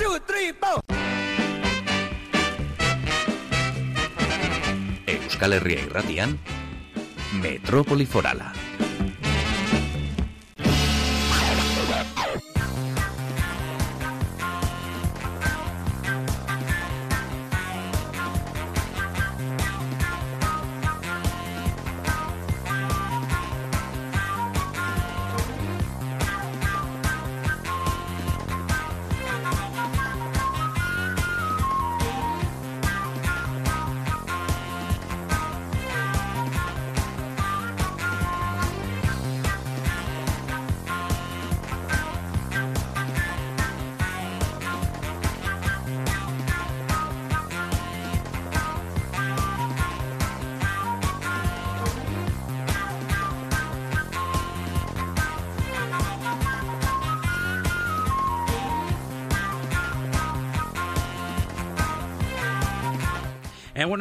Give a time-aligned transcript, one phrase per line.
[0.00, 0.80] two, three, four.
[5.06, 6.38] Euskal Herria irratian,
[7.42, 8.69] Metrópoli Forala.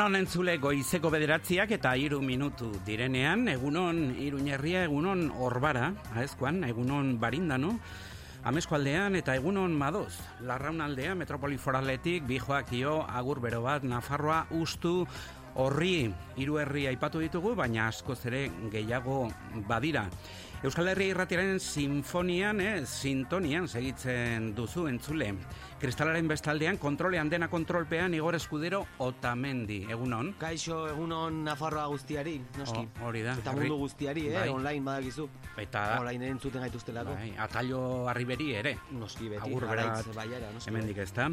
[0.10, 7.76] Egunon entzule goizeko bederatziak eta hiru minutu direnean, egunon iruñerria, egunon orbara, aezkoan, egunon barindano,
[8.50, 10.16] Ameskualdean eta egunon madoz,
[10.50, 15.06] larraunaldea metropoli foraletik, bijoakio, agur bero bat, Nafarroa, ustu,
[15.62, 16.10] horri
[16.42, 19.28] hiru herri aipatu ditugu, baina askoz ere gehiago
[19.70, 20.08] badira.
[20.60, 25.30] Euskal Herria irratiaren sinfonian, eh, sintonian segitzen duzu entzule.
[25.80, 29.86] Kristalaren bestaldean, kontrolean dena kontrolpean, Igor Eskudero, Otamendi.
[29.90, 30.34] Egunon?
[30.38, 32.82] Kaixo, egunon Nafarroa guztiari, noski.
[33.00, 33.38] Oh, hori da.
[33.40, 34.50] Eta mundu guztiari, eh, Bai.
[34.50, 35.30] online badakizu.
[35.58, 37.14] Eta, Online entzuten gaituztelako.
[37.16, 38.78] bai, atallo arriberi ere.
[38.92, 40.70] Noski beti, Agur bat, baiara, noski.
[40.70, 41.30] Hemendik ez da.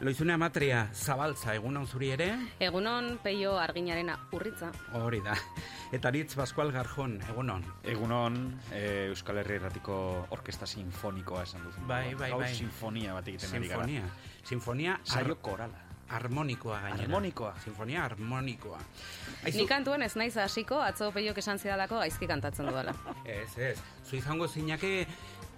[0.00, 2.30] Loizune amatria, zabaltza, egunon zuri ere?
[2.60, 4.72] Egunon peio arginaren urritza.
[4.94, 5.36] Hori da.
[5.92, 7.62] Eta Aritz Pascual Garjon, egunon.
[7.84, 11.80] Egunon, eh, Euskal Herri Erratiko Orkesta Sinfonikoa esan duzu.
[11.86, 12.54] Bai, bai, bai.
[12.54, 13.81] sinfonia bat egiten ari gara.
[13.84, 14.10] Sinfonia.
[14.44, 15.78] Sinfonia Saio korala.
[16.12, 17.02] harmonikoa gainera.
[17.04, 17.54] Harmonikoa.
[17.64, 18.78] Sinfonia harmonikoa.
[19.44, 22.92] Aizu, Nik kantuen ez naiz hasiko, atzo peiok esan zidalako gaizki kantatzen dudala.
[23.24, 23.78] Ez, ez.
[24.08, 25.06] Zu izango zinake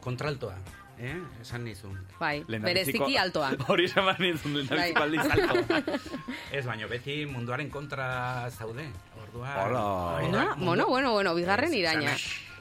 [0.00, 0.54] kontraltoa.
[0.98, 1.16] Eh?
[1.42, 1.96] Esan nizun.
[2.20, 3.50] Bai, bereziki altoa.
[3.68, 5.08] Hori esan behar nizun, lehendabiziko Bai.
[5.08, 6.00] aldiz alto.
[6.56, 8.86] Ez, baino beti munduaren kontra zaude.
[9.24, 9.56] Ordua.
[9.64, 9.84] Hola.
[10.20, 12.12] Bueno, bueno, bueno, bueno, bigarren iraina.
[12.14, 12.52] esan-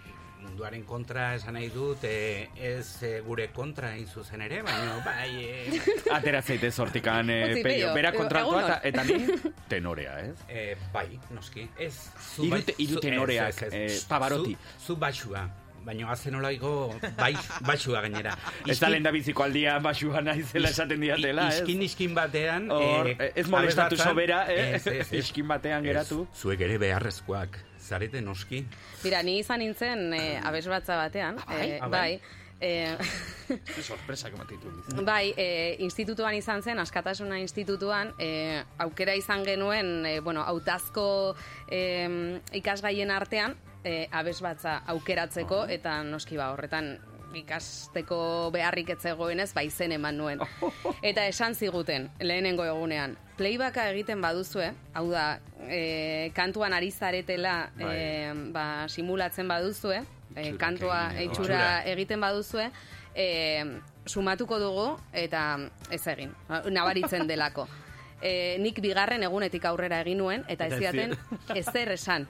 [0.54, 5.32] Munduaren kontra esan nahi dut, eh, ez eh, gure kontra hain zuzen ere, baina bai,
[5.48, 5.80] eh,
[6.14, 7.64] Atera zaite sortikan, peio.
[7.66, 8.68] Peio, Bera kontratua on.
[8.68, 9.18] eta, eta ni
[9.72, 10.36] tenorea, ez?
[10.48, 11.66] eh, bai, noski.
[11.82, 11.96] Ez,
[12.36, 13.98] zu Hiru bai- te- hiru zu- tenoreak, ez, ez, ez.
[13.98, 14.54] eh, Pavarotti.
[14.78, 15.42] Zu, zu baxua,
[15.90, 16.76] baina hazen olaiko
[17.18, 17.42] baix,
[17.72, 18.38] baxua gainera.
[18.70, 21.64] Ez da lehendabiziko aldia basua naizela esaten diatela, ez?
[21.64, 22.70] Iskin, iskin batean...
[22.70, 24.76] Hor, eh, ez molestatu sobera, eh?
[24.78, 25.14] Ez, ez, ez.
[25.26, 26.28] Iskin batean geratu.
[26.30, 28.64] Ez, zuek ere beharrezkoak, zarete noski.
[29.04, 31.38] Mira, ni izan nintzen eh, abesbatza batean.
[31.52, 32.18] eh, Ah, bai?
[32.18, 32.22] bai.
[32.62, 32.98] eh,
[33.82, 34.72] Sorpresa que matitu.
[35.04, 41.36] Bai, e, institutuan izan zen, askatasuna institutuan, e, aukera izan genuen, e, bueno, autazko
[41.68, 46.94] e, ikasgaien artean, e, abesbatza aukeratzeko, eta noski ba, horretan
[47.36, 50.42] ikasteko beharrik ez zegoenez, ba izen eman nuen.
[51.10, 58.34] Eta esan ziguten, lehenengo egunean, playbacka egiten baduzue, hau da, e, kantuan ari zaretela e,
[58.54, 60.02] ba, simulatzen baduzue,
[60.36, 62.70] e, kantua itxura egiten baduzue,
[63.16, 63.28] e,
[64.06, 65.46] sumatuko dugu eta
[65.92, 67.68] ez egin, nabaritzen delako.
[68.24, 72.28] E, nik bigarren egunetik aurrera egin nuen, eta ez Eta ez zidaten ezer esan.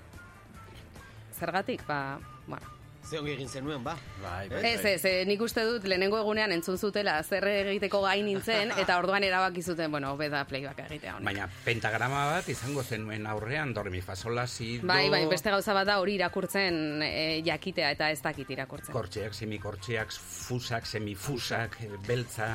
[1.33, 2.82] Zergatik, ba, bueno.
[3.03, 3.97] Ze ongi egin zenuen, ba.
[4.21, 8.25] Bai, bai, Ez, ez, e, nik uste dut lehenengo egunean entzun zutela zer egiteko gain
[8.25, 11.27] nintzen, eta orduan erabaki zuten, bueno, beda playback egitea honek.
[11.27, 14.87] Baina pentagrama bat izango zenuen aurrean, dormi fasola, si, do...
[14.87, 18.95] Bai, bai, beste gauza bat da hori irakurtzen e, jakitea eta ez dakit irakurtzen.
[18.95, 22.53] Kortxeak, semikortxeak, fusak, semifusak, eh, beltza,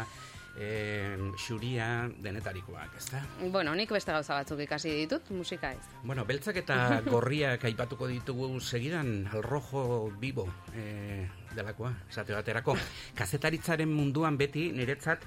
[0.59, 3.23] eh, xuria, denetarikoak, ez da?
[3.53, 5.85] Bueno, nik beste gauza batzuk ikasi ditut, musika ez.
[6.03, 6.79] Bueno, beltzak eta
[7.13, 12.77] gorriak aipatuko ditugu segidan, al rojo vivo eh, delakoa, esate baterako.
[13.19, 15.25] Kazetaritzaren munduan beti niretzat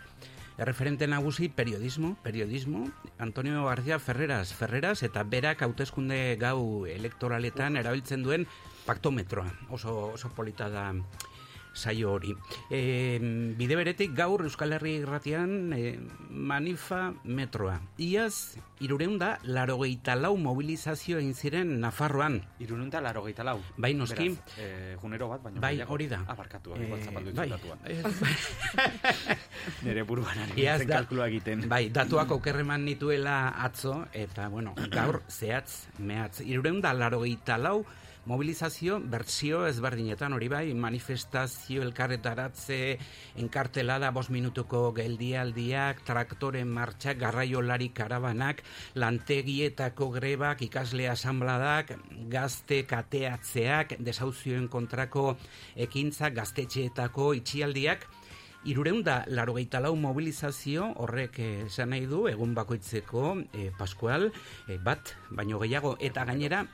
[0.61, 8.45] erreferente nagusi periodismo, periodismo, Antonio García Ferreras, Ferreras eta berak hauteskunde gau elektoraletan erabiltzen duen
[8.85, 9.47] paktometroa.
[9.69, 10.91] Oso, oso polita da
[11.73, 12.35] saio hori.
[12.69, 13.19] E,
[13.57, 17.79] bide beretik gaur Euskal Herri irratian e, manifa metroa.
[18.01, 22.41] Iaz, irureunda, larogeita lau mobilizazio egin ziren Nafarroan.
[22.59, 23.59] Irununta laro gehieta lau.
[23.77, 24.29] Bai, noski.
[24.31, 26.23] Beraz, eh, junero bat, baina Bai, hori da.
[26.27, 27.51] Ah, barkatu, Eh, bai.
[27.85, 28.05] Ez,
[29.85, 31.67] Nere buruan ari kalkulua egiten.
[31.69, 36.41] Bai, datuak okerreman nituela atzo, eta, bueno, gaur zehatz, mehatz.
[36.41, 37.85] Irureunda, larogeita lau
[38.29, 42.77] mobilizazio bertsio ezberdinetan hori bai, manifestazio elkarretaratze
[43.41, 48.61] enkartelada bos minutuko geldialdiak, traktoren martxak, garraiolari karabanak,
[48.95, 51.95] lantegietako grebak, ikasle asambladak,
[52.29, 55.35] gazte kateatzeak, desauzioen kontrako
[55.89, 58.07] ekintzak, gaztetxeetako itxialdiak,
[58.61, 64.31] Irureunda, laro lau mobilizazio horrek eh, esan nahi du, egun bakoitzeko eh, Pascual,
[64.67, 66.67] eh, bat, baino gehiago, eta gainera,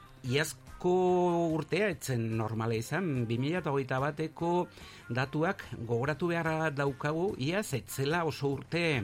[0.78, 4.68] iazko urtea etzen normala izan, 2008 bateko
[5.10, 9.04] datuak gogoratu beharra daukagu, iaz etzela oso urte,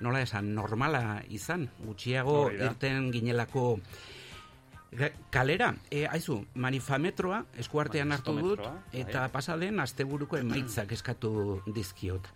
[0.00, 2.70] nola esan, normala izan, gutxiago Hori da.
[2.70, 3.80] irten ginelako
[5.30, 9.02] Kalera, e, aizu, manifametroa eskuartean hartu dut, bai.
[9.02, 12.26] eta pasaden asteburuko emaitzak eskatu dizkiot.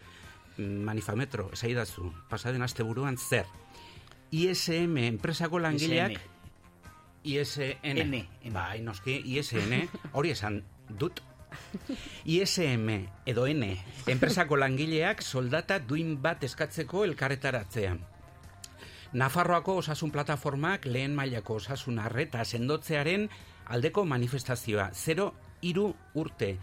[0.58, 3.46] Manifametro, esaidazu, pasaden asteburuan zer?
[4.32, 6.20] ISM enpresako langileak
[7.24, 7.74] ISN.
[7.82, 8.14] N,
[8.44, 8.52] N.
[8.52, 11.22] Bai, noski, ISN, hori esan dut.
[12.24, 12.88] ISM
[13.28, 13.66] edo N,
[14.08, 18.00] enpresako langileak soldata duin bat eskatzeko elkarretaratzean.
[19.12, 23.28] Nafarroako osasun plataformak lehen mailako osasun arreta sendotzearen
[23.68, 24.88] aldeko manifestazioa.
[24.94, 25.28] 0
[25.68, 26.56] iru urte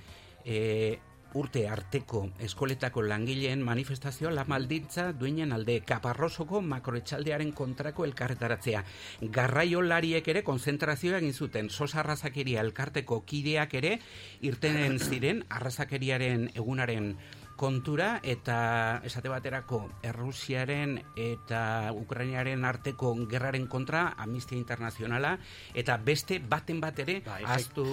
[0.45, 0.97] e,
[1.37, 8.83] urte arteko eskoletako langileen manifestazioa la maldintza duinen alde kaparrosoko makroetxaldearen kontrako elkarretaratzea.
[9.21, 13.99] Garraiolariek ere konzentrazioa egin zuten sosa arrazakeria elkarteko kideak ere
[14.41, 17.13] irtenen ziren arrazakeriaren egunaren
[17.59, 25.33] kontura eta esate baterako Errusiaren eta Ukrainaren arteko gerraren kontra Amnistia Internazionala
[25.75, 27.85] eta beste baten bat ere Bai, aztu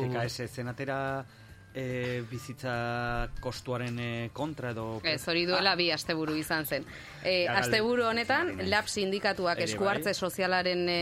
[0.47, 1.01] zenatera
[1.77, 4.87] e, bizitza kostuaren e, kontra edo...
[5.05, 6.87] Ez, hori duela bi asteburu izan zen.
[7.21, 10.15] E, asteburu honetan, lab sindikatuak eskuartze bai.
[10.15, 11.01] sozialaren e,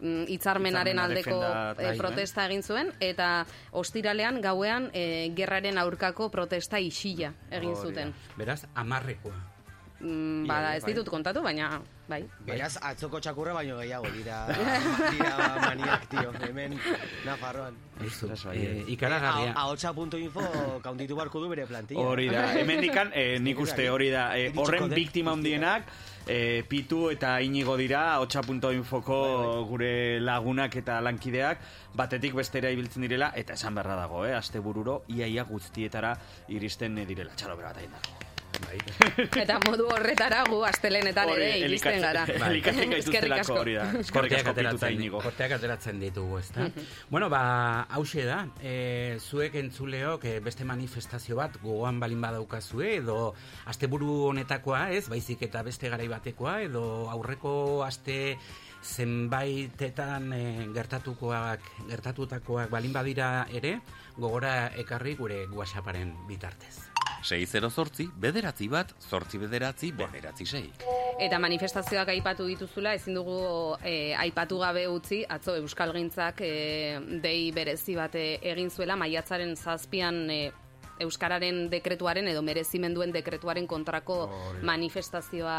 [0.00, 3.28] mm, hitzarmenaren Hitzarmena aldeko e, protesta egin zuen, eta
[3.76, 8.16] ostiralean gauean e, gerraren aurkako protesta isila egin zuten.
[8.36, 9.36] beraz amarrekoa.
[10.00, 10.94] Mm, bada, ez bai.
[10.94, 11.76] ditut kontatu, baina,
[12.08, 12.22] bai.
[12.46, 14.40] Beraz, atzoko txakurra baino gehiago dira,
[15.14, 16.78] dira maniak, tio, hemen
[17.26, 17.78] Nafarroan.
[17.98, 18.84] Beraz, bai, e, eh.
[18.94, 19.54] ikaragarria.
[19.64, 20.44] Ahotsa.info
[20.84, 22.04] kaunditu barko du bere plantilla.
[22.08, 25.90] Hori da, hemendikan, e, nik uste hori da, e, horren biktima handienak,
[26.28, 29.18] e, Pitu eta Inigo dira, hotxa.infoko
[29.68, 31.64] gure lagunak eta lankideak,
[31.98, 36.14] batetik bestera ibiltzen direla, eta esan beharra dago, eh, aste bururo, iaia guztietara
[36.48, 37.86] iristen eh, direla, txalo bera bat.
[37.88, 38.27] Bai.
[39.38, 42.24] Eta modu horretara gu astelenetan ere Hori, iristen gara.
[42.26, 43.54] elikatzen- elikatzen gaituztelako asko.
[43.60, 43.84] hori da.
[44.00, 46.66] Eskerrik Korteak asko Pitu eta ateratzen, korteak ateratzen ditugu, ezta?
[47.10, 53.34] bueno, ba, hause da, e, zuek entzuleok e, beste manifestazio bat gogoan balin badaukazue, edo
[53.66, 58.36] asteburu honetakoa, ez, baizik eta beste garai batekoa, edo aurreko aste
[58.82, 63.80] zenbaitetan e, gertatukoak, gertatutakoak balin badira ere,
[64.16, 66.87] gogora ekarri gure WhatsApparen bitartez.
[67.22, 70.68] 608 bederatzi bat, zortzi bederatzi, bederatzi sei.
[71.18, 73.40] Eta manifestazioak aipatu dituzula, ezin dugu
[73.82, 80.24] eh, aipatu gabe utzi, atzo Euskalgintzak eh, dei berezi bat eh, egin zuela, maiatzaren zazpian
[80.30, 80.50] eh,
[81.02, 84.16] Euskararen dekretuaren edo merezimenduen dekretuaren kontrako
[84.66, 85.58] manifestazioa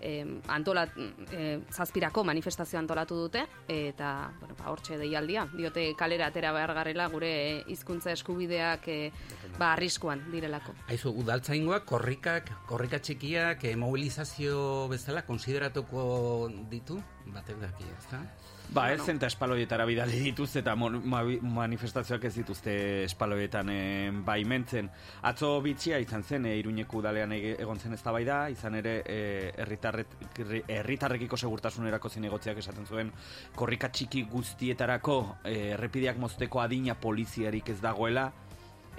[0.00, 0.92] eh, antolat,
[1.32, 7.08] eh, zazpirako manifestazioa antolatu dute, eta, bueno, ba, hortxe deialdia, diote kalera atera behar garela
[7.12, 9.12] gure eh, hizkuntza eskubideak eh,
[9.58, 10.74] ba, arriskuan direlako.
[10.88, 17.00] Aizu, udaltzaingoak, korrikak, korrika txikiak, e, mobilizazio bezala konsideratuko ditu,
[17.34, 18.24] batek daki, ezta?
[18.70, 23.78] Ba, ez zen eta espaloietara bidali dituzte eta manifestazioak ez dituzte espaloietan e,
[24.26, 24.86] baimentzen.
[25.26, 29.16] Atzo bitxia izan zen, e, Iruñeko udalean egon zen eztabaida, izan ere e,
[29.64, 33.10] herritarret- herri- herritarrekiko segurtasunerako zinegotziak esaten zuen
[33.58, 38.28] korrika txiki guztietarako e, errepideak mozteko adina poliziarik ez dagoela,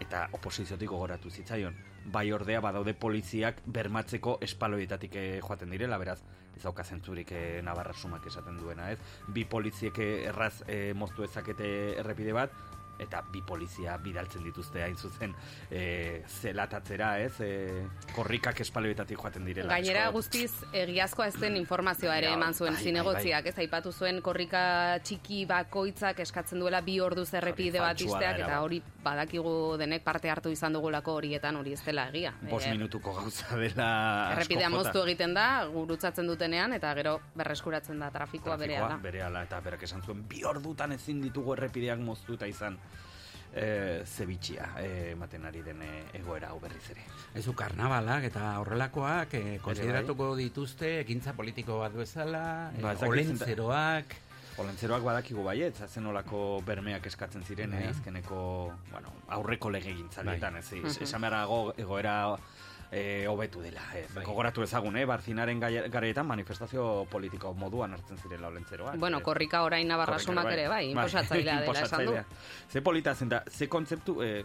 [0.04, 1.91] eta oposiziotik gogoratu zitzaion.
[2.12, 6.20] Bai ordea badaude poliziak bermatzeko espaloietatik eh, joaten direla, beraz,
[6.56, 9.00] ez dauka zentzurik eh, Navarra sumak esaten duena, ez?
[9.34, 12.54] Bi poliziek eh, erraz eh, moztu ezakete errepide bat,
[13.00, 15.34] eta bi polizia bidaltzen dituzte hain zuzen
[15.72, 17.34] eh, zelatatzera, ez?
[17.42, 19.70] Eh, korrikak espaloietatik joaten direla.
[19.74, 23.92] Gainera Asko- guztiz egiazkoa ez den informazioa ere Ja, eman zuen bai, zinegotziak, ez aipatu
[23.92, 30.04] zuen korrika txiki bakoitzak eskatzen duela bi orduz errepide bat izteak eta hori badakigu denek
[30.04, 32.34] parte hartu izan dugulako horietan hori ez dela egia.
[32.50, 33.90] Bost Eh, minutuko gauza dela
[34.36, 38.98] Errepidea moztu egiten da, gurutzatzen dutenean eta gero berreskuratzen da trafikoa berehala.
[39.02, 42.78] berehala eta berak esan zuen bi ordutan ezin ditugu errepideak moztuta izan
[43.54, 47.06] e, zebitxia eh, ematen ari den eh, egoera hau berriz ere.
[47.36, 52.44] Aizu, karnabalak eta horrelakoak e, konsideratuko dituzte ekintza politiko bat bezala,
[52.76, 54.20] e, Ba, dakit olentzeroak,
[54.60, 57.86] Olentzeroak badakigu baiet, zen olako bermeak eskatzen ziren, Bai.
[57.86, 58.42] eh, azkeneko,
[58.92, 62.61] bueno, aurreko lege gintzalietan, ez, es, esan beharrago egoera eh,
[62.92, 63.82] hobetu dela.
[63.96, 64.10] Ez.
[64.14, 64.24] Bai.
[64.26, 68.98] Gogoratu ezagun, eh, barzinaren garaietan manifestazio politiko moduan hartzen zirela olentzeroak.
[69.00, 69.24] Bueno, eh.
[69.24, 72.16] korrika orain nabarrasunak Korrika, ere, bai, inposatzailea dela esan du.
[72.72, 74.44] Ze polita zen da, ze kontzeptu, eh,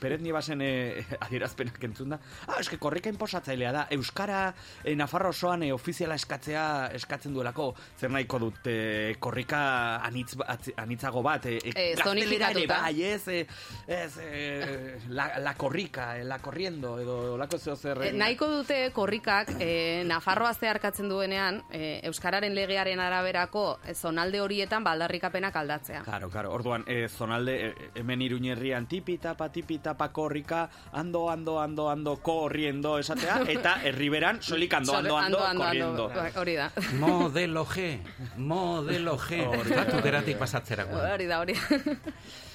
[0.00, 5.62] Peret Niebasen eh, adierazpenak entzun da, ah, eske korrika inposatzailea da, Euskara eh, Nafarro osoan
[5.62, 9.62] eh, ofiziala eskatzea eskatzen duelako, zer nahiko dut eh, korrika
[10.04, 13.46] anitz, atzi- anitzago bat, eh, Eh, gaztelera ere bai, ez, eh,
[13.88, 18.02] ez eh, la, la korrika, eh, la corriendo, edo lako zeo zer...
[18.08, 24.84] E, nahiko dute korrikak e, Nafarroa zeharkatzen duenean e, Euskararen legearen araberako e, zonalde horietan
[24.86, 26.02] baldarrikapenak aldatzea.
[26.06, 26.52] Claro, claro.
[26.56, 32.16] Orduan, eh, zonalde, eh, hemen iruñerrian tipi tapa, tipi tapa, korrika, ando, ando, ando, ando,
[32.22, 36.08] korriendo, esatea, eta herriberan, solik ando, Solo- ando, ando, korriendo.
[36.08, 36.70] Bai, Hori da.
[37.00, 38.00] Modelo G,
[38.36, 39.42] modelo G.
[39.68, 40.96] Zatu geratik pasatzerako.
[41.14, 41.96] Hori da, hori da.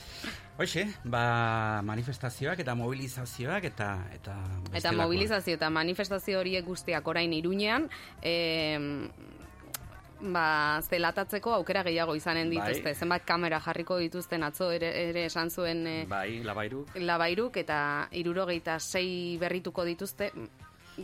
[0.59, 4.35] Hoxe, ba, manifestazioak eta mobilizazioak eta eta
[4.77, 7.87] Eta mobilizazio eta manifestazio horiek guztiak orain iruñean,
[8.21, 9.09] e,
[10.21, 12.59] ba, zelatatzeko aukera gehiago izanen Bai.
[12.59, 12.93] dituzte.
[12.93, 16.85] Zenbat kamera jarriko dituzten atzo ere, ere esan zuen e, Bai, labairu.
[16.95, 20.31] labairuk eta irurogeita sei berrituko dituzte,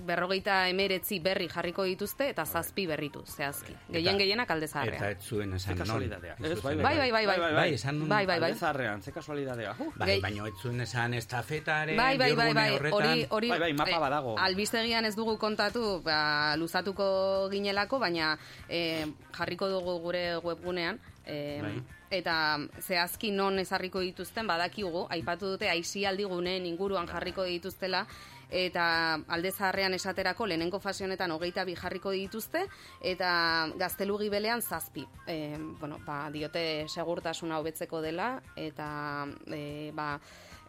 [0.05, 3.73] berrogeita emeretzi berri jarriko dituzte eta zazpi berritu, zehazki.
[3.89, 5.03] Gehien gehienak alde Eta zaharrean.
[5.11, 5.85] ez zuen esan non.
[5.85, 6.35] kasualidadea.
[6.39, 7.53] Ez Ez, zuen- Bai, bai, bai, bai.
[7.53, 8.49] Bai, esan nun- Bai, bai, bai.
[8.51, 9.75] Alde zaharrean, ze kasualidadea.
[9.95, 13.91] Bai, baina ez zuen esan estafetaren Bai, bai, bai, bai, hori, hori, Bai, bai, mapa
[13.91, 14.37] eh, badago.
[14.39, 18.37] Albistegian ez dugu kontatu, ba, luzatuko ginelako, baina
[18.69, 19.05] eh,
[19.37, 21.83] jarriko dugu gure webgunean, eh, Bai.
[22.09, 28.05] eta zehazki non ezarriko dituzten badakigu, aipatu dute aisialdi guneen inguruan jarriko dituztela,
[28.49, 32.65] eta alde zaharrean esaterako lehenengo fase honetan hogeita bi jarriko dituzte,
[33.01, 35.05] eta gaztelugi belean zazpi.
[35.27, 40.13] E, bueno, ba, diote segurtasuna hobetzeko dela, eta e, ba,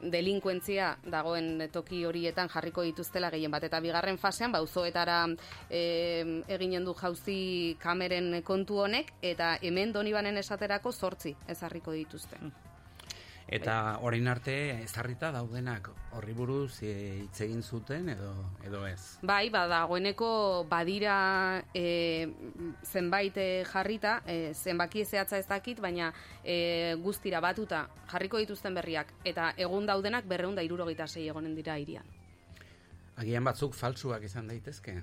[0.00, 3.64] delinkuentzia dagoen toki horietan jarriko dituztela gehien bat.
[3.64, 5.24] Eta bigarren fasean, ba, auzoetara
[5.70, 12.38] e, eginen du jauzi kameren kontu honek, eta hemen donibanen esaterako zortzi ezarriko dituzte.
[13.48, 13.74] Eta
[14.04, 15.88] orain arte ezarrita daudenak
[16.18, 18.32] horri buruz eh, hitz egin zuten edo
[18.66, 19.16] edo ez.
[19.24, 22.28] Bai, ba, dagoeneko badira e,
[22.84, 26.12] zenbait e, jarrita, e, zenbaki zehatza ez dakit, baina
[26.44, 32.04] e, guztira batuta jarriko dituzten berriak, eta egun daudenak berreunda irurogeita sei egonen dira irian.
[33.16, 35.00] Agian batzuk falsuak izan daitezke.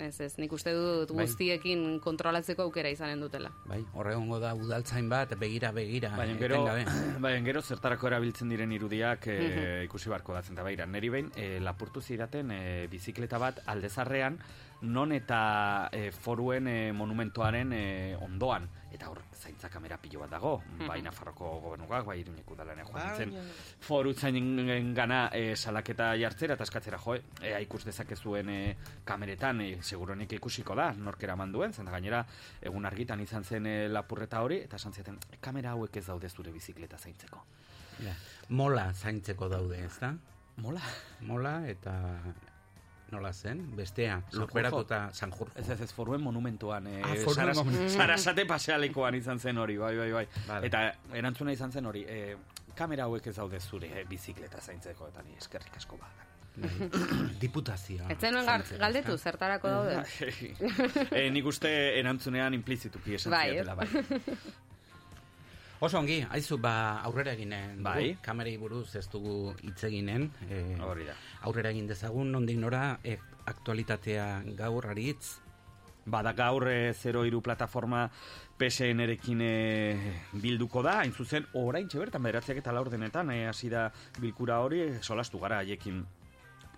[0.00, 1.26] Ez, ez, nik uste dut Bai.
[1.26, 3.50] guztiekin kontrolatzeko aukera izanen dutela.
[3.68, 7.20] Bai, horregongo da udaltzain bat begira begira Baina gero, etengabe.
[7.24, 9.38] baina gero zertarako erabiltzen diren irudiak e,
[9.84, 10.86] ikusi barko datzen da beira.
[10.86, 14.40] Neri behin, e, lapurtu zidaten e, bizikleta bat aldezarrean,
[14.82, 17.84] non eta e, foruen e, monumentoaren e,
[18.20, 18.68] ondoan.
[18.90, 20.56] Eta hor, zaintza kamera pilo bat dago,
[20.86, 23.34] bai Nafarroko gobernugak, bai Iruñeko udalean joan zen.
[23.80, 28.58] Foru zainen gana e, salaketa jartzera eta eskatzera jo, ea ikus dezakezuen e,
[29.06, 32.24] kameretan, e, seguronik ikusiko da, norkera manduen, zen da gainera
[32.60, 36.52] egun argitan izan zen e, lapurreta hori, eta esan zieten, kamera hauek ez daude zure
[36.52, 37.44] bizikleta zaintzeko.
[38.02, 38.14] Ja.
[38.56, 40.14] Mola zaintzeko daude, ez da?
[40.60, 40.82] Mola?
[41.24, 41.94] Mola eta
[43.12, 43.64] nola zen?
[43.76, 44.40] Bestea, Sanjurjo.
[44.40, 45.52] lurperatuta Sanjurjo.
[45.58, 47.90] Ez ez ez foruen monumentuan, e, Ah, foruen monumentuan.
[47.90, 50.26] sarasate pasealekuan izan zen hori, bai, bai, bai.
[50.48, 50.66] Vale.
[50.66, 52.36] Eta erantzuna izan zen hori, e,
[52.74, 56.26] kamera hauek ez daude zure e, bizikleta zaintzeko, eta ni eskerrik asko bada.
[56.56, 56.90] Bai.
[57.40, 58.08] Diputazioa.
[58.10, 58.46] Ez zenuen
[58.78, 60.02] galdetu, zertarako daude?
[61.12, 63.88] e, nik uste erantzunean implizituki esan Bai, ziatela, bai.
[65.80, 67.78] Oso ongi, aizu, ba, aurrera eginen.
[67.78, 67.84] dugu.
[67.84, 68.16] Bai.
[68.20, 70.26] Kamerei buruz ez dugu hitz eginen.
[70.50, 71.14] E, Hori da.
[71.48, 73.16] aurrera egin dezagun, nondik nora, e,
[73.48, 74.26] aktualitatea
[74.58, 75.38] gaur aritz.
[76.04, 78.10] Bada gaur e, 02 plataforma
[78.60, 83.90] PSN-erekin e, bilduko da, hain zuzen, orain bertan bederatziak eta laur denetan, e, hasi da
[84.20, 86.04] bilkura hori, e, solastu gara haiekin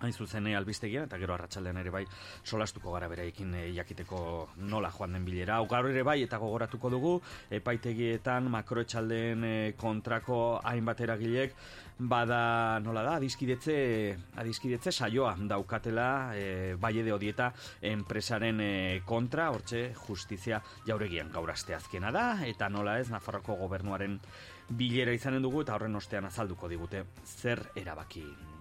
[0.03, 2.03] hain zuzen e, albistegian, eta gero arratsaldean ere bai
[2.43, 4.23] solastuko gara beraiekin e, jakiteko
[4.69, 5.57] nola joan den bilera.
[5.57, 7.13] Hau gaur ere bai eta gogoratuko dugu,
[7.59, 11.57] epaitegietan makroetxaldeen e, kontrako hainbat eragilek
[11.99, 13.75] bada nola da adiskidetze
[14.41, 22.11] adiskidetze saioa daukatela e, bai edo dieta enpresaren e, kontra hortxe justizia jauregian gaur asteazkena
[22.11, 24.19] da eta nola ez Nafarroko gobernuaren
[24.69, 28.52] bilera izanen dugu eta horren ostean azalduko digute zer erabaki.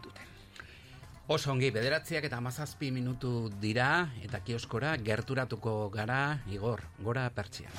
[1.30, 7.70] Oso ongi, bederatziak eta amazazpi minutu dira, eta kioskora gerturatuko gara, igor, gora pertsian.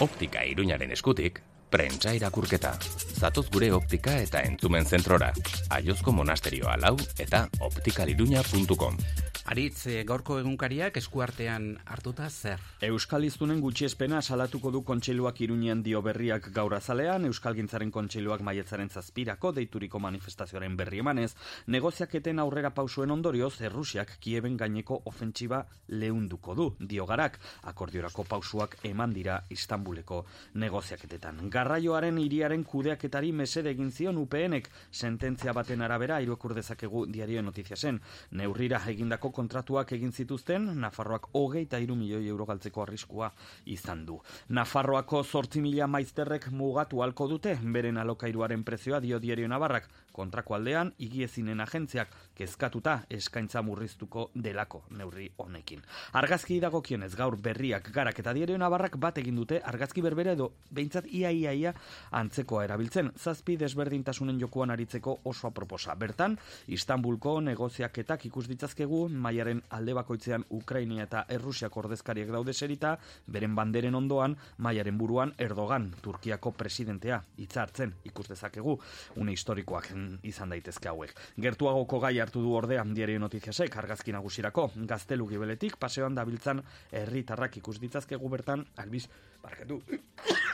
[0.00, 2.76] Optika iruñaren eskutik, prentsa irakurketa.
[3.18, 5.32] Zatoz gure optika eta entzumen zentrora.
[5.74, 9.02] Aiozko monasterioa lau eta optikaliruña.com.
[9.46, 12.58] Aritz, eh, gaurko egunkariak eskuartean hartuta zer?
[12.82, 18.90] Euskal Iztunen gutxiespena salatuko du kontseiluak iruñean dio berriak gaur azalean, Euskal Gintzaren kontseiluak maietzaren
[18.90, 21.36] zazpirako deituriko manifestazioaren berri emanez,
[21.68, 29.14] negoziaketen aurrera pausuen ondorioz, Errusiak Kieben gaineko ofentsiba leunduko du, dio garak, akordiorako pausuak eman
[29.14, 30.24] dira Istanbuleko
[30.54, 31.44] negoziaketetan.
[31.54, 38.02] Garraioaren iriaren kudeaketari mesede egin zion UPNek sententzia baten arabera iruekur dezakegu diario notizia zen.
[38.32, 43.30] Neurrira egindako kontratuak egin zituzten, Nafarroak hogeita iru milioi euro galtzeko arriskua
[43.76, 44.18] izan du.
[44.48, 50.92] Nafarroako zortzi mila maizterrek mugatu halko dute, beren alokairuaren prezioa dio diario Navarrak, kontrako aldean,
[51.02, 55.82] igiezinen agentziak kezkatuta eskaintza murriztuko delako neurri honekin.
[56.16, 61.08] Argazki dagokionez gaur berriak garak eta diario Navarrak bat egin dute argazki berbera edo behintzat
[61.12, 61.74] ia ia ia
[62.16, 65.94] antzekoa erabiltzen, zazpi desberdintasunen jokuan aritzeko oso aproposa.
[65.94, 66.38] Bertan,
[66.72, 72.96] Istanbulko negoziaketak ikus ditzazkegu, maiaren alde bakoitzean Ukrainia eta Errusiak ordezkariak daude serita,
[73.26, 78.78] beren banderen ondoan, maiaren buruan Erdogan, Turkiako presidentea, hitza hartzen ikus dezakegu,
[79.16, 79.92] une historikoak
[80.26, 81.14] izan daitezke hauek.
[81.40, 87.78] Gertuagoko gai hartu du ordea diario notiziasek, argazki nagusirako, gaztelu gibeletik, paseoan dabiltzan herritarrak ikus
[87.80, 89.06] ditzazkegu bertan, albiz,
[89.42, 89.80] barkatu,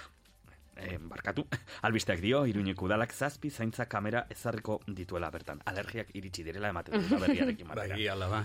[0.77, 1.47] eh, barkatu,
[1.83, 5.63] albisteak dio, iruñeko udalak zazpi zaintza kamera ezarriko dituela bertan.
[5.67, 7.97] Alergiak iritsi direla ematen dut berriarekin batera.
[7.97, 8.45] Bai, ala ba.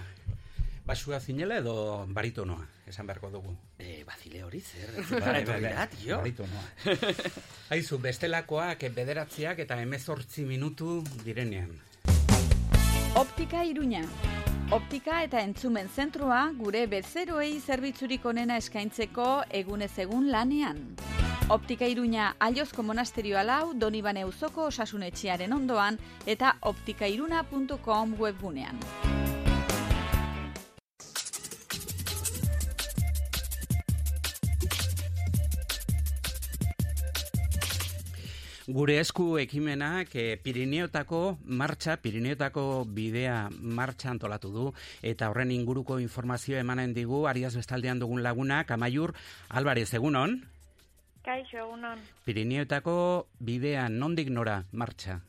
[0.87, 3.51] Basua zinela edo baritonoa, esan beharko dugu.
[3.77, 4.93] Eh, bazile hori zer?
[5.25, 6.21] Bai, bai, bai, tio.
[6.21, 6.63] baritonoa.
[7.75, 11.75] Aizu, bestelakoak bederatziak eta emezortzi minutu direnean.
[13.19, 14.05] Optika Iruña.
[14.71, 19.27] Optika eta entzumen zentrua gure bezeroei zerbitzurik onena eskaintzeko
[19.59, 20.79] egunez egun lanean.
[21.49, 29.26] Optika Iruña Aliozko Monasterio Alau Donibane Uzoko osasunetxearen ondoan eta optikairuna.com webgunean.
[38.67, 44.65] Gure esku ekimenak e, Pirineotako martxa, Pirineotako bidea martxa antolatu du,
[45.07, 49.13] eta horren inguruko informazio emanen digu, Ariaz Bestaldean dugun lagunak, Amaiur,
[49.47, 50.35] Alvarez, egunon?
[51.23, 52.01] Kaixo, egunon.
[52.25, 52.97] Pirineotako
[53.39, 55.21] bidea nondik nora martxa?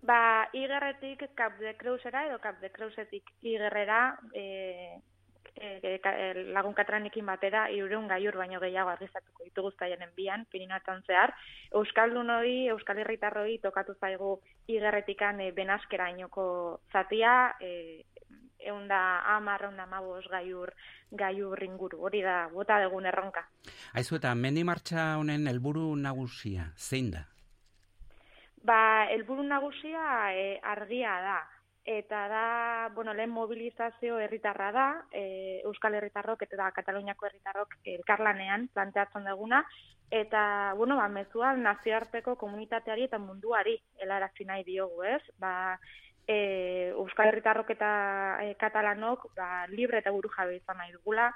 [0.00, 5.02] Ba, igerretik Cap de Creusera edo Cap de Creusetik igerrera e,
[5.60, 11.02] e, ka- e, lagun katranekin batera irureun gaiur baino gehiago argizatuko ditugu zaienen bian, Pirinatan
[11.06, 11.34] zehar.
[11.72, 18.04] Euskaldun hori, Euskal Herritarroi tokatu zaigu igerretikan e, benaskera inoko zatia, e,
[18.66, 20.72] eunda amar, eunda amabos gaiur,
[21.12, 22.00] gaiur inguru.
[22.02, 23.44] Hori da, bota degun erronka.
[23.94, 27.26] Aizu eta mendi martxa honen helburu nagusia, zein da?
[28.66, 31.36] Ba, helburu nagusia e, argia da.
[31.86, 39.28] Eta da, bueno, lehen mobilizazio herritarra da, e, Euskal Herritarrok eta Kataluniako herritarrok elkarlanean planteatzen
[39.30, 39.60] duguna,
[40.10, 45.22] eta, bueno, ba, mezua nazioarteko komunitateari eta munduari helarazi nahi diogu, ez?
[45.38, 45.78] Ba,
[46.26, 47.92] e, Euskal Herritarrok eta
[48.42, 51.30] e, Katalanok ba, libre eta buru jabe izan nahi dugula,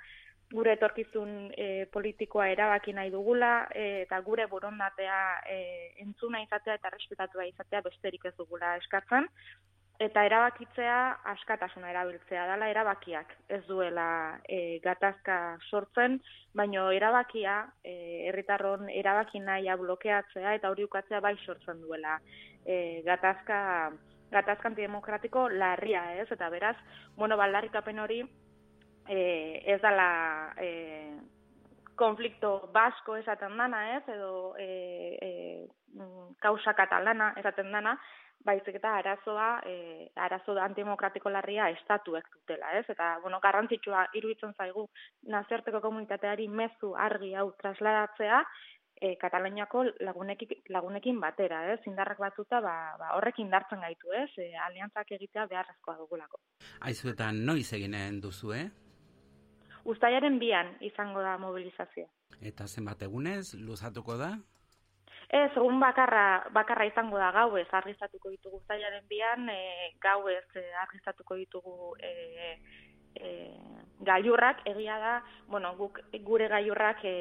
[0.50, 5.58] gure etorkizun e, politikoa erabaki nahi dugula e, eta gure borondatea e,
[6.02, 9.30] entzuna izatea eta respetatua izatea besterik ez dugula eskatzen
[10.00, 10.98] eta erabakitzea
[11.34, 16.20] askatasuna erabiltzea dela erabakiak ez duela e, gatazka sortzen,
[16.56, 22.16] baino erabakia e, herritarron erabaki nahia blokeatzea eta hori ukatzea bai sortzen duela
[22.64, 23.60] e, gatazka
[24.30, 26.28] gatazka antidemokratiko larria, ez?
[26.30, 26.76] Eta beraz,
[27.16, 28.20] bueno, baldarrikapen hori
[29.08, 31.18] eh, ez dala eh,
[31.98, 34.04] konflikto basko esaten dana, ez?
[34.14, 37.98] Edo eh, eh, mm, kausa katalana esaten dana,
[38.44, 42.86] baizik eta arazoa, eh, arazo antidemokratiko larria estatuek dutela, ez?
[42.88, 44.88] Eta, bueno, garrantzitsua iruditzen zaigu
[45.22, 48.44] nazioarteko komunitateari mezu argi hau trasladatzea,
[49.00, 51.80] e, Kataluniako lagunekin, lagunekin batera, ez?
[51.88, 54.28] Indarrak batuta, ba, ba horrek indartzen gaitu, ez?
[54.38, 56.40] E, aliantzak egitea beharrezkoa dugulako.
[56.88, 58.68] Aizu eta noiz eginen duzu, eh?
[59.88, 62.08] Uztailaren bian izango da mobilizazioa.
[62.40, 64.34] Eta zenbat egunez, luzatuko da?
[65.30, 71.36] Ez, egun bakarra, bakarra izango da gauez argiztatuko ditugu zailaren bian, e, gauez e, argiztatuko
[71.38, 72.56] ditugu e,
[73.14, 73.30] e,
[74.08, 75.12] gailurrak, egia da,
[75.46, 77.14] bueno, guk, gure gailurrak e,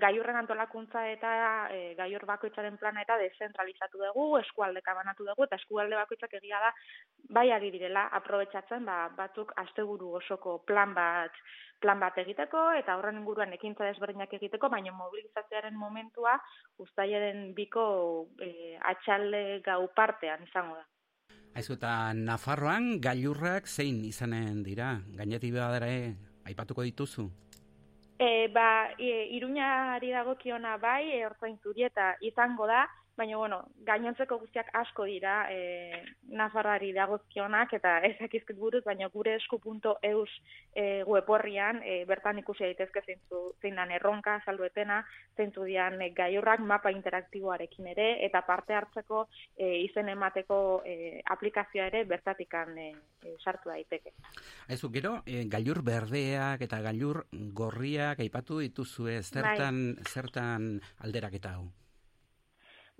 [0.00, 1.32] gaiurren antolakuntza eta
[1.70, 6.72] e, gaiur bakoitzaren plana eta dezentralizatu dugu, eskualdeka banatu dugu, eta eskualde bakoitzak egia da,
[7.28, 11.44] bai ari direla, aprobetsatzen, ba, batzuk asteburu osoko plan bat
[11.84, 16.38] plan bat egiteko eta horren inguruan ekintza desberdinak egiteko, baina mobilizazioaren momentua
[16.80, 17.84] uztailaren biko
[18.40, 20.86] e, atxalde gau partean izango da.
[21.54, 24.96] Aizu eta Nafarroan gailurrak zein izanen dira?
[25.18, 26.14] Gainetik badare
[26.48, 27.28] aipatuko dituzu?
[28.18, 34.70] E, ba, e, iruñari dagokiona bai, e, ortzain zurieta izango da, baina, bueno, gainontzeko guztiak
[34.74, 36.02] asko dira e,
[36.34, 40.30] Nafarrari dagozkionak, eta ezakizkit buruz, baina gure esku.eus
[40.74, 45.04] e, web e, bertan ikusi daitezke zeintzu, zein dan erronka, salduetena,
[45.36, 51.86] zeintzu dian e, gaiurrak mapa interaktiboarekin ere, eta parte hartzeko e, izen emateko e, aplikazioa
[51.92, 52.90] ere bertatikan e,
[53.22, 54.14] e, sartu daiteke.
[54.68, 61.70] Aizu, gero, e, gailur berdeak eta gailur gorriak aipatu dituzue, zertan, zertan alderaketa hau?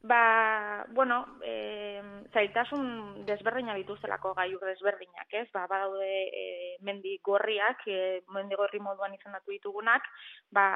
[0.05, 5.47] Ba, bueno, e, zaitasun desberdina dituztelako gaiur desberdinak, ez?
[5.55, 6.43] Ba, badaude e,
[6.85, 10.05] mendi gorriak, e, mendi gorri moduan izendatu ditugunak,
[10.53, 10.67] ba,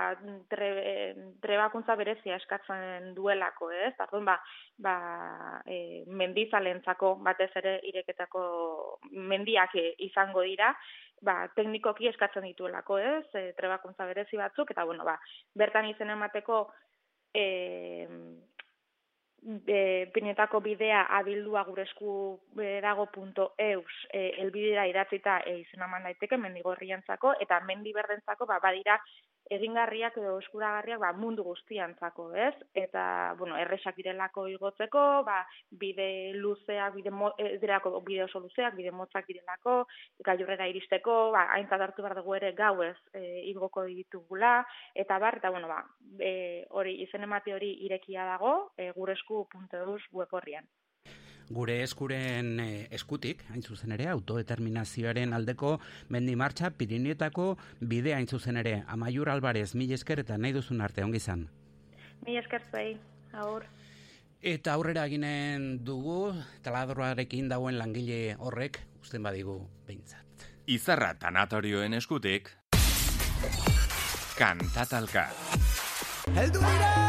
[0.49, 0.71] tre,
[1.45, 3.93] trebakuntza berezia eskatzen duelako, ez?
[4.01, 4.39] Ardun, ba,
[4.81, 4.97] ba
[5.69, 8.49] e, mendizalentzako batez ere ireketako
[9.13, 9.77] mendiak
[10.09, 10.73] izango dira,
[11.21, 13.27] ba, teknikoki eskatzen dituelako, ez?
[13.37, 15.21] E, trebakuntza berezi batzuk, eta, bueno, ba,
[15.53, 16.65] bertan izen emateko,
[17.37, 17.45] e,
[19.67, 22.41] e, pinetako bidea abildua guresku
[22.83, 28.99] dago punto eus e, elbidera idatzita e, izena daiteke mendigorriantzako eta mendi berdentzako ba, badira
[29.55, 32.55] egingarriak edo eskuragarriak ba, mundu guztiantzako, ez?
[32.77, 35.39] Eta, bueno, erresak direlako igotzeko, ba,
[35.71, 39.79] bide luzeak, bide, mo, e, direlako, bide oso luzeak, bide motzak direlako,
[40.27, 44.59] gailurrera iristeko, ba, haintzat hartu behar dugu ere gauez e, igoko ditugula,
[44.95, 45.83] eta bar, eta, bueno, ba,
[46.19, 50.69] e, hori, izen emate hori irekia dago, e, guresku.eus web horrian
[51.51, 58.61] gure eskuren eh, eskutik, hain zuzen ere, autodeterminazioaren aldeko mendi martxa Pirinietako bide hain zuzen
[58.61, 58.83] ere.
[58.87, 61.49] Amaiur Albarez, mil esker eta nahi duzun arte, ongi zan?
[62.27, 62.97] Mil esker zuei,
[63.33, 63.67] aur.
[64.39, 66.33] Eta aurrera ginen dugu,
[66.63, 69.59] taladroarekin dauen langile horrek, usten badigu
[69.89, 70.47] behintzat.
[70.69, 72.53] Izarra tanatorioen eskutik,
[74.39, 75.31] kantatalka.
[76.37, 77.08] Heldu dira!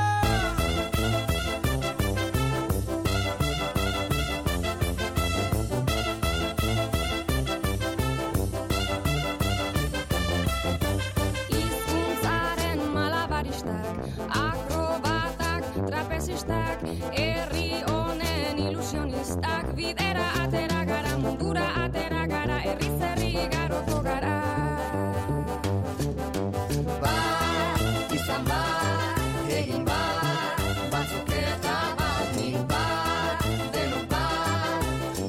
[16.43, 24.35] protagonistak Herri honen ilusionistak Bidera atera gara mundura atera gara Herri zerri garoko gara.
[27.01, 27.15] Ba,
[28.13, 28.61] izan ba,
[29.49, 29.99] egin ba
[30.91, 32.83] Batzuk eta bat nik ba,
[33.73, 34.23] denok ba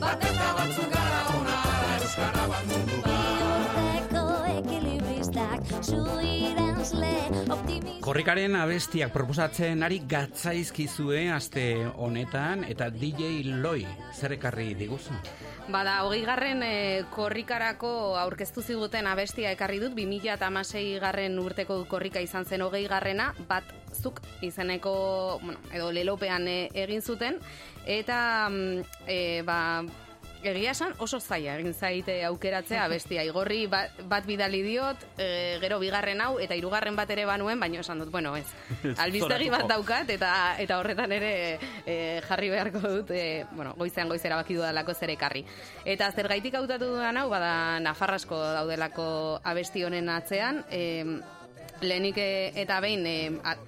[0.00, 1.58] Bat eta batzuk gara ona
[2.00, 4.26] Euskara bat mundu ba Iunteko
[4.58, 6.39] ekilibristak zuik
[8.10, 11.62] Korrikaren abestiak proposatzen ari gatzaizkizue aste
[12.02, 15.14] honetan eta DJ Loi zer ekarri diguzu?
[15.70, 16.72] Bada, hogei garren e,
[17.14, 20.50] korrikarako aurkeztu ziguten abestia ekarri dut, 2000 eta
[20.98, 27.02] garren urteko korrika izan zen hogei garrena, bat zuk izeneko, bueno, edo lelopean e, egin
[27.02, 27.38] zuten,
[27.86, 28.50] eta
[29.06, 29.84] e, ba,
[30.42, 33.24] Egia esan oso zaila egin zaite aukeratzea bestia.
[33.28, 37.82] Igorri bat, bat bidali diot, e, gero bigarren hau eta hirugarren bat ere banuen, baino
[37.84, 38.46] esan dut, bueno, ez.
[39.04, 41.32] Albistegi bat daukat eta eta horretan ere
[41.84, 41.96] e,
[42.28, 45.44] jarri beharko dut, e, bueno, goizean goizera baki dudalako zer ekarri.
[45.84, 47.52] Eta zer gaitik hautatu dudan hau, bada
[47.84, 49.10] Nafarrasko daudelako
[49.44, 51.04] abesti honen atzean, e,
[51.80, 53.14] Lehenik eh, eta behin e,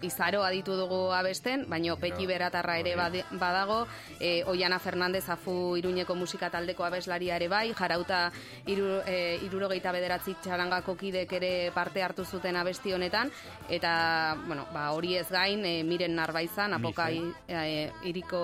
[0.05, 3.87] izaro aditu dugu abesten, baino peti beratarra ere badago,
[4.21, 8.31] e, Oiana Fernandez afu iruñeko musika taldeko abeslaria ere bai, jarauta
[8.67, 13.31] iru, e, irurogeita bederatzi txarangako kidek ere parte hartu zuten abesti honetan,
[13.71, 18.43] eta bueno, ba, hori ez gain, e, miren narbaizan, apoka e, iriko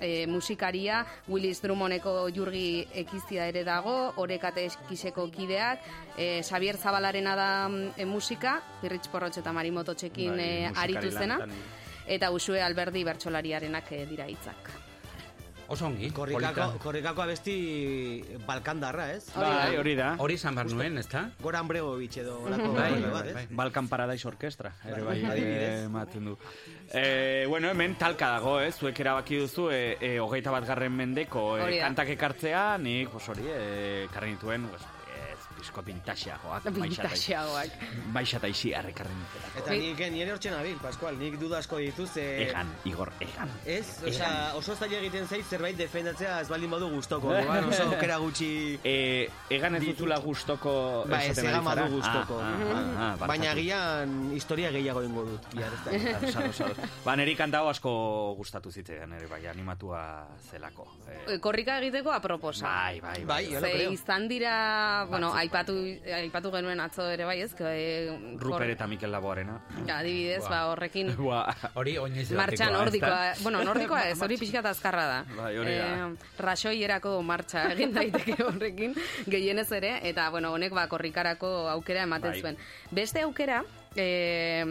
[0.00, 5.80] e, musikaria, Willis Drummondeko jurgi ekizia ere dago, orekate eskiseko kideak,
[6.18, 7.50] e, Xavier Zabalarena da
[7.96, 8.58] e, musika,
[8.98, 11.38] Irritz Porrotx eta Marimoto txekin bai, e, aritu zena,
[12.06, 14.70] eta Usue Alberdi bertsolariarenak e, dira hitzak.
[15.68, 17.54] Osongi, korrikako, korrikako abesti
[18.46, 19.26] balkandarra, ez?
[19.36, 20.14] Bai, hori da.
[20.24, 21.26] Hori izan behar nuen, ez da?
[21.44, 22.38] Goran brego bitxedo.
[22.48, 23.44] bai, bai, bai, bai.
[23.60, 24.72] Balkan Paradise Orkestra.
[24.88, 25.18] Ere bai,
[25.84, 26.38] ematen du.
[26.88, 28.72] Eh, bueno, hemen talka dago, eh?
[28.72, 34.06] Zuek erabaki duzu, eh, eh, hogeita bat garren mendeko eh, kantak ekartzea, nik, hori, eh,
[34.14, 34.88] karren dituen, pues,
[35.68, 36.64] pizko pintaxeagoak.
[36.72, 37.72] Pintaxeagoak.
[38.14, 39.18] Baixa eta isi harrekarren.
[39.58, 43.52] Eta nik eh, nire hortxe nabil, Pascual, nik duda asko dituz, eh, Egan, Igor, egan.
[43.68, 47.32] Ez, osea, oso zaila egiten zait zerbait defendatzea ez baldin badu gustoko.
[47.34, 48.78] Orduan oso aukera gutxi...
[48.82, 50.74] E, egan ez duzula gustoko
[51.08, 52.40] Ba, ez egan badu gustoko.
[52.40, 53.28] Ah, ah, ah.
[53.28, 55.52] Baina gian historia gehiago ingo dut.
[57.06, 57.92] Ba, niri kantao asko
[58.38, 60.00] gustatu zitzaidan ere, bai, animatua
[60.48, 60.88] zelako.
[61.08, 62.64] Eh, Korrika egiteko aproposa.
[62.64, 63.44] bai, bai, bai.
[63.58, 64.56] Bai, izan dira,
[65.10, 65.74] bueno, Batzuk, aipatu,
[66.14, 67.52] aipatu genuen atzo ere bai, ez?
[67.54, 67.64] Que,
[68.08, 69.58] eh, Ruper eta Mikel Laboarena.
[69.74, 74.70] kor- adibidez, ba, horrekin Ba, Hori oinez martxa nordikoa, bueno, nordikoa ez, hori pixka eta
[74.70, 75.18] azkarra da.
[75.36, 76.10] Bai, hori da.
[76.38, 78.94] rasoierako martxa egin daiteke horrekin,
[79.26, 82.40] gehienez ere, eta, bueno, honek ba, korrikarako aukera ematen Bai.
[82.40, 82.56] zuen.
[82.90, 83.64] Beste aukera,
[83.96, 84.64] eh,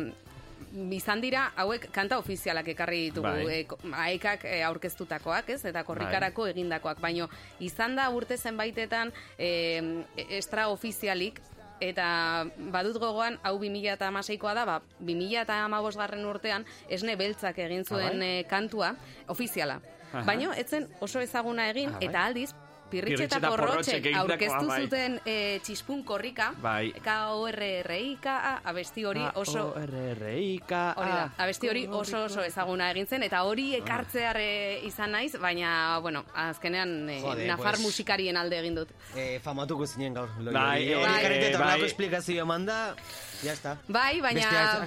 [0.92, 3.60] izan dira, hauek kanta ofizialak ekarri ditugu, Bai.
[3.60, 5.66] e, ko- aekak e, aurkeztutakoak, ez?
[5.66, 6.52] Eta korrikarako Bai.
[6.52, 11.42] egindakoak, baino izan da urte zenbaitetan e, extra ofizialik,
[11.80, 18.40] eta badut gogoan, hau 2008koa da, ba, 2008 garren urtean, esne beltzak egin zuen bai?
[18.40, 18.96] e, kantua,
[19.28, 19.80] ofiziala.
[20.14, 20.24] Aha.
[20.26, 22.08] Baino, etzen oso ezaguna egin, Ah, bai.
[22.08, 22.54] eta aldiz,
[22.90, 24.82] Pirritxe eta porrotxek egindakoa, aurkeztu bai.
[24.84, 26.94] zuten e, txispun korrika, Bai.
[27.04, 29.74] K-O-R-R-I-K-A, abesti hori oso...
[29.82, 30.94] R-R-I-K-A.
[30.98, 33.78] Hori da, abesti hori oso oso ezaguna egin zen, eta hori Ah.
[33.84, 38.90] ekartzeare izan naiz, baina, bueno, azkenean eh, Jode, Nafar pues- musikarien alde egin dut.
[39.16, 40.30] Eh, famatuko zinen gaur.
[40.40, 41.68] Lo- Bai, hori eh, eta bai.
[41.68, 42.96] horrelako esplikazioa manda,
[43.44, 43.78] ya está.
[43.88, 44.86] Bai, baina,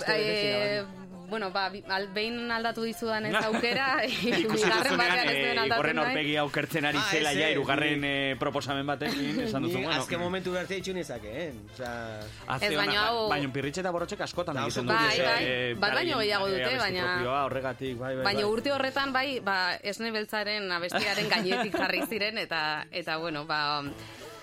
[1.31, 5.83] Eh, bueno, ba, al, behin aldatu dizudan ez aukera, bigarren batean ez duen eh, aldatu
[5.95, 5.99] nahi.
[6.07, 9.93] aurpegi aukertzen ari Ah, zela ja, irugarren eh, proposamen batekin, esan duzu, bueno.
[10.03, 11.61] azken momentu arte itxu nezakeen.
[11.73, 14.95] Osea, Haze Ez, baina hau- baina pirritxe eta borrotxek askotan egiten oso dute.
[14.95, 18.51] Bai, bai, eh, bat baino gehiago eh, dute, baina- horregatik, bai, bai, Baina bai.
[18.51, 23.83] urte horretan bai, ba, esne beltzaren abestiaren gainetik jarri ziren eta eta bueno, ba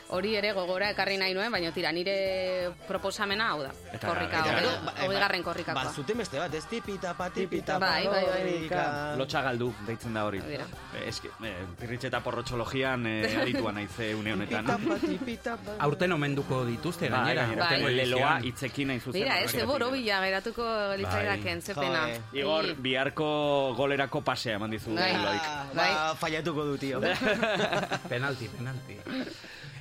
[0.10, 3.72] hori ere gogora ekarri nahi nuen, baina tira nire proposamena hau da.
[3.93, 5.93] Eta- korrika, hogei- ba- hogeigarren Ba, korrikakoa.
[5.93, 9.17] zuten beste bat, ez tipita pa, tipita Bai, pa, bai, bai.
[9.17, 10.39] Lotxa galdu, deitzen da hori.
[10.39, 10.62] Eh,
[11.08, 14.65] Eski, eh, pirritxe eta porrotxologian eh, aditua naize une honetan.
[14.65, 15.76] Tipita pa, tipita pa.
[15.80, 17.65] Aurten omenduko dituzte Bai, gainera.
[17.70, 17.93] Bai.
[17.96, 19.22] leloa hitzekin nahi zuzen.
[19.24, 20.63] Dira, ez eboro bila geratuko
[20.98, 22.08] litzaidaken, ze pena.
[22.08, 22.39] Joe.
[22.39, 24.96] Igor, biharko golerako pasea eman dizu.
[24.96, 25.12] Bai.
[25.13, 25.93] Bai.
[25.93, 27.02] Ba, fallatuko du, tio.
[28.10, 28.98] Penalti, penalti.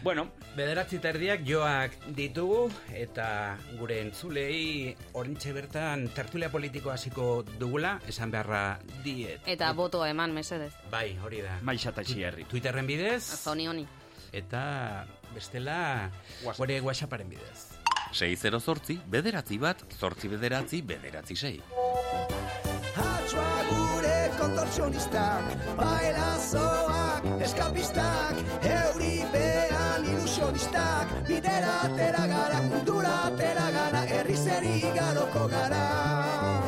[0.07, 8.31] Bueno, bederatzi terdiak joak ditugu eta gure entzulei orintxe bertan tertulia politiko hasiko dugula, esan
[8.31, 9.43] beharra diet.
[9.51, 10.71] Eta botoa eman, mesedez.
[10.93, 11.59] Bai, hori da.
[11.67, 12.47] Bai, xataxi herri.
[12.47, 13.25] Twitterren bidez.
[13.35, 13.83] Zoni honi.
[14.31, 14.63] Eta
[15.35, 16.13] bestela,
[16.45, 16.55] Was.
[16.63, 17.75] gure whatsapparen bidez.
[18.15, 21.59] 6 zortzi, bederatzi bat, zortzi bederatzi, bederatzi 6
[24.39, 36.66] kontorsionistak, bailazoak, eskapistak, euri behan ilusionistak, bidera tera gara, mundura tera gara, erri zeri gara.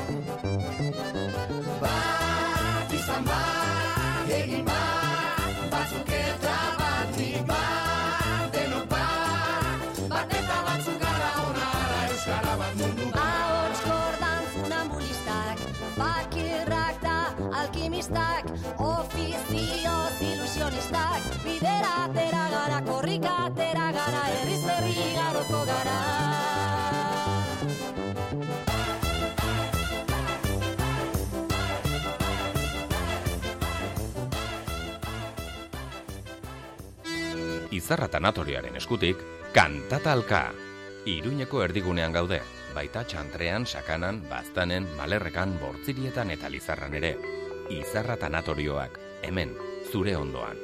[37.79, 39.21] Izarra tanatorioaren eskutik,
[39.55, 40.49] kantatalka.
[41.07, 42.41] Iruñeko erdigunean gaude,
[42.75, 47.13] baita txantrean, sakanan, baztanen, malerrekan, bortzirietan eta lizarran ere.
[47.71, 49.55] Izarra tanatorioak, hemen,
[49.93, 50.59] zure ondoan.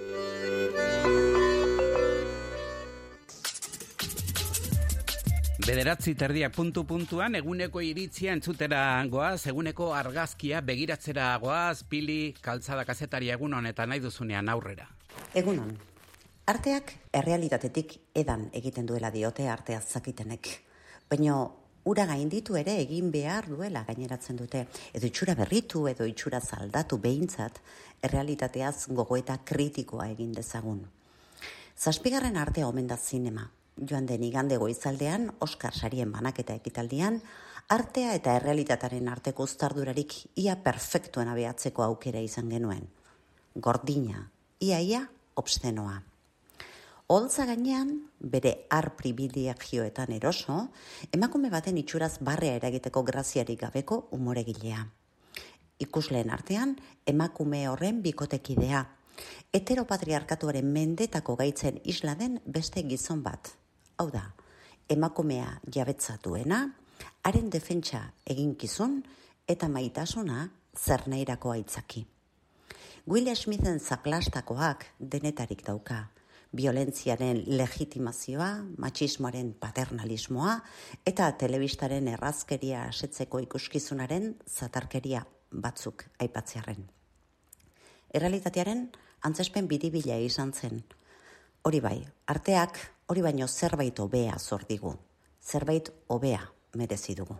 [5.64, 13.38] Bederatzi terdiak puntu puntuan eguneko iritzia entzutera goaz, eguneko argazkia begiratzera goaz, pili, kaltzada kazetaria
[13.38, 14.90] egun honetan nahi duzunean aurrera.
[15.33, 15.77] Egunon,
[16.47, 20.49] arteak errealitatetik edan egiten duela diote artea zakitenek.
[21.09, 21.39] Baina
[21.89, 24.67] ura gainditu ere egin behar duela gaineratzen dute.
[24.93, 27.61] Edo itxura berritu edo itxura zaldatu behintzat,
[28.05, 30.85] errealitateaz gogoeta kritikoa egin dezagun.
[31.79, 33.51] Zazpigarren artea omen da zinema.
[33.77, 37.21] Joan den igande goizaldean, Oscar sarien banaketa ekitaldian,
[37.69, 42.87] artea eta errealitataren arteko uztardurarik ia perfektuen abeatzeko aukera izan genuen.
[43.57, 44.29] Gordina,
[44.61, 46.03] iaia, obscenoa.
[47.07, 50.71] Holtza gainean, bere ar privilegioetan eroso,
[51.12, 54.87] emakume baten itxuraz barrea eragiteko graziarik gabeko umoregilea.
[55.85, 56.73] Ikusleen artean,
[57.05, 58.81] emakume horren bikotekidea,
[59.53, 63.53] heteropatriarkatuaren mendetako gaitzen isla den beste gizon bat,
[64.01, 64.25] Hau da,
[64.88, 66.62] emakumea jabetzatuena,
[67.23, 69.03] haren defentsa eginkizun
[69.47, 72.07] eta maitasuna zerneirako aitzaki.
[73.07, 76.13] Will Smithen zaklastakoak denetarik dauka.
[76.55, 80.53] Violentziaren legitimazioa, machismoaren paternalismoa
[81.07, 86.85] eta telebistaren errazkeria asetzeko ikuskizunaren zatarkeria batzuk aipatzearen.
[88.14, 88.85] Errealitatearen
[89.27, 90.85] antzespen biribila izan zen.
[91.64, 91.97] Hori bai,
[92.31, 94.95] arteak hori baino zerbait hobea zor digu.
[95.43, 97.37] Zerbait hobea merezi dugu.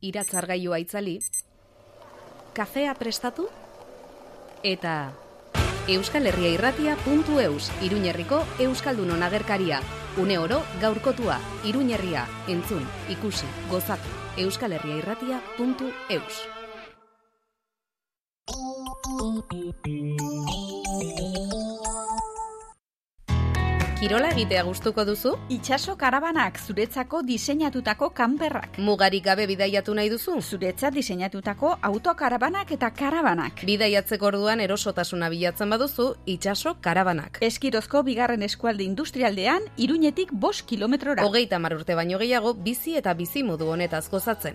[0.00, 1.18] iratzargailua itzali,
[2.54, 3.48] kafea prestatu,
[4.62, 4.92] eta
[5.88, 6.52] Euskal Herria
[7.80, 9.80] Iruñerriko Euskaldunon agerkaria.
[10.18, 14.06] Une oro gaurkotua, Iruñerria, entzun, ikusi, gozatu.
[14.36, 15.40] Euskal Herria.
[23.98, 25.32] Kirola egitea gustuko duzu?
[25.50, 28.76] Itxaso karabanak zuretzako diseinatutako kanperrak.
[28.78, 30.36] Mugarik gabe bidaiatu nahi duzu?
[30.38, 33.64] Zuretzat diseinatutako autokarabanak eta karabanak.
[33.66, 37.42] Bidaiatzeko orduan erosotasuna bilatzen baduzu, itxaso karabanak.
[37.42, 41.26] Eskirozko bigarren eskualde industrialdean, iruñetik bost kilometrora.
[41.26, 44.54] Hogeita mar urte baino gehiago, bizi eta bizi modu honetaz gozatzen.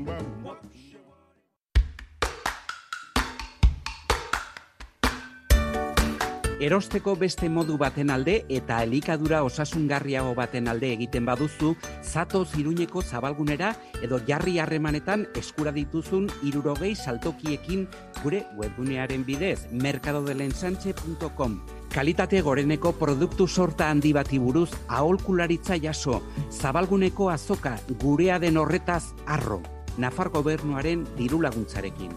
[6.61, 11.71] Erosteko beste modu baten alde eta elikadura osasungarriago baten alde egiten baduzu,
[12.03, 13.71] zato ziruñeko zabalgunera
[14.05, 17.87] edo jarri harremanetan eskura dituzun irurogei saltokiekin
[18.21, 21.55] gure webgunearen bidez, mercadodelensanche.com.
[21.95, 26.19] Kalitate goreneko produktu sorta handi bati buruz aholkularitza jaso,
[26.51, 29.63] zabalguneko azoka gurea den horretaz arro,
[29.97, 32.13] Nafar gobernuaren diru laguntzarekin.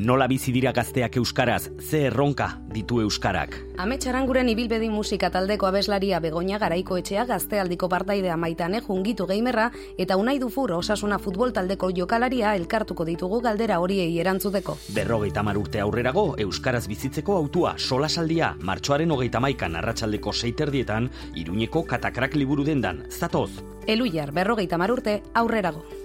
[0.00, 3.58] Nola bizi dira gazteak euskaraz, ze erronka ditu euskarak.
[3.84, 10.38] Ametxaranguren ibilbedi musika taldeko abeslaria Begoña Garaiko etxea gaztealdiko partaidea maitane jungitu geimerra eta unai
[10.40, 14.78] dufur osasuna futbol taldeko jokalaria elkartuko ditugu galdera horiei erantzuteko.
[14.96, 22.40] Berrogeita mar urte aurrerago, euskaraz bizitzeko autua solasaldia, martxoaren hogeita maikan arratsaldeko seiterdietan, iruñeko katakrak
[22.40, 23.50] liburu dendan, zatoz.
[23.86, 25.99] Eluiar berrogeita mar urte aurrerago.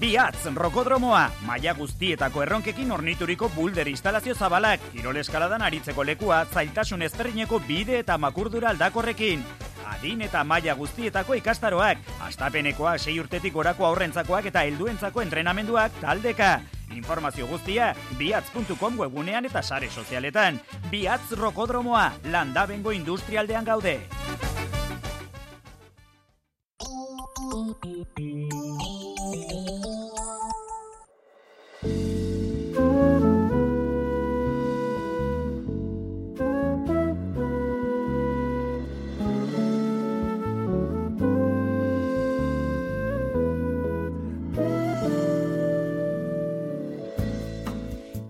[0.00, 7.58] Biatz, rokodromoa, maila guztietako erronkekin ornituriko bulder instalazio zabalak, kirol eskaladan aritzeko lekua, zailtasun ezberdineko
[7.66, 9.44] bide eta makurdura aldakorrekin.
[9.92, 16.54] Adin eta maila guztietako ikastaroak, astapenekoa sei urtetik gorako aurrentzakoak eta helduentzako entrenamenduak taldeka.
[16.96, 20.62] Informazio guztia biatz.com webunean eta sare sozialetan.
[20.88, 23.98] Biatz rokodromoa, landabengo industrialdean gaude.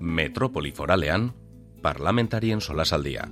[0.01, 1.33] Metropoli foralean,
[1.83, 3.29] parlamentarien solasaldia.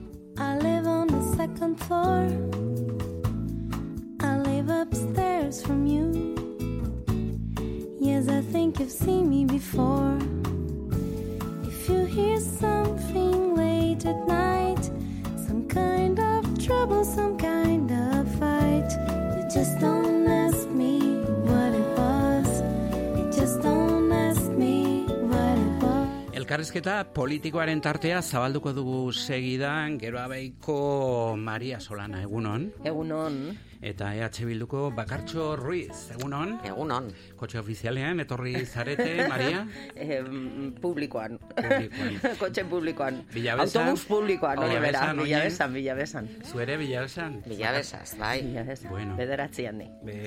[26.59, 32.65] Elkarrizketa politikoaren tartea zabalduko dugu segidan, gero abeiko Maria Solana, egunon.
[32.83, 33.37] Egunon.
[33.79, 36.57] Eta EH Bilduko Bakartxo Ruiz, egunon.
[36.67, 37.13] Egunon.
[37.39, 39.61] Kotxe ofizialean, etorri zarete, Maria.
[39.95, 41.39] Em, publikoan.
[41.55, 42.19] Publikoan.
[42.43, 43.23] Kotxe publikoan.
[43.31, 43.85] Bilabesan.
[43.87, 45.05] Autobus publikoan, hori bera.
[45.15, 46.33] Bilabesan, bilabesan.
[46.43, 47.39] Zuere, bilabesan.
[47.47, 48.41] Bilabesaz, bai.
[48.49, 48.91] Bilabesan.
[48.91, 49.15] Bueno.
[49.23, 49.87] Bederatzian ni.
[50.03, 50.19] Be,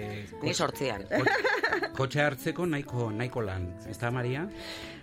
[0.46, 1.04] Ni sortzian.
[2.00, 4.48] Kotxe hartzeko nahiko, nahiko lan, ez da, Maria?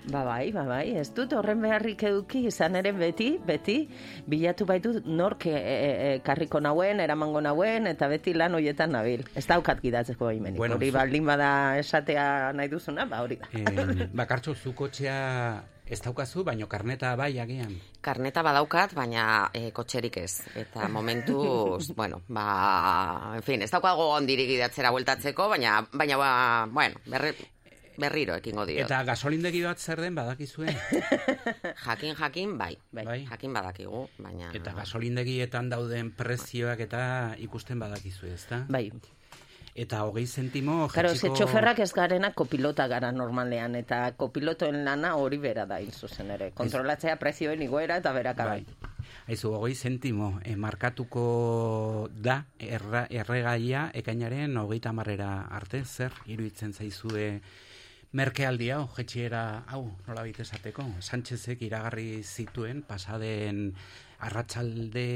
[0.08, 3.76] Ba bai, ba bai, ez dut horren beharrik eduki izan ere beti, beti,
[4.24, 9.26] bilatu baitu nork e, e, e, karriko nauen, eramango nauen, eta beti lan hoietan nabil.
[9.36, 10.56] Ez daukat gidatzeko baimenik.
[10.56, 13.50] Bueno, hori baldin bada esatea nahi duzuna, ba hori da.
[13.52, 15.18] Eh, bakartxo, zu kotxea
[15.88, 17.72] ez daukazu, baino karneta bai agian.
[18.04, 20.40] Karneta badaukat, baina e, kotxerik ez.
[20.56, 26.32] Eta momentuz, bueno, ba, en fin, ez daukago ondirik gidatzera bueltatzeko, baina, baina, ba,
[26.72, 27.32] bueno, berri,
[27.98, 28.84] berriro ekingo dio.
[28.84, 30.70] Eta gasolindegi bat zer den badakizue?
[31.84, 32.72] Jakin, jakin, bai.
[32.94, 33.24] Bai.
[33.26, 34.50] Jakin badakigu, baina...
[34.54, 37.00] Eta gasolindegietan dauden prezioak eta
[37.42, 38.62] ikusten badakizue, ezta?
[38.70, 38.90] Bai.
[39.78, 45.14] Eta hogei zentimo Karo, ze jaitsiko- txoferrak ez garena kopilota gara normalean, eta kopilotoen lana
[45.16, 46.50] hori bera da, zuzen ere.
[46.50, 48.64] Kontrolatzea prezioen igoera eta beraka bai.
[49.28, 57.40] Aizu, hogei zentimo, e, markatuko da erra, erregaia ekainaren hogeita marrera arte, zer iruditzen zaizue
[58.12, 60.84] merkealdi hau, jetxiera hau, nola esateko.
[61.00, 63.74] Sánchezek iragarri zituen pasaden
[64.18, 65.08] arratsalde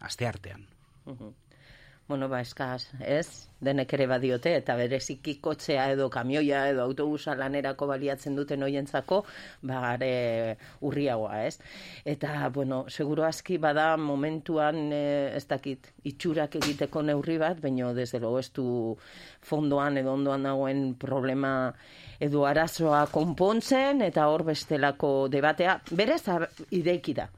[0.00, 0.66] aste artean.
[1.06, 1.47] Mhm.
[2.08, 3.50] Bueno, ba, eskaz, ez?
[3.60, 9.18] Denek ere badiote, eta bereziki kotxea edo kamioia edo autobusa lanerako baliatzen duten hoientzako,
[9.68, 10.56] ba, gare
[10.88, 11.58] urriagoa, ez?
[12.08, 18.22] Eta, bueno, seguro aski bada momentuan, eh, ez dakit, itxurak egiteko neurri bat, baino, desde
[18.24, 18.96] logo ez du
[19.50, 21.52] fondoan edo ondoan dagoen problema
[22.18, 26.22] edo arazoa konpontzen, eta hor bestelako debatea, berez
[26.70, 27.28] ideiki da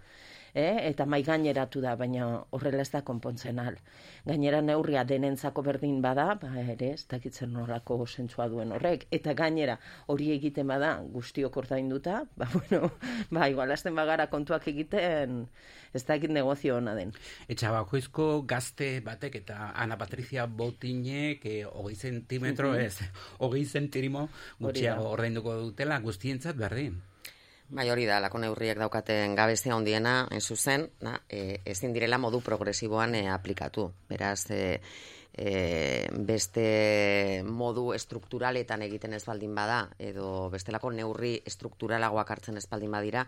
[0.54, 0.88] eh?
[0.90, 3.78] eta mai gaineratu da, baina horrela ez da konpontzen al.
[4.26, 9.06] Gainera neurria denentzako berdin bada, ba ere, ez dakitzen nolako zentzua duen horrek.
[9.10, 12.92] Eta gainera hori egiten bada guztiok ordainduta, ba bueno,
[13.30, 15.46] ba igual hasten bagara kontuak egiten
[15.92, 17.10] ez dakit negozio ona den.
[17.50, 22.80] Etxa bakoizko gazte batek eta Ana Patricia Botinek e, hogei zentimetro Mhm.
[22.80, 22.98] ez,
[23.38, 24.28] hogei zentirimo
[24.60, 27.00] gutxiago ordainduko dutela guztientzat berdin.
[27.70, 32.40] Bai, hori da, lako neurriek daukaten gabezia handiena, en zuzen, na, e, ezin direla modu
[32.42, 33.84] progresiboan e, aplikatu.
[34.08, 34.80] Beraz, e,
[35.30, 35.52] e,
[36.26, 36.64] beste
[37.46, 43.22] modu estrukturaletan egiten ez baldin bada, edo bestelako neurri estrukturalagoak hartzen ez baldin badira,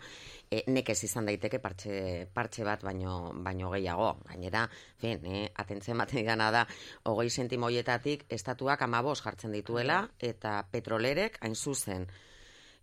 [0.51, 4.11] e, nekez izan daiteke partxe, partxe bat baino, baino gehiago.
[4.27, 4.65] Gainera,
[4.99, 6.67] fin, e, atentzen baten didana da,
[7.07, 12.09] hogei sentimo hoietatik estatuak amabos jartzen dituela, eta petrolerek, hain zuzen,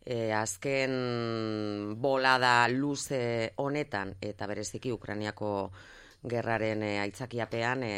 [0.04, 5.70] e, azken bolada luze honetan eta bereziki Ukrainiako
[6.28, 7.96] gerraren e, aitzakiapean e,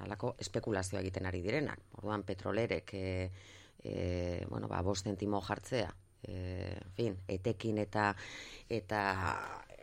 [0.00, 1.80] alako espekulazioa egiten ari direnak.
[1.98, 3.30] Orduan petrolerek e,
[3.84, 5.90] e, bueno, ba, bost zentimo jartzea,
[6.26, 8.14] e, fin, etekin eta
[8.68, 9.02] eta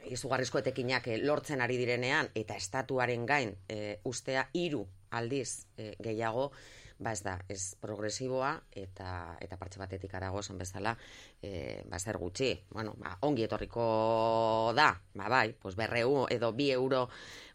[0.08, 6.52] izugarrizko etekinak e, lortzen ari direnean eta estatuaren gain e, ustea hiru aldiz e, gehiago
[7.00, 10.96] ba ez da, ez progresiboa eta eta partxe batetik arago esan bezala,
[11.42, 12.54] e, ba zer gutxi.
[12.72, 17.08] Bueno, ba, ongi etorriko da, ba bai, pues berreu edo bi euro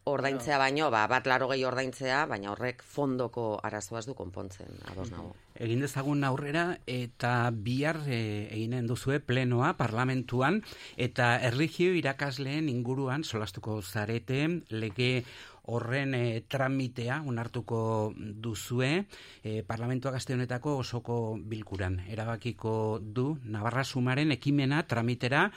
[0.05, 5.35] ordaintzea baino, ba, bat laro gehi ordaintzea, baina horrek fondoko arazoaz du konpontzen, ados nago.
[5.63, 10.63] Egin dezagun aurrera eta bihar e, eginen duzue plenoa parlamentuan
[10.97, 15.25] eta erligio irakasleen inguruan solastuko zarete lege
[15.63, 19.05] horren e, tramitea onartuko duzue
[19.43, 22.01] e, parlamentua gazte honetako osoko bilkuran.
[22.09, 25.51] Erabakiko du Navarra Sumaren ekimena tramitera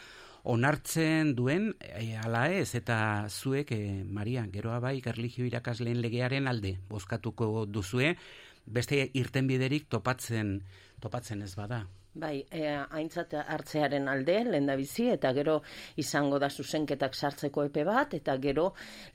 [0.46, 6.78] onartzen duen e, ala ez eta zuek e, Maria geroa bai erligio irakasleen legearen alde
[6.90, 8.16] bozkatuko duzue
[8.66, 10.60] beste irtenbiderik topatzen
[11.02, 11.86] topatzen ez bada.
[12.16, 12.62] Bai, e,
[12.96, 15.58] aintzat hartzearen alde, lehen bizi, eta gero
[16.00, 18.70] izango da zuzenketak sartzeko epe bat, eta gero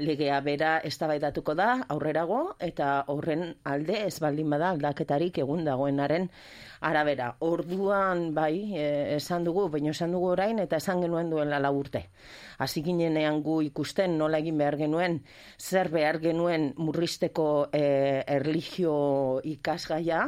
[0.04, 6.28] legea bera eztabaidatuko da aurrerago, eta horren alde ez baldin bada aldaketarik egun dagoenaren
[6.90, 7.30] arabera.
[7.48, 8.86] Orduan, bai, e,
[9.16, 12.10] esan dugu, baina esan dugu orain, eta esan genuen duela lau urte.
[12.58, 15.22] Hasi ginenean gu ikusten nola egin behar genuen,
[15.56, 17.86] zer behar genuen murrizteko e,
[18.28, 18.98] erligio
[19.56, 20.26] ikasgaia,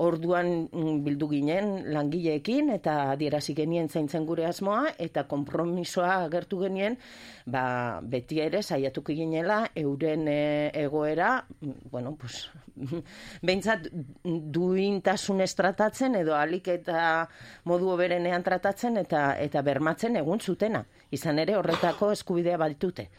[0.00, 6.96] Orduan mm, bildu ginen langileekin eta adierazi genien zaintzen gure asmoa eta konpromisoa agertu genien
[7.44, 12.46] ba, beti ere saiatuko ginela euren e, egoera mm, bueno, pues,
[13.46, 13.90] behintzat
[14.24, 17.26] duintasunez tratatzen edo alik eta
[17.68, 20.84] modu oberenean tratatzen eta eta bermatzen egun zutena.
[21.10, 23.10] Izan ere horretako eskubidea batute.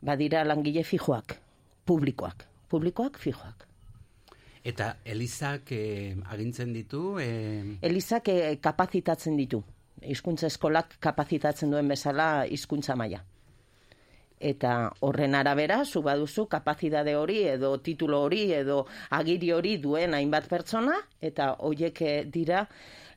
[0.00, 1.34] Badira langile fijoak,
[1.86, 2.46] publikoak.
[2.70, 3.69] Publikoak fijoak.
[4.64, 9.62] Eta Elizak eh, agintzen ditu eh, Elizak eh, kapazitatzen ditu.
[10.00, 13.22] Hizkuntza eskolak kapazitatzen duen bezala hizkuntza maila.
[14.40, 20.48] Eta horren arabera, zu baduzu kapazidade hori edo titulo hori edo agiri hori duen hainbat
[20.48, 22.64] pertsona, eta hoiek eh, dira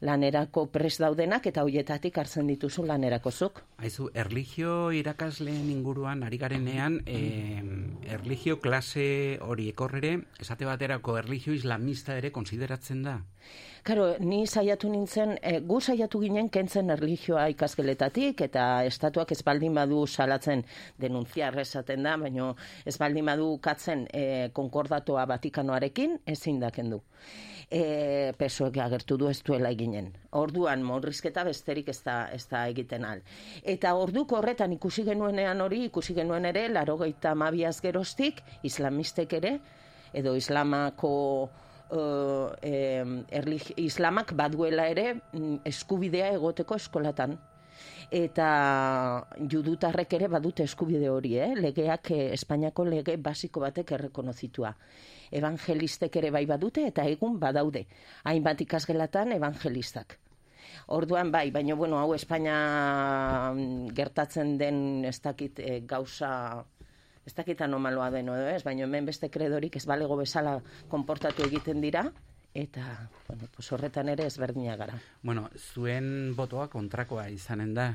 [0.04, 3.62] lanerako pres daudenak eta hoietatik hartzen dituzu lanerako zuk.
[3.80, 7.62] Aizu, erligio irakasleen inguruan ari garenean, eh,
[8.18, 13.22] erligio klase hori ekorrere, esate baterako erligio islamista ere konsideratzen da?
[13.84, 19.76] Karo, ni saiatu nintzen, e, gu saiatu ginen kentzen erlijioa ikasgeletatik eta estatuak ez baldin
[19.76, 20.64] badu salatzen
[21.04, 22.54] denuntziar esaten da, baino
[22.88, 24.24] ez baldin badu katzen e,
[24.56, 27.02] konkordatoa Vatikanoarekin ezin da kendu.
[27.74, 30.12] E, pesoek agertu du ez duela eginen.
[30.38, 33.24] Orduan, morrizketa besterik ez da, ez da egiten al.
[33.64, 39.56] Eta orduko horretan ikusi genuenean hori, ikusi genuen ere, laro gehieta mabiaz geroztik, islamistek ere,
[40.14, 41.14] edo islamako
[41.44, 43.06] uh, eh,
[43.42, 47.38] erlig- islamak baduela ere mm, eskubidea egoteko eskolatan.
[48.14, 48.48] Eta
[49.50, 51.54] judutarrek ere badute eskubide hori, eh?
[51.58, 54.76] legeak, eh, Espainiako lege basiko batek errekonozitua.
[55.34, 57.86] Evangelistek ere bai badute eta egun badaude.
[58.30, 60.20] Hainbat ikasgelatan evangelistak.
[60.94, 62.58] Orduan bai, baina bueno, hau Espainia
[63.54, 66.64] mm, gertatzen den ez dakit eh, gauza
[67.26, 70.58] ez dakit anomaloa den edo ez, baina hemen beste kredorik ez balego bezala
[70.92, 72.04] konportatu egiten dira,
[72.54, 75.00] eta bueno, pues horretan ere ezberdina gara.
[75.22, 77.88] Bueno, zuen botoa kontrakoa izanen da.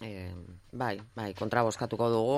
[0.00, 0.32] E,
[0.72, 2.36] bai, bai, kontra bozkatuko dugu.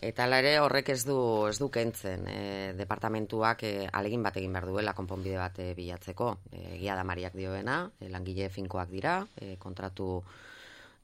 [0.00, 1.18] Eta hala ere horrek ez du
[1.50, 2.38] ez du kentzen e,
[2.78, 6.30] departamentuak e, alegin bat egin behar duela konponbide bat e, bilatzeko.
[6.78, 10.22] Egia da Mariak dioena, e, langile finkoak dira, e, kontratu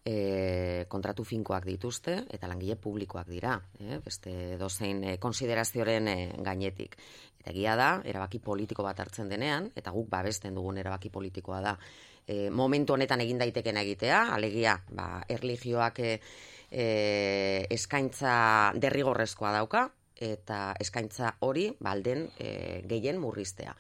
[0.07, 6.97] e, kontratu finkoak dituzte eta langile publikoak dira, e, beste dozein e, konsiderazioaren e, gainetik.
[7.43, 11.77] Eta egia da, erabaki politiko bat hartzen denean, eta guk babesten dugun erabaki politikoa da,
[12.27, 16.16] e, momentu honetan egin daiteken egitea, alegia, ba, erligioak e,
[16.70, 16.87] e,
[17.70, 23.77] eskaintza derrigorrezkoa dauka, eta eskaintza hori balden e, gehien murriztea.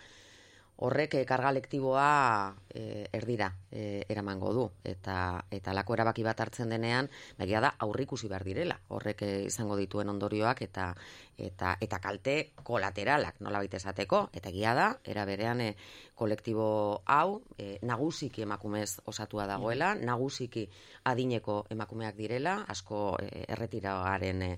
[0.76, 4.64] Horrek e, karga lektiboa e, erdira e, eramango du.
[4.84, 7.08] Eta eta lako erabaki bat hartzen denean
[7.38, 8.76] begia da aurrikusi behar direla.
[8.92, 10.90] Horrek izango dituen ondorioak eta
[11.36, 14.26] eta eta kalte kolateralak nolabait esateko.
[14.36, 15.70] Eta egia da era berean e,
[16.16, 16.68] kolektibo
[17.06, 20.66] hau e, nagusiki emakumez osatua dagoela nagusiki
[21.08, 24.52] adineko emakumeak direla asko e, erretiragaren e,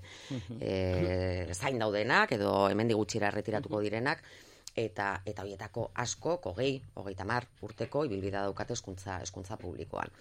[0.59, 0.75] e,
[1.53, 4.23] zain daudenak edo hemendik gutxira erretiratuko direnak
[4.75, 10.11] eta eta hoietako asko, hogei, hogeita mar urteko ibilbidea daukate hezkuntza hezkuntza publikoan.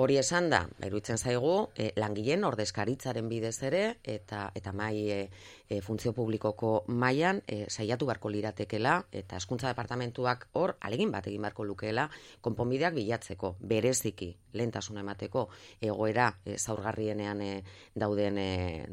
[0.00, 5.16] Hori esan da, iruditzen zaigu, e, langileen ordezkaritzaren bidez ere, eta eta mai e,
[5.68, 6.70] e, funtzio publikoko
[7.02, 12.06] mailan e, saiatu beharko liratekela, eta hezkuntza departamentuak hor, alegin bat egin beharko lukeela,
[12.40, 15.44] konponbideak bilatzeko, bereziki, lehentasuna emateko,
[15.90, 17.50] egoera e, zaurgarrienean e,
[17.92, 18.40] dauden,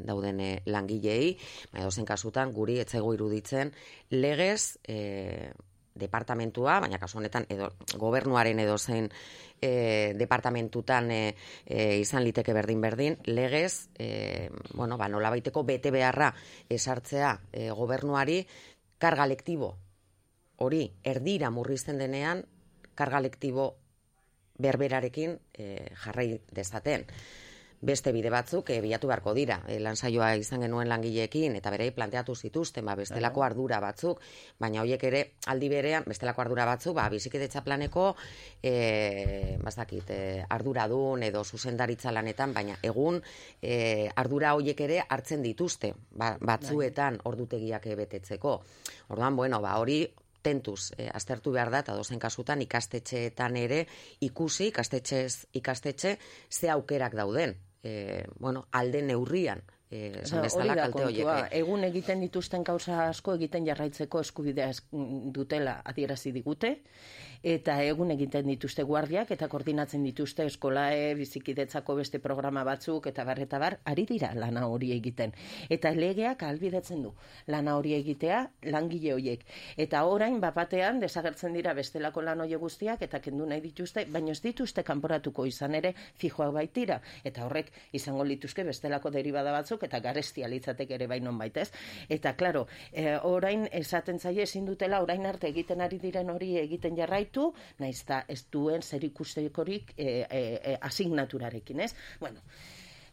[0.04, 1.38] dauden langilei,
[1.72, 3.72] baina dozen kasutan, guri etzego iruditzen,
[4.12, 5.54] legez, e,
[5.98, 9.10] departamentua, baina kasu honetan edo gobernuaren edo zen
[9.60, 11.22] e, departamentutan e,
[11.66, 16.32] e, izan liteke berdin berdin, legez, e, bueno, ba, nola baiteko bete beharra
[16.68, 18.40] esartzea e, gobernuari
[18.98, 19.74] karga lektibo
[20.58, 22.44] hori erdira murrizten denean
[22.98, 23.68] karga lektibo
[24.58, 27.06] berberarekin e, jarrai dezaten
[27.80, 29.60] beste bide batzuk e, bilatu beharko dira.
[29.68, 34.20] E, lan saioa izan genuen langileekin eta berei planteatu zituzten ba, bestelako ardura batzuk,
[34.58, 38.10] baina hoiek ere aldi berean bestelako ardura batzuk, ba, bizikidetza planeko
[38.62, 43.20] e, bazakit, e, arduradun edo zuzendaritza lanetan, baina egun
[43.62, 48.58] e, ardura hoiek ere hartzen dituzte ba, batzuetan ordutegiak e, betetzeko.
[49.14, 50.02] Orduan, bueno, ba, hori
[50.42, 53.84] tentuz e, aztertu behar da, eta dozen kasutan ikastetxeetan ere
[54.24, 56.18] ikusi, ikastetxez ikastetxe,
[56.50, 57.56] ze aukerak dauden.
[57.88, 61.24] E, bueno, alde neurrian, e, esan bezala kalte horiek.
[61.24, 61.48] kontua.
[61.62, 64.82] Egun egiten dituzten gauza asko egiten jarraitzeko eskubidea es-
[65.38, 66.74] dutela adierazi digute
[67.42, 73.38] eta egun egiten dituzte guardiak eta koordinatzen dituzte eskolae, bizikidetzako beste programa batzuk eta bar
[73.58, 75.32] bar, ari dira lana hori egiten.
[75.68, 77.14] Eta legeak albidetzen du
[77.46, 79.44] lana hori egitea langile horiek.
[79.76, 84.40] Eta orain bapatean desagertzen dira bestelako lan horiek guztiak eta kendu nahi dituzte, baina ez
[84.42, 87.00] dituzte kanporatuko izan ere fijoak baitira.
[87.24, 91.70] Eta horrek izango lituzke bestelako deribada batzuk eta garestia litzateke ere bainon baitez.
[92.08, 96.96] Eta claro, e, orain esaten zaie ezin dutela orain arte egiten ari diren hori egiten
[97.28, 101.94] jarraitu, naiz eta ez duen zer ikustekorik e, e, e, asignaturarekin, ez?
[102.20, 102.40] Bueno,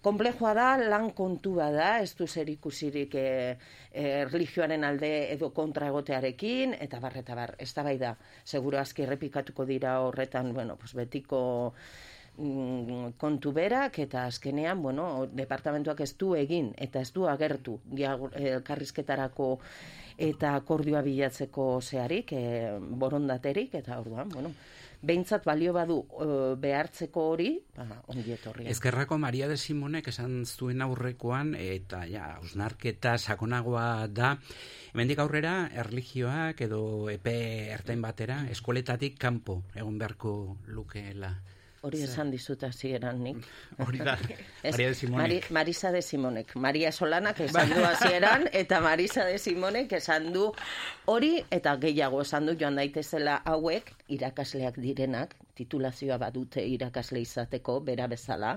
[0.06, 3.58] Komplejoa da, lan kontua da, ez du zer ikusirik e,
[3.90, 8.12] e, religioaren alde edo kontra egotearekin, eta barreta bar, ez da bai da,
[8.46, 11.74] seguro aski errepikatuko dira horretan, bueno, pues betiko
[12.38, 19.56] mm, kontu berak eta azkenean, bueno, departamentuak ez du egin eta ez du agertu elkarrizketarako
[20.18, 24.52] eta akordioa bilatzeko zeharik, e, borondaterik, eta orduan, bueno,
[25.06, 26.28] behintzat balio badu e,
[26.62, 28.68] behartzeko hori, ba, ongi etorri.
[28.72, 34.36] Ezkerrako Maria de Simonek esan zuen aurrekoan, eta ja, ausnarketa sakonagoa da,
[34.94, 36.82] hemendik aurrera, erlijioak edo
[37.14, 37.36] epe
[37.76, 41.36] ertain batera, eskoletatik kanpo egon beharko lukeela.
[41.86, 43.46] Hori esan dizut hasieran nik.
[43.86, 44.16] Hori da,
[44.66, 45.22] Ez, Maria de Simonek.
[45.22, 46.56] Mari, Marisa de Simonek.
[46.56, 50.48] Maria Solanak esan du hasieran eta Marisa de Simonek esan du
[51.06, 58.08] hori eta gehiago esan du joan daitezela hauek irakasleak direnak, titulazioa badute irakasle izateko, bera
[58.12, 58.54] bezala,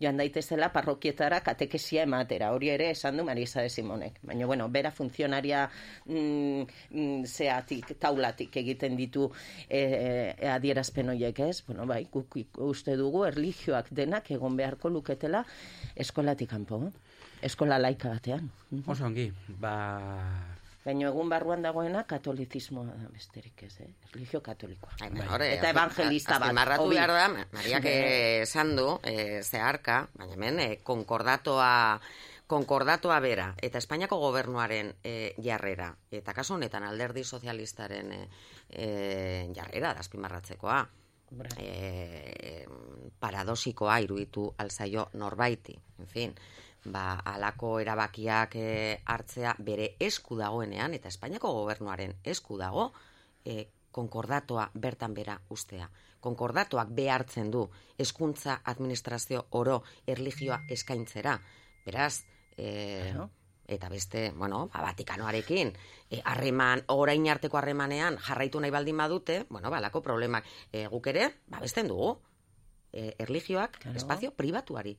[0.00, 4.20] joan daitezela parrokietara katekesia ematera, hori ere esan du Marisa de Simonek.
[4.22, 5.64] Baina, bueno, bera funtzionaria
[6.06, 9.30] mm, mm, zeatik, taulatik egiten ditu
[9.68, 12.38] e, e, adierazpen horiek ez, bueno, bai, guk
[12.68, 15.44] uste dugu erlijioak denak egon beharko luketela
[15.96, 16.82] eskolatik kanpo,
[17.42, 18.50] eskola laika batean.
[18.86, 19.30] Oso ongi,
[19.60, 20.53] ba...
[20.84, 23.88] Baina egun barruan dagoena katolizismoa da besterik ez, eh?
[24.10, 24.98] Erlijio katolikoa.
[25.32, 26.50] Hore, Eta evangelista bat.
[26.50, 31.70] Azpimarratu behar da, Mariak eh, esan du, eh, zeharka, baina hemen, eh, konkordatoa,
[32.46, 38.28] konkordatoa bera, eta Espainiako gobernuaren eh, jarrera, eta kasu honetan alderdi sozialistaren eh,
[38.68, 40.82] eh, jarrera da azpimarratzekoa.
[41.58, 42.66] Eh,
[43.18, 45.74] paradosikoa iruditu alzaio norbaiti.
[45.98, 46.34] En fin,
[46.84, 52.92] ba, alako erabakiak eh, hartzea bere esku dagoenean, eta Espainiako gobernuaren esku dago,
[53.44, 55.88] eh, konkordatoa bertan bera ustea.
[56.20, 57.68] Konkordatoak behartzen du
[57.98, 61.38] hezkuntza administrazio oro erlijioa eskaintzera.
[61.84, 62.24] Beraz,
[62.56, 63.14] eh,
[63.66, 65.72] eta beste, bueno, ba, Vatikanoarekin,
[66.24, 71.88] harreman, orain arteko harremanean jarraitu nahi baldin badute, bueno, balako problemak eh, guk ere, babesten
[71.88, 72.18] dugu.
[72.94, 74.92] Eh, erlijioak espazio pribatuari.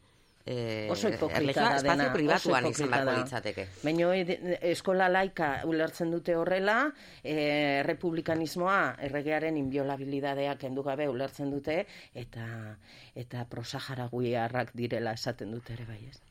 [0.48, 3.16] Eh, Oso hipokrita dena, pribatuan izan da.
[3.18, 3.64] litzateke.
[3.82, 6.94] Baina ed- eskola laika ulertzen dute horrela,
[7.24, 12.78] e, republikanismoa erregearen inviolabilidadea kendu gabe ulertzen dute, eta
[13.16, 16.22] eta prosaharaguiarrak direla esaten dute ere bai ez.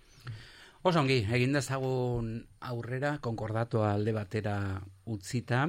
[0.82, 5.66] Oso ongi, egin dezagun aurrera, konkordatoa alde batera utzita,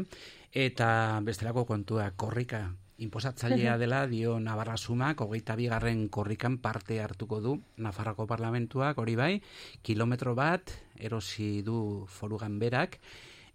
[0.54, 7.56] eta bestelako kontua korrika inposatzailea dela dio Navarra Sumak, hogeita bigarren korrikan parte hartuko du
[7.78, 9.42] Nafarroko Parlamentuak, hori bai,
[9.82, 13.00] kilometro bat erosi du forugan berak,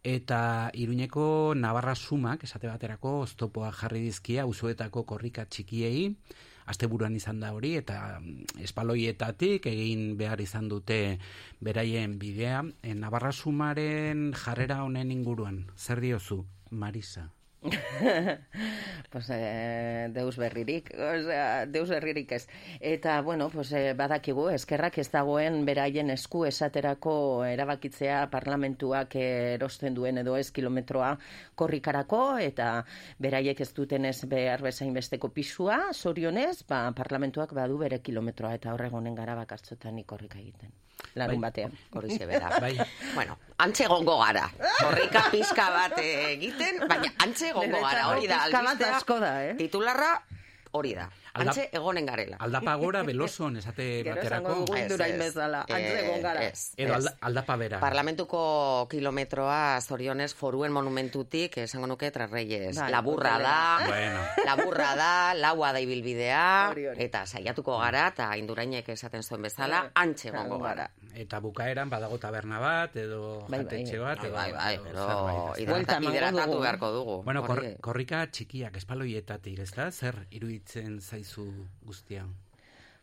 [0.05, 6.15] eta iruñeko Navarra Sumak, esate baterako, oztopoa jarri dizkia, uzuetako korrika txikiei,
[6.71, 11.19] asteburuan izan da hori, eta mm, espaloietatik egin behar izan dute
[11.61, 12.63] beraien bidea.
[12.83, 17.31] E, Navarra Sumaren jarrera honen inguruan, zer diozu, Marisa?
[19.11, 22.49] pues, eh, deus berririk, osea, deus berririk ez.
[22.81, 30.23] Eta, bueno, pues, eh, badakigu, eskerrak ez dagoen beraien esku esaterako erabakitzea parlamentuak erosten duen
[30.25, 31.13] edo ez kilometroa
[31.55, 32.71] korrikarako, eta
[33.19, 38.73] beraiek ez duten ez behar bezain besteko pisua, zorionez, ba, parlamentuak badu bere kilometroa, eta
[38.73, 40.73] horregonen gara bakartzotan korrika egiten.
[41.15, 41.51] Larun Bai.
[41.51, 41.73] batean.
[41.93, 42.51] Horixe bera.
[42.61, 42.77] Bai.
[43.15, 44.49] Bueno, antxe gongo gara.
[44.81, 48.45] Korrika pizka bat egiten, baina antxe gongo gara, hori da.
[48.47, 49.55] Pixka bat asko da, eh?
[49.59, 50.13] Titularra,
[50.73, 51.09] hori da.
[51.35, 52.37] Antxe egonen garela.
[52.41, 54.53] Aldapa gora belozon esate Gero baterako.
[54.53, 55.19] esango indurain ez.
[55.19, 56.45] bezala, antze Eh, egon gara.
[56.49, 57.81] ez, Edo alda, aldapa bera.
[57.81, 62.77] Parlamentuko kilometroa zorionez foruen monumentutik esango nuke Trasreyes.
[62.77, 64.21] Bai, Laburra da, Bueno.
[64.47, 70.59] laburra da, laua da ibilbidea, eta saiatuko gara, eta indurainek esaten zuen bezala, antxe gongo
[70.59, 70.91] gara.
[71.15, 73.85] Eta bukaeran badago taberna bat, edo Bai, bai.
[73.99, 77.23] bat, Bai, edo, bai, bai, edo hidratatu beharko dugu.
[77.25, 77.43] Bueno,
[77.81, 79.91] korrika txikiak, espaloietatik, ez da?
[79.91, 81.53] Zer iruditzen zaizu
[81.85, 82.25] guztia?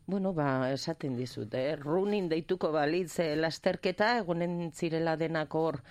[0.07, 1.75] Bueno, ba, esaten dizut, eh?
[1.75, 5.81] Runin deituko balitz eh, lasterketa, egonen zirela denak hor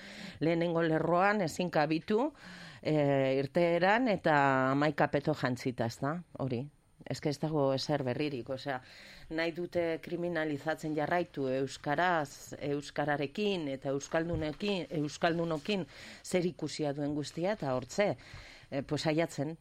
[0.41, 2.33] lehenengo lerroan, ezin kabitu,
[2.83, 4.39] eh, irteeran, eta
[4.70, 6.64] amaika peto jantzita, ez da, hori.
[7.07, 8.81] Ez ez dago ezer berririk, osea,
[9.31, 15.87] nahi dute kriminalizatzen jarraitu euskaraz, euskararekin eta euskaldunekin, euskaldunokin
[16.24, 18.16] zer ikusia duen guztia eta hortze,
[18.70, 19.55] eh, pues saiatzen,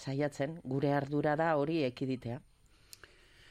[0.00, 2.40] saiatzen, gure ardura da hori ekiditea.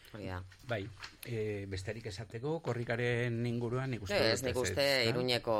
[0.10, 0.40] Hori da.
[0.70, 0.82] Bai,
[1.26, 4.86] e, besterik esateko, korrikaren inguruan nik uste Ez, nik uste?
[5.10, 5.58] Iruñeko,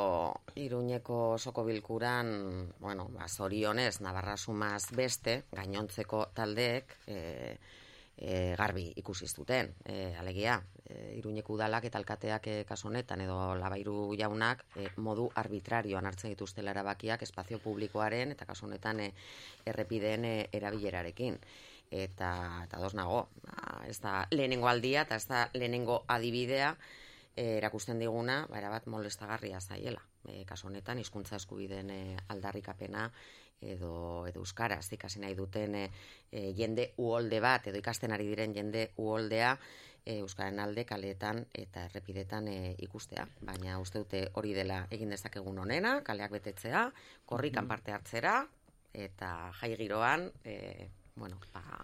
[0.58, 2.32] Iruñeko soko bilkuran,
[2.80, 7.20] bueno, ba, zorionez, Navarra sumaz beste, gainontzeko taldeek, e,
[8.20, 13.56] e, garbi ikusi zuten, e, alegia, e, Iruñeko udalak eta alkateak e, kasu honetan edo
[13.56, 19.12] labairu jaunak e, modu arbitrarioan hartzen dituztela erabakiak espazio publikoaren eta kasu honetan e,
[19.66, 21.40] errepideen e, erabilerarekin.
[21.90, 26.76] eta eta dos nago, ba, ez da lehenengo aldia eta ez da lehenengo adibidea
[27.36, 30.04] eh, erakusten diguna, ba, erabat molestagarria zaiela.
[30.28, 33.08] E, kasu honetan hizkuntza eskubideen e, aldarrikapena
[33.62, 35.90] edo edo euskaraz ikasi nahi duten e,
[36.58, 39.58] jende uholde bat edo ikasten ari diren jende uholdea
[40.06, 43.28] e, euskaren alde kaleetan eta errepidetan e, ikustea.
[43.46, 46.88] Baina uste dute hori dela egin dezakegun onena, kaleak betetzea,
[47.26, 48.40] korrikan parte hartzera
[48.94, 51.84] eta jai giroan, e, bueno, ba,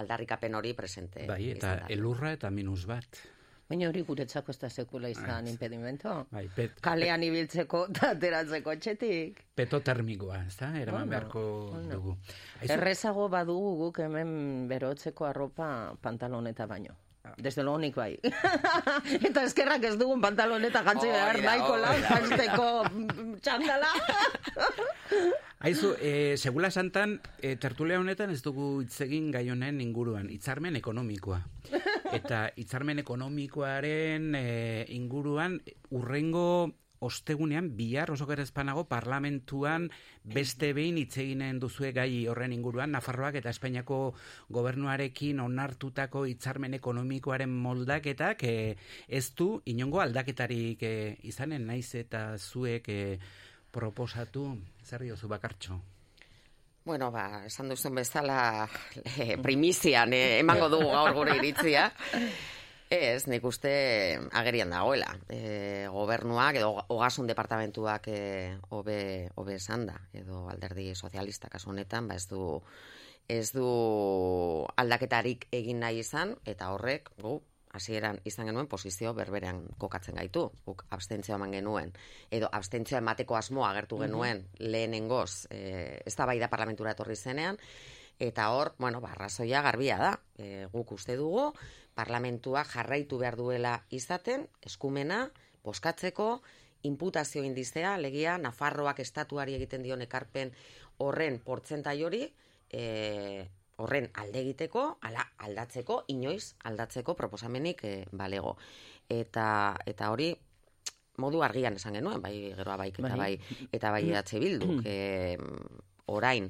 [0.00, 1.26] aldarrikapen hori presente.
[1.28, 3.20] Bai, eta elurra eta minus bat.
[3.70, 6.26] Baina hori guretzako ez da sekula izan impedimento.
[6.32, 9.44] Bai, pet, Kalean ibiltzeko eta ateratzeko etxetik.
[9.54, 10.72] peto termikoa, ez da?
[10.80, 11.94] Eraman Bueno, beharko bueno.
[11.94, 12.16] dugu.
[12.62, 16.96] Aizu- Errezago badugu guk hemen berotzeko arropa pantaloneta baino.
[17.36, 18.18] Desde lo nik bai.
[19.28, 22.16] eta eskerrak ez dugun pantaloneta jantzi behar Hori da, nahiko lan hori da.
[22.16, 23.92] jantzeko mm, txandala.
[25.68, 30.78] Aizu, e, segula santan, e, tertulia honetan ez dugu hitz egin gai honen inguruan, hitzarmen
[30.80, 31.42] ekonomikoa.
[32.18, 34.46] Eta hitzarmen ekonomikoaren e,
[34.96, 35.58] inguruan,
[35.92, 39.88] urrengo ostegunean, bihar oso gerezpanago parlamentuan
[40.22, 44.00] beste behin hitz eginen duzue gai horren inguruan, Nafarroak eta Espainiako
[44.52, 48.56] gobernuarekin onartutako hitzarmen ekonomikoaren moldaketak e,
[49.08, 50.94] ez du inongo aldaketarik e,
[51.32, 53.00] izanen naiz eta zuek e,
[53.72, 54.50] proposatu,
[54.84, 55.80] zer diozu bakartxo?
[56.84, 58.66] Bueno, ba, esan duzun bezala
[59.04, 61.90] eh, primizian emango dugu gaur gure iritzia.
[62.90, 63.70] Ez, nik uste
[64.34, 65.12] agerian dagoela.
[65.30, 68.22] E, gobernuak edo ogasun departamentuak e,
[68.74, 72.58] hobe hobe esan da, edo alderdi sozialista kasu honetan, ba ez du
[73.30, 73.68] ez du
[74.74, 77.36] aldaketarik egin nahi izan, eta horrek, gu,
[77.78, 80.48] hasieran izan genuen posizio berberean kokatzen gaitu.
[80.66, 81.94] Guk abstentzioa eman genuen,
[82.34, 87.62] edo abstentzioa emateko asmoa agertu genuen lehenengoz, e, ez da bai da parlamentura etorri zenean,
[88.18, 90.10] eta hor, bueno, ba, arrazoia garbia da.
[90.36, 91.52] E, guk uste dugu,
[92.00, 95.26] parlamentua jarraitu behar duela izaten, eskumena,
[95.64, 96.40] boskatzeko,
[96.88, 100.54] imputazio indizea, legia, Nafarroak estatuari egiten dion ekarpen
[101.04, 102.22] horren portzentai hori,
[102.72, 102.84] e,
[103.80, 108.56] horren alde egiteko, ala aldatzeko, inoiz aldatzeko proposamenik e, balego.
[109.12, 110.30] Eta, eta hori
[111.20, 113.68] modu argian esan genuen, bai geroa bai eta bai, Bai.
[113.76, 115.36] eta bai EH Bilduk, e,
[116.08, 116.48] orain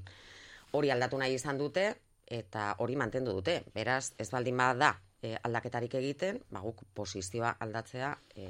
[0.78, 1.90] hori aldatu nahi izan dute
[2.30, 3.64] eta hori mantendu dute.
[3.74, 8.46] Beraz, ez baldin bada e, aldaketarik egiten, ba guk posizioa aldatzea e,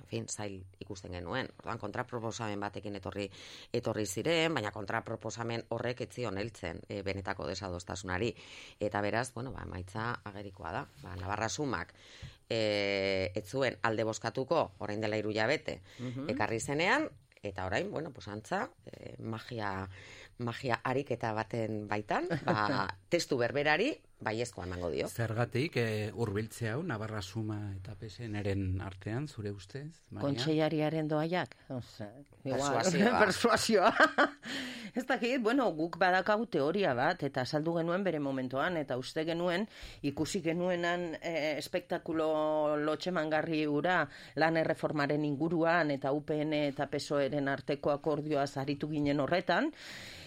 [0.00, 1.48] en fin, zail ikusten genuen.
[1.60, 3.26] Orduan kontraproposamen batekin etorri
[3.76, 8.30] etorri ziren, baina kontraproposamen horrek ez zion heltzen e, benetako desadostasunari
[8.80, 10.86] eta beraz, bueno, ba emaitza agerikoa da.
[11.02, 11.92] Ba Navarra sumak
[12.48, 16.30] e, ez zuen alde boskatuko orain dela hiru hilabete Mhm.
[16.30, 17.08] ekarri zenean
[17.42, 19.88] eta orain, bueno, pues antza, e, magia
[20.38, 25.08] magia ariketa baten baitan, ba, testu berberari baiezkoa emango dio.
[25.08, 29.88] Zergatik e, urbiltzea hau, Navarra Suma eta PSNren artean, zure ustez?
[30.10, 30.26] Maria?
[30.26, 31.56] Kontseilariaren doaiak.
[31.68, 32.10] Osea,
[32.44, 33.18] igual, Persuasioa.
[33.24, 33.92] Persuasioa.
[34.90, 39.68] Ez dakit, bueno, guk badakagu teoria bat, eta saldu genuen bere momentoan, eta uste genuen,
[40.02, 44.00] ikusi genuenan e, espektakulo lotxemangarri ura
[44.42, 49.70] lan erreformaren inguruan, eta UPN eta PSOEren arteko akordioa zaritu ginen horretan,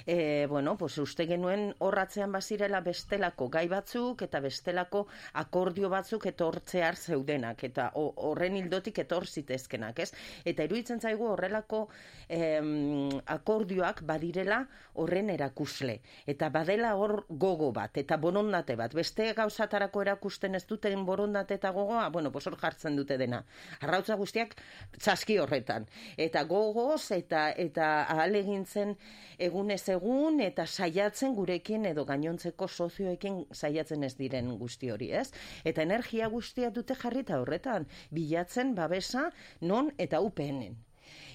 [0.05, 6.95] e, bueno, pues uste genuen horratzean bazirela bestelako gai batzuk eta bestelako akordio batzuk etortzear
[6.95, 10.11] zeudenak eta ho- horren hildotik etor zitezkenak, ez?
[10.45, 11.87] Eta iruditzen zaigu horrelako
[12.29, 14.61] em, akordioak badirela
[14.95, 18.93] horren erakusle eta badela hor gogo bat eta borondate bat.
[18.93, 23.43] Beste gauzatarako erakusten ez duten borondate eta gogoa, bueno, pues hor jartzen dute dena.
[23.81, 24.55] Arrautza guztiak
[24.99, 25.87] txaski horretan.
[26.17, 28.95] Eta gogoz eta eta ahalegintzen
[29.39, 35.31] egunez egun eta saiatzen gurekin edo gainontzeko sozioekin saiatzen ez diren guzti hori, ez?
[35.63, 39.29] Eta energia guztia dute jarrita horretan, bilatzen babesa
[39.61, 40.75] non eta UPN-en.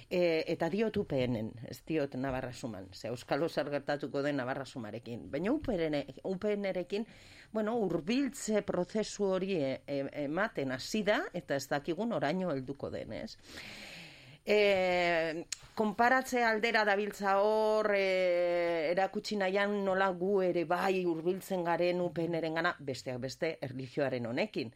[0.09, 5.27] E, eta diot UPN-en, ez diot Navarra Suman, ze Euskalo zer gertatuko den Navarra Sumarekin.
[5.31, 7.05] Baina UPN, UPN-erekin,
[7.53, 13.13] bueno, urbiltze prozesu hori e, e, ematen hasi da, eta ez dakigun oraino helduko den,
[13.13, 13.37] ez?
[14.49, 15.45] E,
[15.77, 22.73] konparatze aldera dabiltza hor, e, erakutsi nahian nola gu ere bai hurbiltzen garen upeneren gana,
[22.81, 24.73] besteak beste erlijioaren honekin.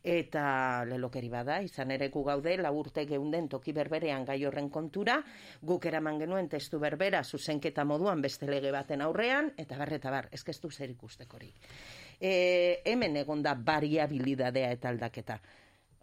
[0.00, 0.42] Eta
[0.88, 5.18] lelokeri bada, izan ere gu gaude, laurte geunden toki berberean gai horren kontura,
[5.60, 10.60] guk eraman genuen testu berbera zuzenketa moduan beste lege baten aurrean, eta bar, bar, ez
[10.62, 11.68] du zer ikustekorik.
[12.18, 15.42] E, hemen egon da variabilidadea eta aldaketa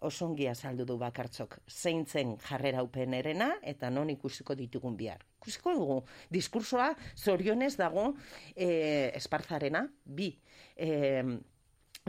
[0.06, 5.24] osongi azaldu du bakartzok, zein zen jarrera UPNerena eta non ikusiko ditugun bihar.
[5.40, 5.98] Ikusiko dugu,
[6.30, 8.12] diskursoa zorionez dago
[8.54, 10.30] e, esparzarena, bi,
[10.76, 11.22] e,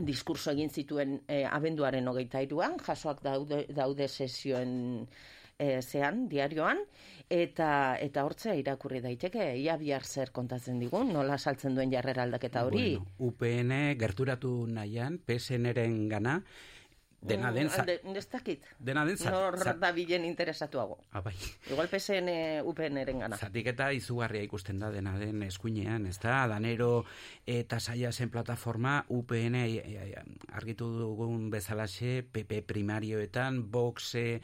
[0.00, 4.72] diskurso egin zituen e, abenduaren hogeita iruan, jasoak daude, daude sesioen
[5.58, 6.80] e, zean, diarioan,
[7.30, 7.70] eta
[8.00, 12.94] eta hortzea irakurri daiteke, ia bihar zer kontatzen digun, nola saltzen duen jarrera aldaketa hori.
[12.96, 16.40] Bueno, UPN gerturatu nahian, PSN-eren gana,
[17.22, 17.68] dena den...
[17.68, 18.62] za- Mm, ez dakit.
[18.78, 20.98] Dena den zat- Nor zat- da bilen interesatuago.
[21.12, 21.34] Ah, bai.
[21.70, 22.28] Igual PSN
[22.64, 23.36] UPNeren gana.
[23.36, 26.46] Zatiketa izugarria ikusten da dena den eskuinean, ez da?
[26.48, 27.04] Danero
[27.46, 30.14] eta saia zen plataforma UPN e, e,
[30.52, 34.40] argitu dugun bezalaxe, PP primarioetan, Vox e,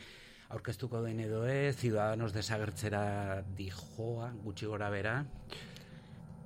[0.49, 5.25] aurkeztuko den edo ez, Ciudadanos desagertzera dijoa, gutxi gora bera.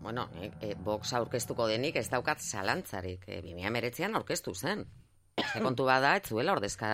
[0.00, 3.26] Bueno, e, e, Vox aurkeztuko denik ez daukat zalantzarik.
[3.28, 4.86] E, 2019an aurkeztu zen.
[5.36, 6.88] Ze kontu bada, ez zuela ordezka,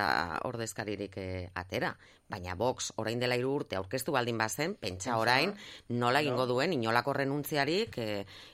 [0.48, 1.92] ordezkaririk e, atera.
[2.28, 5.52] Baina Vox orain dela hiru urte aurkeztu baldin bazen, pentsa orain
[5.88, 8.08] nola egingo duen inolako renuntziarik e,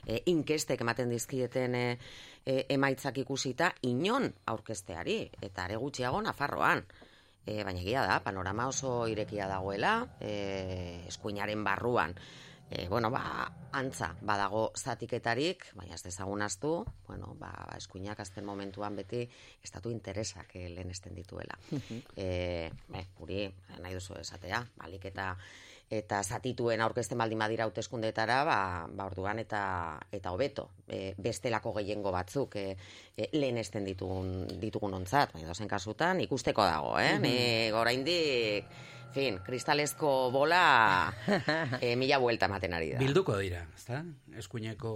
[0.05, 1.85] e, inkestek ematen dizkieten e,
[2.45, 5.17] e, emaitzak ikusita inon aurkezteari.
[5.41, 6.85] Eta are gutxiago Nafarroan.
[7.45, 12.15] E, baina egia da, panorama oso irekia dagoela, e, eskuinaren barruan.
[12.73, 16.71] E, bueno, ba, antza, badago zatiketarik, baina ez dezagun astu,
[17.05, 19.27] bueno, ba, ba, eskuinak azten momentuan beti
[19.61, 21.53] estatu interesak eh, lehenesten dituela.
[22.17, 23.45] e, be, guri,
[23.77, 25.35] nahi duzu esatea, balik eta
[25.93, 28.57] eta zatituen aurkezten baldin badira hauteskundetara, ba,
[28.89, 30.69] ba orduan eta eta hobeto.
[30.87, 32.65] E, bestelako gehiengo batzuk e,
[33.13, 37.13] e, lehenesten ditugun ditugun ontzat, baina dozen kasutan ikusteko dago, eh?
[37.19, 37.21] Mhm.
[37.21, 38.73] Ni oraindik
[39.13, 41.13] fin, kristalezko bola
[41.81, 42.99] e, mila buelta ematen ari da.
[43.01, 44.01] Bilduko dira, ezta?
[44.37, 44.93] Eskuineko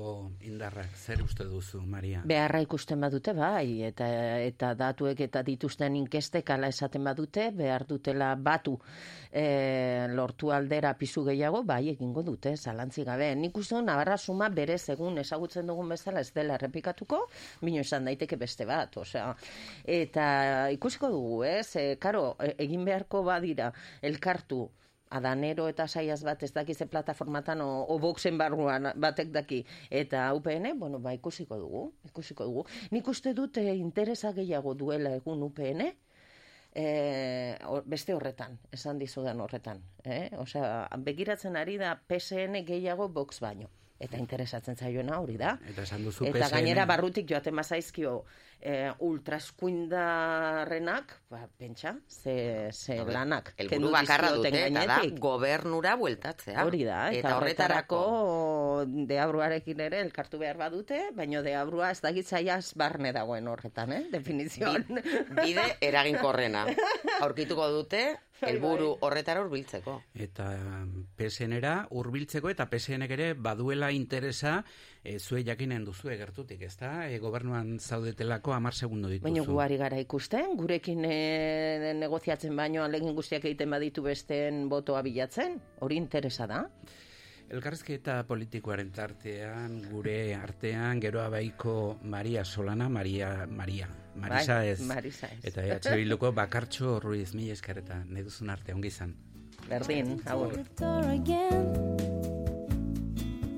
[0.49, 2.23] indarrak, zer uste duzu, Maria?
[2.25, 4.07] Beharra ikusten badute, bai, eta,
[4.41, 8.77] eta datuek eta dituzten inkestek ala esaten badute, behar dutela batu
[9.31, 13.29] e, lortu aldera pisu gehiago, bai, egingo dute, zalantzi gabe.
[13.37, 17.21] Nik uste Navarra suma berez egun ezagutzen dugun bezala ez dela errepikatuko,
[17.61, 19.29] bino esan daiteke beste bat, osea,
[19.85, 20.27] eta
[20.73, 23.69] ikusiko dugu, ez, e, karo, egin beharko badira,
[24.07, 24.65] elkartu,
[25.09, 30.73] adanero eta saiaz bat ez dakize plataformatan o, o boxen barruan batek daki eta UPN,
[30.79, 32.65] bueno, ba ikusiko dugu, ikusiko dugu.
[32.91, 35.85] Nik uste dut eh, interesa gehiago duela egun UPN,
[36.75, 39.81] eh, hor- beste horretan, esan dizudan horretan.
[40.03, 40.29] Eh?
[40.37, 43.69] Osea, begiratzen ari da PSN gehiago box baino.
[43.99, 45.55] Eta interesatzen zaiona hori da.
[45.71, 48.25] Eta esan duzu Eta PSN gainera barrutik joaten bazaizkio
[48.61, 53.53] e, ultraeskuindarrenak, ba, pentsa, ze, ze lanak.
[53.57, 56.65] El kendu buru bakarra dute, eta da, gobernura bueltatzea.
[56.65, 58.01] Hori da, eta, horretarako
[59.09, 64.03] deabruarekin ere elkartu behar badute, baino deabrua ez dagitzaiaz barne dagoen horretan, eh?
[64.11, 64.85] Definizioan.
[65.41, 66.65] Bide eraginkorrena.
[67.25, 68.01] Aurkituko dute,
[68.45, 69.95] helburu horretara hurbiltzeko.
[70.27, 70.49] Eta
[71.17, 74.59] PSN-era hurbiltzeko eta PSN ere baduela interesa
[75.03, 77.07] e, zue jakinen duzue gertutik, ezta?
[77.09, 79.29] E, gobernuan zaudetelako 10 segundo dituzu.
[79.29, 85.59] Baina guari gara ikusten, gurekin e, negoziatzen baino alegin guztiak egiten baditu besteen botoa bilatzen,
[85.81, 86.63] hori interesa da.
[87.47, 93.87] Elkarrizketa politikoaren tartean, gure artean, geroa baiko Maria Solana, Maria, Maria,
[94.19, 94.81] Marisa Bai, ez.
[94.83, 95.39] Marisa ez.
[95.53, 99.15] Eta EH Bilduko bakartxo Ruiz, mila esker eta nahi duzun arte, ongi izan.
[99.69, 100.59] Berdin, agur.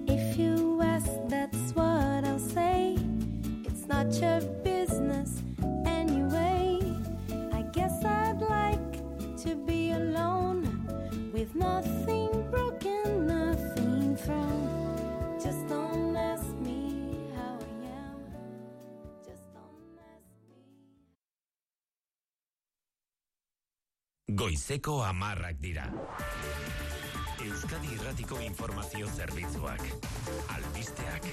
[0.06, 2.96] If you ask, that's what I'll say.
[3.66, 5.42] It's not your business
[5.88, 6.78] anyway.
[7.52, 9.02] I guess I'd like
[9.44, 10.70] to be alone
[11.34, 12.09] with nothing
[24.40, 25.84] Goizeko amarrak dira.
[27.44, 29.84] Euskadi Irratiko Informazio Zerbitzuak.
[30.56, 31.28] Albisteak.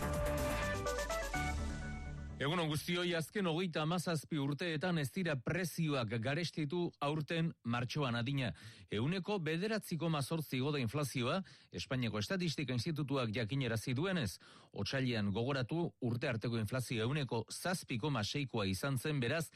[2.37, 8.51] Egunon guztioi azken hogeita amazazpi urteetan ez dira prezioak garestitu aurten martxoan adina.
[8.91, 11.39] Euneko bederatziko mazortzi goda inflazioa,
[11.73, 14.33] Espainiako Estatistika Institutuak jakinerazi duenez,
[14.75, 19.47] otxailian gogoratu urte arteko inflazio euneko zazpiko maseikoa izan zen beraz,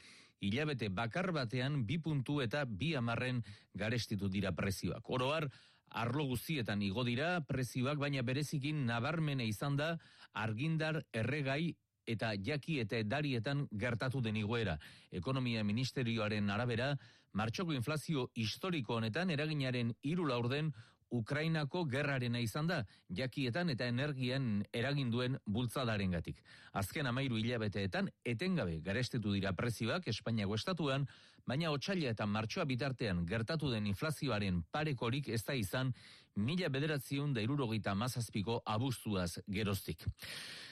[0.41, 3.43] hilabete bakar batean bi puntu eta bi amarren
[3.77, 5.09] garestitu dira prezioak.
[5.09, 5.47] Oroar,
[5.89, 9.95] arlo guztietan igo dira prezioak, baina berezikin nabarmene izan da
[10.33, 11.75] argindar erregai
[12.07, 14.77] eta jaki eta edarietan gertatu den igoera.
[15.11, 16.95] Ekonomia Ministerioaren arabera,
[17.33, 20.73] martxoko inflazio historiko honetan eraginaren hiru laurden
[21.11, 26.39] Ukrainako gerrarena izan da, jakietan eta energian eraginduen bultzadarengatik.
[26.71, 31.07] Azken amairu hilabeteetan, etengabe garestetu dira prezioak Espainiako estatuan,
[31.47, 35.93] baina otxaila eta martxoa bitartean gertatu den inflazioaren parekorik ez da izan
[36.35, 40.05] mila bederatziun da irurogeita mazazpiko abuztuaz geroztik.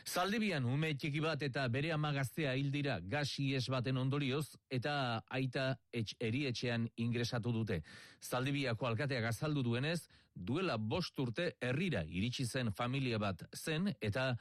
[0.08, 4.94] Zaldibian ume txiki bat eta bere amagaztea hil dira gas ies baten ondorioz eta
[5.28, 7.82] aita etx, erietxean ingresatu dute.
[8.24, 10.08] Zaldibiako alkateak azaldu duenez,
[10.40, 14.32] duela bost urte herrira iritsi zen familia bat zen eta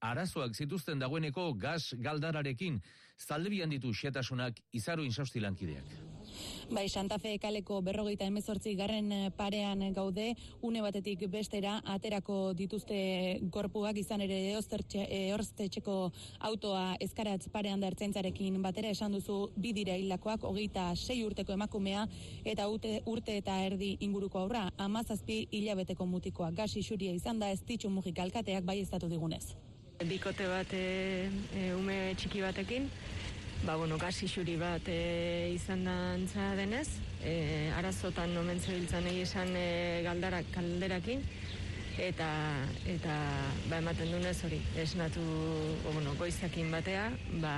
[0.00, 2.80] arazoak zituzten dagoeneko gas galdararekin
[3.18, 5.98] zaldibian ditu xetasunak izaro insausti lankideak.
[6.70, 12.98] Bai, Santa Fe kaleko berrogeita emezortzi garren eh, parean gaude, une batetik bestera aterako dituzte
[13.54, 15.96] gorpuak izan ere eorztetxeko
[16.50, 22.04] autoa eskaratz parean da ertzaintzarekin batera esan duzu bi dira hilakoak, hogeita sei urteko emakumea
[22.44, 26.52] eta urte, urte eta erdi inguruko aurra, amazazpi hilabeteko mutikoa.
[26.52, 29.56] Gas isuria izan da ez ditxu mugik alkateak bai estatu digunez.
[29.98, 32.84] Bikote bat e, ume txiki batekin,
[33.64, 36.86] ba, bueno, gazi xuri bat e, izan da antza denez,
[37.18, 41.24] e, arazotan nomen zebiltzan esan e, galdarak, kalderakin,
[41.98, 42.30] eta,
[42.86, 43.16] eta
[43.66, 45.24] ba, ematen dunez hori, esnatu,
[45.82, 47.10] o, bueno, goizakin batea,
[47.42, 47.56] ba,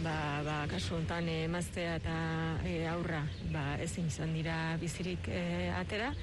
[0.00, 0.16] ba,
[0.48, 2.16] ba, kasu hontan e, emaztea eta
[2.64, 3.20] e, aurra
[3.52, 6.14] ba, ezin izan dira bizirik e, atera,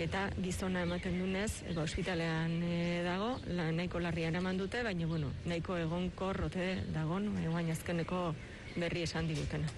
[0.00, 5.32] eta gizona ematen dunez, ba, ospitalean e, dago, la, nahiko larria eraman dute, baina bueno,
[5.44, 8.30] nahiko egonkor rote dagon, e, guain azkeneko
[8.76, 9.68] berri esan digutena.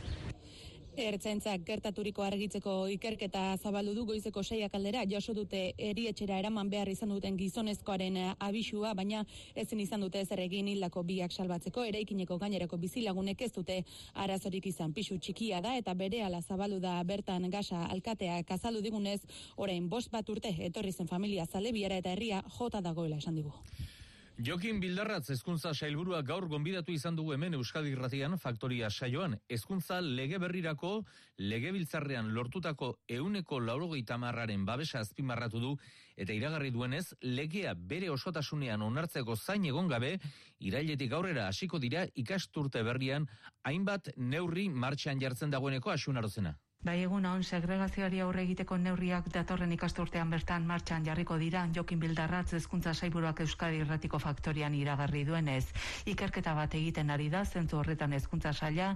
[0.92, 5.04] Ertzaintzak gertaturiko argitzeko ikerketa zabaldu du goizeko seiak aldera.
[5.08, 9.22] Jaso dute erietxera eraman behar izan duten gizonezkoaren eh, abisua, baina
[9.56, 11.86] ezin izan dute ezer egin hildako biak salbatzeko.
[11.88, 13.78] Eraikineko gainerako bizilagunek ez dute
[14.12, 14.92] arazorik izan.
[14.92, 18.42] Pisu txikia da eta bere ala zabaldu da bertan gasa alkatea.
[18.44, 19.22] Kazaldu digunez
[19.56, 23.56] orain bost bat urte etorri zen familia zalebiara eta herria jota dagoela esan digu.
[24.40, 29.36] Jokin Bildarratz hezkuntza sailburua gaur gonbidatu izan dugu hemen Euskadi Irratian faktoria saioan.
[29.48, 31.04] Hezkuntza lege berrirako
[31.38, 35.74] legebiltzarrean lortutako euneko laurogeita marraren babesa azpimarratu du
[36.16, 40.18] eta iragarri duenez legea bere osotasunean onartzeko zain egon gabe
[40.60, 43.28] irailetik aurrera hasiko dira ikasturte berrian
[43.64, 46.56] hainbat neurri martxan jartzen dagoeneko asunarozena.
[46.82, 52.56] Bai egun hon segregazioari aurre egiteko neurriak datorren ikasturtean bertan martxan jarriko dira Jokin Bildarratz
[52.58, 55.62] hezkuntza saiburuak Euskadi Irratiko faktorian iragarri duenez.
[56.10, 58.88] Ikerketa bat egiten ari da zentzu horretan hezkuntza saila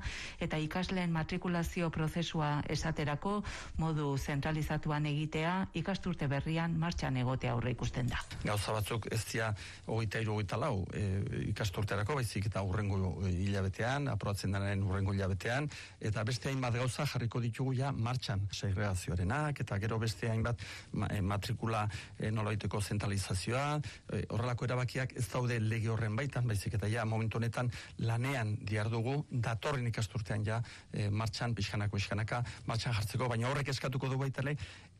[0.43, 3.37] eta ikasleen matrikulazio prozesua esaterako
[3.79, 8.19] modu zentralizatuan egitea ikasturte berrian martxan egotea aurre ikusten da.
[8.43, 9.53] Gauza batzuk ez dira
[9.87, 11.05] hogeita iru hogeita lau e,
[11.53, 15.71] ikasturterako, baizik eta urrengo hilabetean, aprobatzen denaren urrengo hilabetean,
[16.01, 20.63] eta beste hainbat gauza jarriko ditugu ja martxan segregazioarenak eta gero beste hainbat
[21.11, 21.85] eh, matrikula
[22.19, 23.67] eh, nolaiteko zentralizazioa.
[24.13, 29.19] Eh, horrelako erabakiak ez daude lege horren baitan baizik eta ja momentu honetan lanean diardugu
[29.31, 30.63] datorren ikasturtean ja
[30.93, 34.57] eh, martxan pixkanako pixkanaka martxan jartzeko baina horrek eskatuko du baitale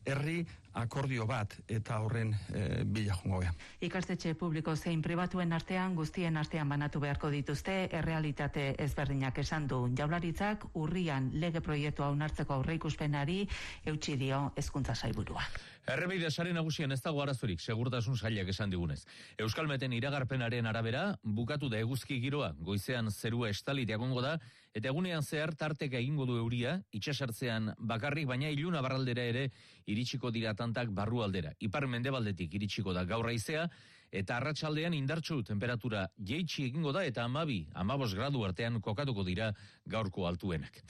[0.07, 0.45] herri
[0.77, 3.53] akordio bat eta horren e, bila jungo gea.
[3.87, 10.67] Ikastetxe publiko zein pribatuen artean guztien artean banatu beharko dituzte errealitate ezberdinak esan du jaularitzak
[10.75, 13.39] urrian lege proiektua onartzeko aurreikuspenari
[13.85, 15.43] eutsi dio hezkuntza sailburua.
[15.87, 19.05] Errebide sare nagusian ez dago arazorik, segurtasun sailak esan digunez.
[19.39, 24.35] Euskalmeten iragarpenaren arabera, bukatu da eguzki giroa, goizean zerua estalit egongo da,
[24.77, 29.47] eta egunean zehar tarteka egingo du euria, itxasartzean bakarrik, baina iluna barraldera ere
[29.89, 31.53] iritsiko dira tantak barru aldera.
[31.59, 33.67] Ipar mendebaldetik iritsiko da gaur haizea,
[34.11, 39.51] eta arratsaldean indartsu temperatura jeitsi egingo da eta amabi, amabos gradu artean kokatuko dira
[39.85, 40.83] gaurko altuenak.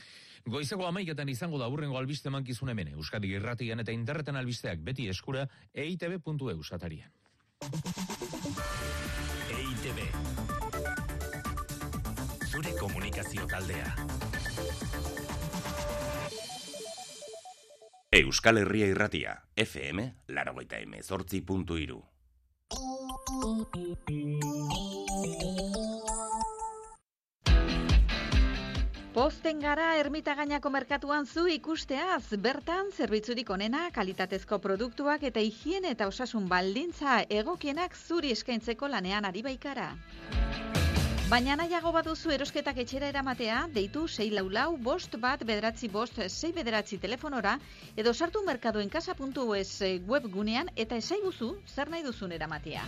[0.48, 5.48] Goizeko amaiketan izango da burrengo albiste mankizun hemen, Euskadi irratian eta interreten albisteak beti eskura
[5.74, 7.12] eitb.eu satarian.
[9.58, 10.57] EITB
[12.88, 13.92] komunikazio taldea
[18.18, 22.00] Euskal Herria irratia, FM, laragoita emezortzi puntu iru.
[29.14, 36.48] Posten gara ermitagainako merkatuan zu ikusteaz, bertan zerbitzurik onena, kalitatezko produktuak eta higiene eta osasun
[36.48, 39.92] baldintza egokienak zuri eskaintzeko lanean ari baikara.
[41.28, 47.00] Baina nahiago baduzu erosketak etxera eramatea, deitu 6 laulau, bost bat bederatzi bost, 6 bederatzi
[47.04, 47.58] telefonora,
[48.00, 49.74] edo sartu merkadoenkasa.us
[50.08, 52.86] webgunean eta esaiguzu zer nahi duzun eramatea.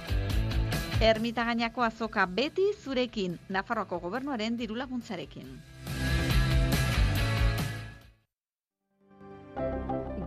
[1.10, 5.52] Ermitagainako azoka beti zurekin, Nafarroako gobernuaren dirulaguntzarekin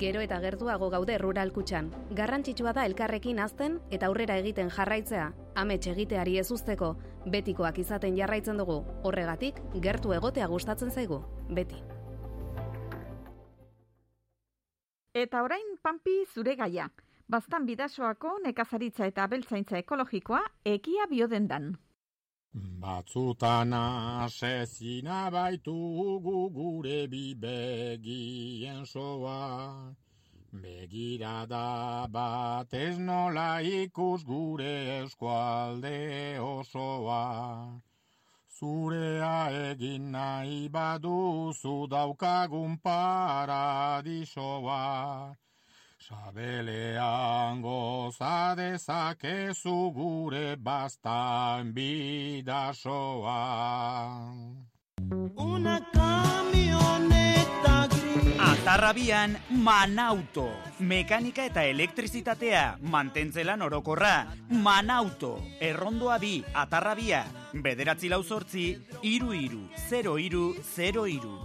[0.03, 1.90] gero eta gertuago gaude rural kutxan.
[2.18, 5.28] Garrantzitsua da elkarrekin azten eta aurrera egiten jarraitzea,
[5.62, 6.96] amets egiteari ez usteko,
[7.34, 11.20] betikoak izaten jarraitzen dugu, horregatik gertu egotea gustatzen zaigu,
[11.59, 11.78] beti.
[15.22, 16.88] Eta orain panpi zure gaia,
[17.28, 20.42] baztan bidasoako nekazaritza eta beltzaintza ekologikoa
[20.76, 21.72] ekia biodendan.
[21.72, 21.91] dan.
[22.55, 29.94] Batzutan asezina baitugu gure bi begien soa.
[30.53, 37.80] Begirada bat ez nola ikus gure eskualde osoa.
[38.57, 39.38] Zurea
[39.70, 44.82] egin nahi baduzu daukagun paradisoa.
[46.03, 53.36] Sabelean goza dezakezu gure bastan bidasoa.
[55.36, 58.34] Una camioneta gris.
[58.48, 60.48] Atarrabian Manauto.
[60.80, 64.26] Mekanika eta elektrizitatea, mantentzelan orokorra.
[64.50, 65.36] Manauto.
[65.61, 67.22] Errondoa bi, atarrabia.
[67.55, 71.38] Bederatzi lau zortzi, iru iru, 0 iru, 0 iru.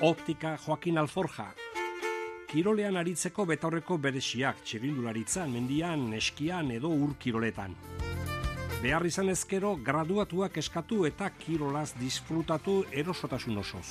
[0.00, 1.46] Optika Joaquin Alforja.
[2.50, 7.72] Kirolean aritzeko betaurreko beresiak txirindularitzan, mendian, eskian edo ur kiroletan.
[8.82, 13.86] Behar izan ezkero, graduatuak eskatu eta kirolaz disfrutatu erosotasun osoz.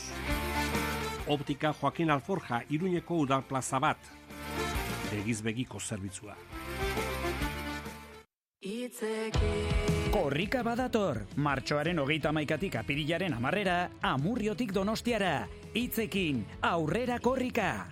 [1.25, 3.97] Optika Joaquin Alforja, iruñeko udal plaza bat.
[5.09, 6.37] Begiz begiko zerbitzua.
[10.13, 17.91] Korrika badator, martxoaren hogeita maikatik apirilaren amarrera, amurriotik donostiara, hitzekin, aurrera korrika.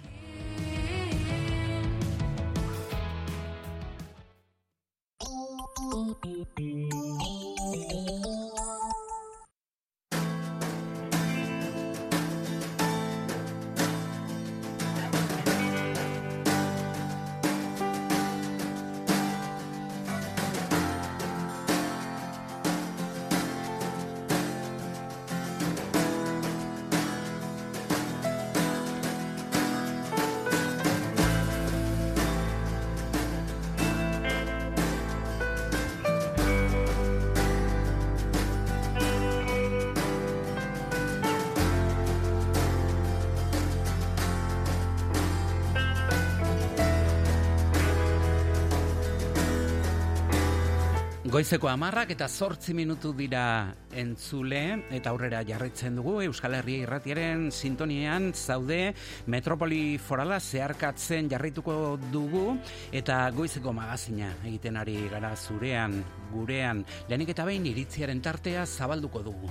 [51.34, 54.60] Goizeko amarrak eta zortzi minutu dira entzule
[54.94, 58.92] eta aurrera jarraitzen dugu Euskal Herria irratiaren sintoniean zaude
[59.34, 62.44] Metropoli Forala zeharkatzen jarraituko dugu
[62.92, 66.04] eta goizeko magazina egiten ari gara zurean,
[66.36, 69.50] gurean, lehenik eta behin iritziaren tartea zabalduko dugu.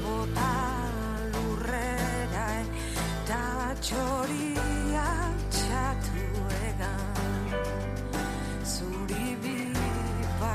[0.00, 0.50] bota
[1.36, 4.79] lurrera eta txoria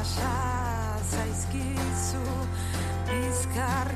[0.05, 2.21] pasa zaizkizu
[3.09, 3.89] bizkar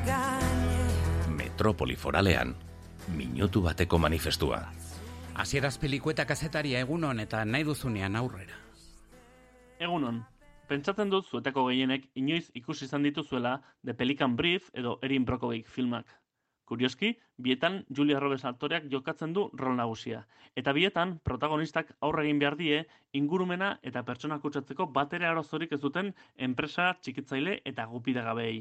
[1.38, 2.56] Metropoli foralean,
[3.14, 4.58] minutu bateko manifestua.
[5.36, 8.58] Hasieraz pelikueta kazetaria egunon eta nahi duzunean aurrera.
[9.80, 10.24] Egunon,
[10.68, 16.08] pentsatzen dut zuetako gehienek inoiz ikusi izan dituzuela The Pelican Brief edo Erin Brockovich filmak.
[16.70, 17.16] Kurioski,
[17.46, 20.20] bietan Julia Roberts aktoreak jokatzen du rol nagusia.
[20.62, 22.84] Eta bietan, protagonistak aurre egin behar die,
[23.20, 26.12] ingurumena eta pertsona kutsatzeko batere arazorik ez duten
[26.48, 28.60] enpresa txikitzaile eta gupidagabeei.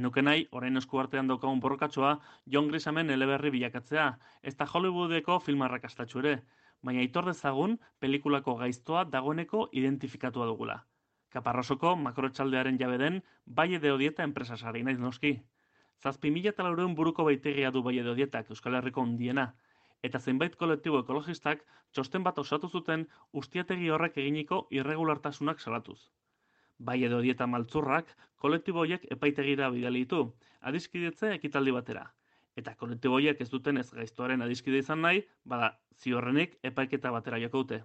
[0.00, 2.12] Enuke nahi, orain eskuartean daukagun borrokatxoa,
[2.46, 4.04] John Grisamen eleberri bilakatzea,
[4.42, 6.34] ez da Hollywoodeko filmarrak astatxu ere,
[6.82, 10.76] baina itor dezagun pelikulako gaiztoa dagoeneko identifikatua dugula.
[11.30, 15.38] Kaparrosoko makrotxaldearen jabe den Baie de Odieta enpresa sari naiz noski.
[16.00, 19.50] Zazpi mila eta laureun buruko baitegia du Baie de Odietak Euskal Herriko ondiena,
[20.02, 23.04] eta zenbait kolektibo ekologistak txosten bat osatu zuten
[23.40, 25.98] ustiategi horrek eginiko irregulartasunak salatuz.
[26.78, 30.22] Bai edo dieta maltzurrak, kolektibo horiek epaitegira ditu,
[30.60, 32.06] adiskidetze ekitaldi batera.
[32.56, 37.62] Eta kolektibo horiek ez duten ez gaiztoaren adiskide izan nahi, bada ziorrenik epaiketa batera joko
[37.62, 37.84] dute.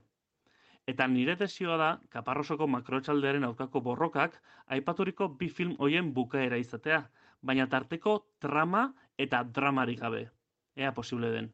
[0.88, 7.10] Eta nire desioa da, kaparrosoko makrotxaldearen aurkako borrokak, aipaturiko bi film hoien bukaera izatea,
[7.46, 8.88] baina tarteko trama
[9.18, 10.30] eta dramarik gabe.
[10.76, 11.54] Ea posible den.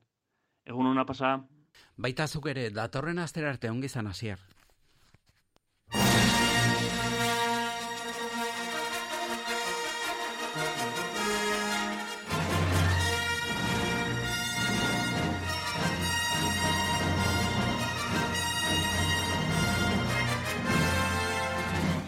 [0.65, 1.35] Egun hona pasa,
[2.01, 4.39] Baita zuk ere, datorren astera arte ongi izan hasier.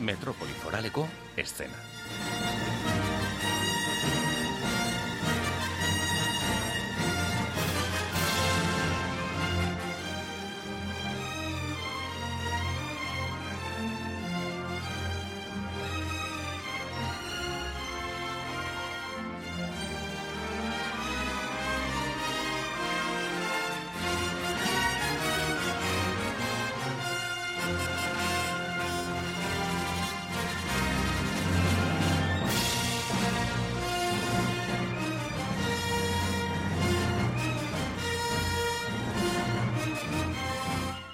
[0.03, 1.07] Metropoli foraleko
[1.37, 2.02] eszena.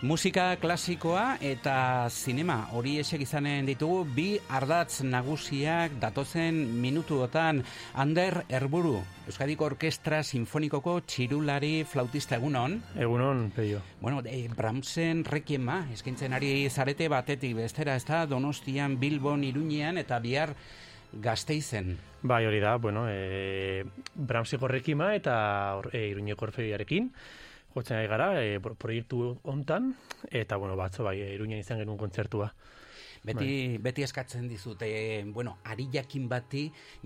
[0.10, 4.24] Musika klasikoa eta zinema hori esek izanen ditugu bi
[4.58, 7.60] ardatz nagusiak datozen minutuotan
[7.94, 8.96] Ander Erburu,
[9.30, 12.80] Euskadiko Orkestra Sinfonikoko txirulari flautista egunon.
[12.98, 13.84] Egunon, peio.
[14.02, 20.18] Bueno, e, Bramsen rekiema, eskintzen ari zarete batetik bestera, ez da Donostian, Bilbon, Iruñean eta
[20.24, 20.56] bihar
[21.14, 22.00] gazteizen.
[22.24, 25.38] Bai, hori da, bueno, e, Bramseko rekima eta
[25.94, 27.12] e, Iruñeko Orfeoiarekin
[27.76, 29.94] jotzen ari gara, e, pro- proiektu hontan
[30.32, 32.54] eta, bueno, batzo, bai, Iruñan izan genuen kontzertua.
[33.20, 34.88] Beti, beti eskatzen dizute,
[35.36, 36.62] bueno, ari jakin bati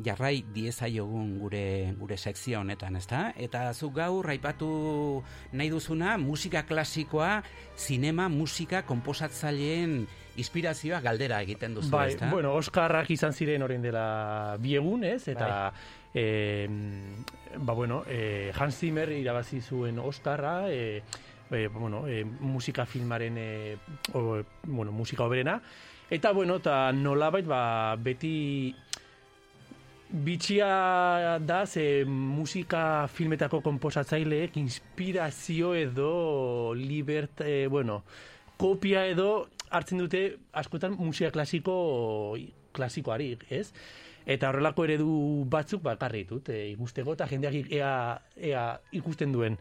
[0.06, 3.32] jarrai diezaiogun gure gure sekzio honetan, ezta?
[3.36, 5.24] Eta zuk gaur aipatu
[5.58, 7.42] nahi duzuna musika klasikoa,
[7.76, 10.04] zinema, musika konposatzaileen
[10.38, 12.30] inspirazioa galdera egiten duzu, Bai, ezta?
[12.30, 15.28] bueno, Oskarrak izan ziren orain dela bi egun, ez?
[15.28, 15.74] Eta
[16.14, 16.68] eh,
[17.58, 21.04] ba, bueno, eh, Hans Zimmer irabazi zuen Oskarra, eh,
[21.52, 23.78] eh, bueno, eh, musika filmaren eh,
[24.14, 25.62] o, bueno, musika oberena.
[26.10, 28.76] Eta, bueno, eta nolabait, ba, beti
[30.14, 38.04] bitxia da, ze musika filmetako konposatzaileek inspirazio edo libert, eh, bueno,
[38.58, 42.38] kopia edo hartzen dute askotan musika klasiko
[42.74, 43.74] klasikoari, ez?
[44.26, 45.14] Eta horrelako eredu
[45.52, 47.94] batzuk bakarri ditut, e, ikusteko eta jendeak ea,
[48.38, 49.58] ea ikusten duen.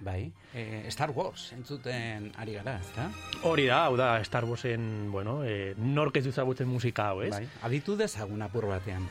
[0.00, 3.08] Bai, e, Star Wars entzuten ari gara, ezta?
[3.48, 7.32] Hori da, hau da, Star Warsen, bueno, e, nork ez du ezagutzen musika hau, ez?
[7.34, 9.08] Bai, aditu dezagun apur batean.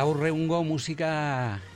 [0.00, 1.10] Gaur egungo musika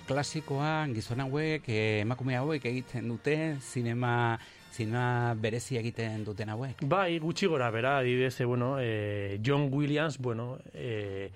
[0.09, 4.39] klasikoa gizon hauek, eh, emakume hauek egiten dute, zinema
[4.73, 6.81] zinema berezi egiten duten hauek.
[6.89, 11.29] Bai, gutxi gora, bera, adibidez, e, bueno, e, John Williams, bueno, e,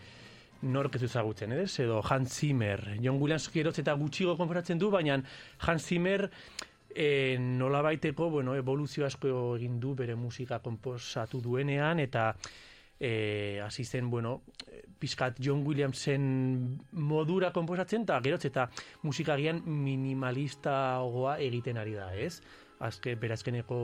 [0.63, 1.79] nork ez ezagutzen, ez?
[1.85, 2.81] Edo Hans Zimmer.
[3.03, 5.21] John Williams geroz eta gutxigo konferatzen du, baina
[5.67, 6.31] Hans Zimmer
[6.89, 12.31] e, nola baiteko, bueno, evoluzio asko egin du bere musika komposatu duenean, eta
[12.99, 14.39] e, hasi zen, bueno,
[14.99, 18.69] pizkat John Williamsen modura komposatzen, eta geroz eta
[19.03, 22.41] musikagian minimalista ogoa egiten ari da, ez?
[22.85, 23.79] Azke, berazkeneko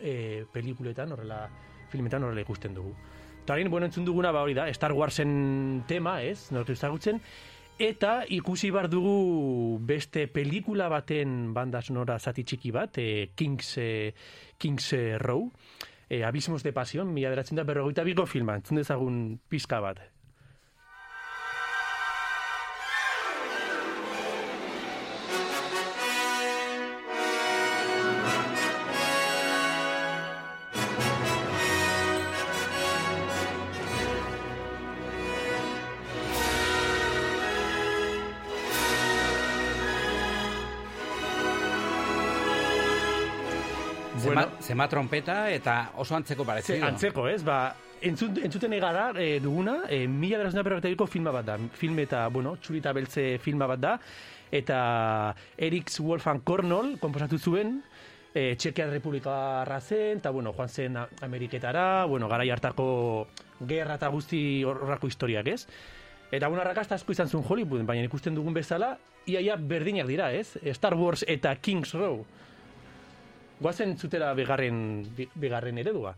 [0.00, 1.44] e, pelikuletan, horrela,
[1.90, 2.94] filmetan horrela ikusten dugu.
[3.42, 7.20] Eta orain, bueno, entzun duguna, ba hori da, Star Warsen tema, ez, nortu ezagutzen,
[7.78, 14.12] eta ikusi bar dugu beste pelikula baten banda sonora zati txiki bat, e, Kings, e,
[14.58, 14.92] Kings
[15.22, 15.46] Row,
[16.08, 20.02] e, Abismos de Pasión, mila beratzen da berrogeita biko filma, entzun dezagun pizka bat.
[44.68, 46.86] Zema, trompeta eta oso antzeko Ze, parezido.
[46.86, 47.42] antzeko, ez?
[47.42, 47.74] Ba,
[48.04, 51.56] entzun, entzuten egara e, duguna, e, mila beratzen da filma bat da.
[51.72, 53.98] Film eta, bueno, txurita beltze filma bat da.
[54.52, 57.82] Eta Eriks Wolfgang Kornol komposatu zuen,
[58.34, 63.26] e, Txekia Republika zen, eta, bueno, joan zen Ameriketara, bueno, garai hartako
[63.66, 65.66] gerra eta guzti horrako historiak, ez?
[66.30, 70.58] Eta una rakasta asko izan zuen Hollywood, baina ikusten dugun bezala, iaia berdinak dira, ez?
[70.74, 72.26] Star Wars eta Kings Row.
[73.60, 76.14] Guazen zutera bigarren, bi- bigarren eredua.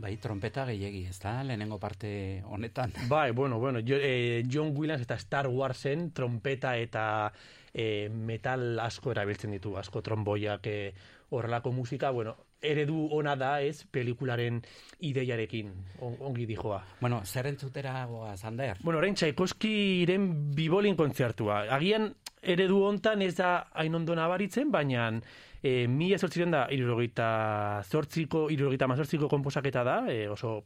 [0.00, 2.92] Bai, trompeta gehiegi, ez da, lehenengo parte honetan.
[3.10, 7.32] Bai, bueno, bueno, jo, eh, John Williams eta Star Warsen trompeta eta
[7.74, 10.94] eh, metal asko erabiltzen ditu, asko tromboiak eh,
[11.30, 12.32] horrelako musika, bueno,
[12.62, 14.62] eredu ona da, ez, pelikularen
[15.04, 15.68] ideiarekin,
[16.00, 16.80] on, ongi dijoa.
[17.00, 18.80] Bueno, zer entzutera goa, Zander?
[18.82, 20.26] Bueno, orain Tchaikovskyren
[20.56, 21.66] bibolin kontzertua.
[21.76, 25.10] Agian eredu hontan ez da hain ondo nabaritzen, baina
[25.62, 30.64] e, mila zortziren da irurogeita zortziko, irurogeita mazortziko komposaketa da, e, oso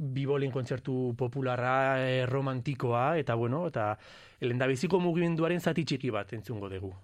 [0.00, 3.92] bibolin kontzertu popularra, e, romantikoa, eta bueno, eta
[4.40, 6.94] lendabiziko mugimenduaren zati txiki bat entzungo dugu.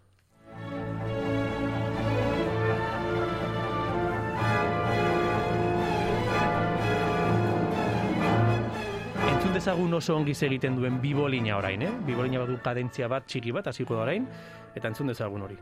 [9.56, 11.92] Dezagun oso ongi egiten duen bibolina orain, eh?
[12.04, 14.28] Bibolina badu kadentzia bat txiki bat hasiko da orain
[14.76, 15.56] eta entzun dezagun hori.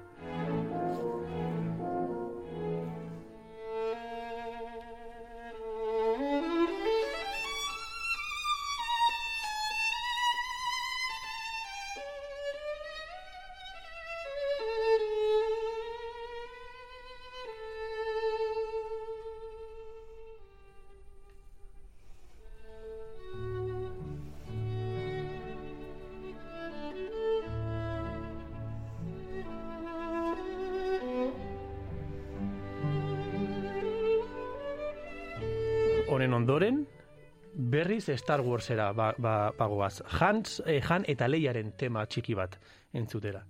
[38.06, 40.02] Berriz Star Warsera ba, ba, bagoaz.
[40.20, 42.58] Hans, eh, Han eta Leiaren tema txiki bat
[42.92, 43.44] entzutera.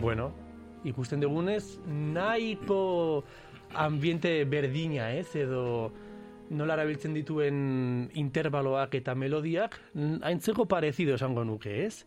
[0.00, 0.32] Bueno,
[0.84, 3.24] ikusten dugunez, nahiko
[3.74, 5.34] ambiente berdina, ez?
[5.34, 5.92] Edo
[6.50, 7.56] nola erabiltzen dituen
[8.14, 9.78] intervaloak eta melodiak,
[10.22, 12.04] aintzeko parezido esango nuke, ez?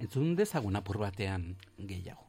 [0.00, 2.25] Entzun dezagun apur batean gehiago.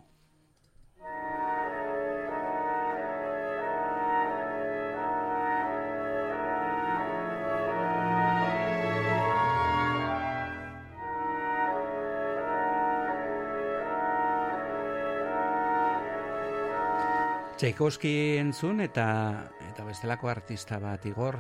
[17.58, 19.04] Tchaikovsky entzun eta
[19.72, 21.40] eta bestelako artista bat Igor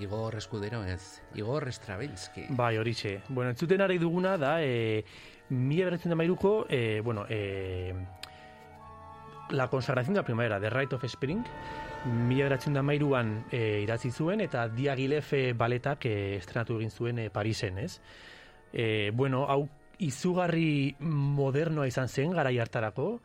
[0.00, 2.46] Igor Eskudero ez, Igor Stravinsky.
[2.56, 3.18] Bai, horixe.
[3.28, 5.04] Bueno, entzuten ari duguna da, e,
[5.50, 7.92] mila beratzen da mairuko, e, bueno, e,
[9.50, 11.44] La consagración de la primavera, The Rite of Spring,
[12.06, 17.28] mila beratzen da mairuan e, idatzi zuen, eta Diagilef baletak e, estrenatu egin zuen e,
[17.28, 18.00] Parisen, ez?
[18.72, 19.68] E, bueno, hau
[20.00, 23.18] izugarri modernoa izan zen, garai hartarako,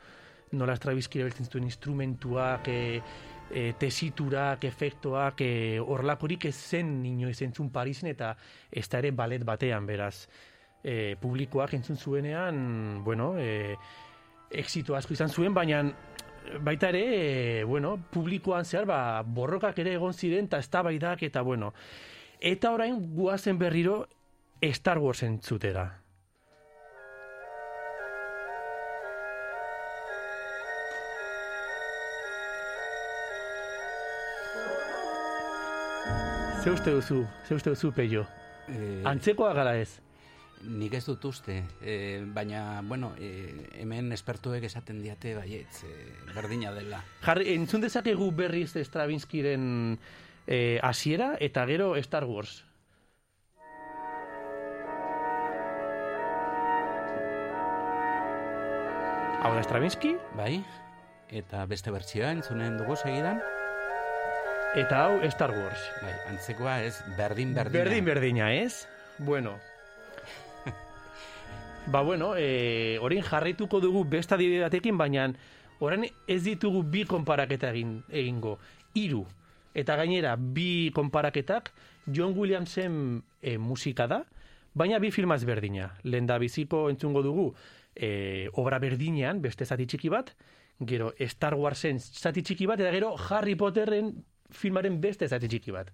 [0.52, 3.02] nola Stravinsky erabiltzen zituen instrumentuak, e,
[3.52, 8.36] e, tesiturak, efektoak, e, horlakorik ez zen inoiz entzun Parisen eta
[8.72, 10.28] ez da ere balet batean, beraz.
[10.84, 13.76] E, publikoak entzun zuenean, bueno, e,
[14.52, 15.84] exito asko izan zuen, baina
[16.64, 17.04] baita ere,
[17.60, 21.74] e, bueno, publikoan zehar, ba, borrokak ere egon ziren, eta eztabaidak eta bueno.
[22.40, 24.06] Eta orain guazen berriro
[24.62, 26.07] Star Wars entzutera.
[36.64, 38.26] Ze uste duzu, ze uste duzu, peio?
[38.68, 40.00] Eh, Antzekoa gara ez?
[40.66, 45.92] Nik ez dut uste, e, baina, bueno, e, hemen espertuek esaten diate baietz, e,
[46.34, 47.04] berdina dela.
[47.22, 50.00] Jarri, entzun dezakegu berriz Stravinskyren
[50.48, 52.64] eh, hasiera eta gero Star Wars.
[59.44, 60.18] Hau da Stravinsky?
[60.36, 60.64] Bai,
[61.30, 63.40] eta beste bertsioa entzunen dugu segidan?
[64.76, 65.80] Eta hau Star Wars.
[66.04, 67.84] Bai, antzekoa ez berdin berdina.
[67.84, 68.88] Berdin berdina, ez?
[69.18, 69.56] Bueno.
[71.88, 75.32] ba bueno, eh, orain jarraituko dugu beste adibide batekin, baina
[75.80, 78.58] orain ez ditugu bi konparaketa egin, egingo.
[78.94, 79.24] Hiru.
[79.74, 81.72] Eta gainera, bi konparaketak
[82.06, 84.24] John Williamsen eh, musika da,
[84.74, 85.94] baina bi filmaz berdina.
[86.04, 87.52] Lehen da biziko entzungo dugu
[87.96, 90.36] eh, obra berdinean, beste zati txiki bat,
[90.80, 94.12] gero Star Warsen zati txiki bat, eta gero Harry Potterren
[94.52, 95.92] filmaren beste zati txiki bat.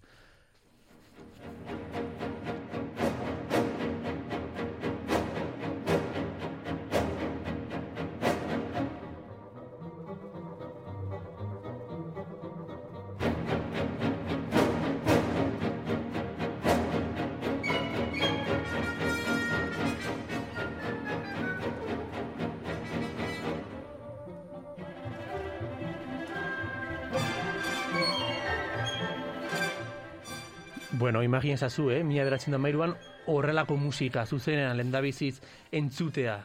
[31.33, 32.03] Imagien zazu, eh?
[32.05, 32.93] Mila beratzen da mairuan
[33.31, 35.39] horrelako musika zuzenean lendabiziz
[35.71, 36.37] entzutea.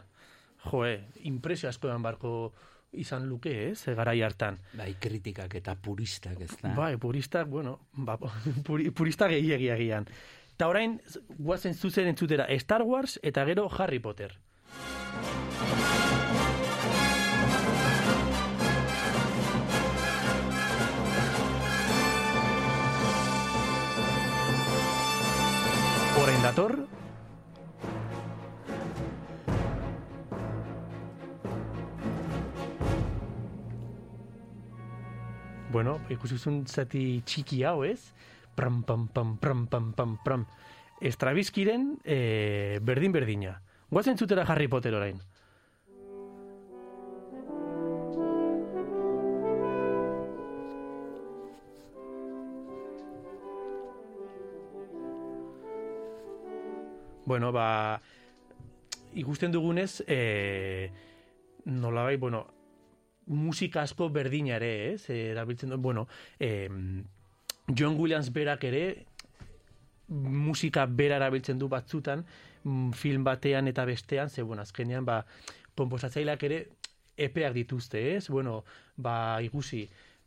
[0.65, 2.33] Jo, eh, impresio asko eman barko
[2.93, 3.75] izan luke, eh?
[3.77, 4.59] Ze garai hartan.
[4.73, 6.73] Bai, kritikak eta puristak ez da.
[6.75, 8.17] Bai, puristak, bueno, ba,
[8.67, 10.09] puri, purista gehiagia gian.
[10.55, 10.97] Eta orain,
[11.37, 14.39] guazen zuzen entzutera Star Wars eta gero Harry Potter.
[26.39, 26.87] Orain dator,
[35.73, 38.13] Bueno, ikusizun zati txiki hau, ez?
[38.55, 40.47] Pram, pam, pam, pram, pam, pam, pram.
[41.03, 43.57] Estrabizkiren eh, berdin berdina.
[43.91, 45.19] Guazen zutera Harry Potter orain.
[57.29, 58.01] Bueno, ba,
[59.15, 60.91] ikusten dugunez, e,
[61.67, 62.47] nolabai, bueno,
[63.27, 65.11] musika asko berdina ere, ez?
[65.13, 66.07] E, erabiltzen du, bueno,
[66.41, 66.69] e,
[67.77, 68.85] John Williams berak ere
[70.09, 72.25] musika bera erabiltzen du batzutan
[72.65, 75.21] mm, film batean eta bestean, ze bueno, azkenean ba
[75.77, 76.63] konposatzaileak ere
[77.19, 78.29] epeak dituzte, ez?
[78.33, 78.63] Bueno,
[78.97, 79.85] ba ikusi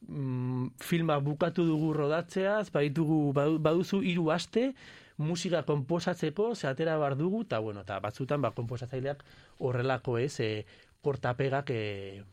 [0.08, 4.76] mm, filma bukatu dugu rodatzeaz, baitugu, badu- baduzu hiru aste,
[5.22, 9.24] musika konposatzeko, ze atera bar dugu, eta bueno, eta batzutan, ba, konposatzaileak
[9.60, 10.66] horrelako ez, e,
[11.02, 12.24] kortapegak e,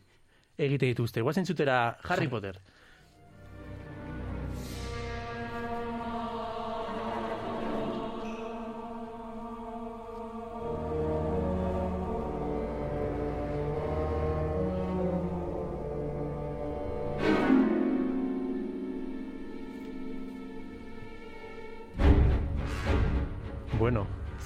[0.59, 1.23] egite dituzte.
[1.23, 2.59] Guazen zutera Harry Potter.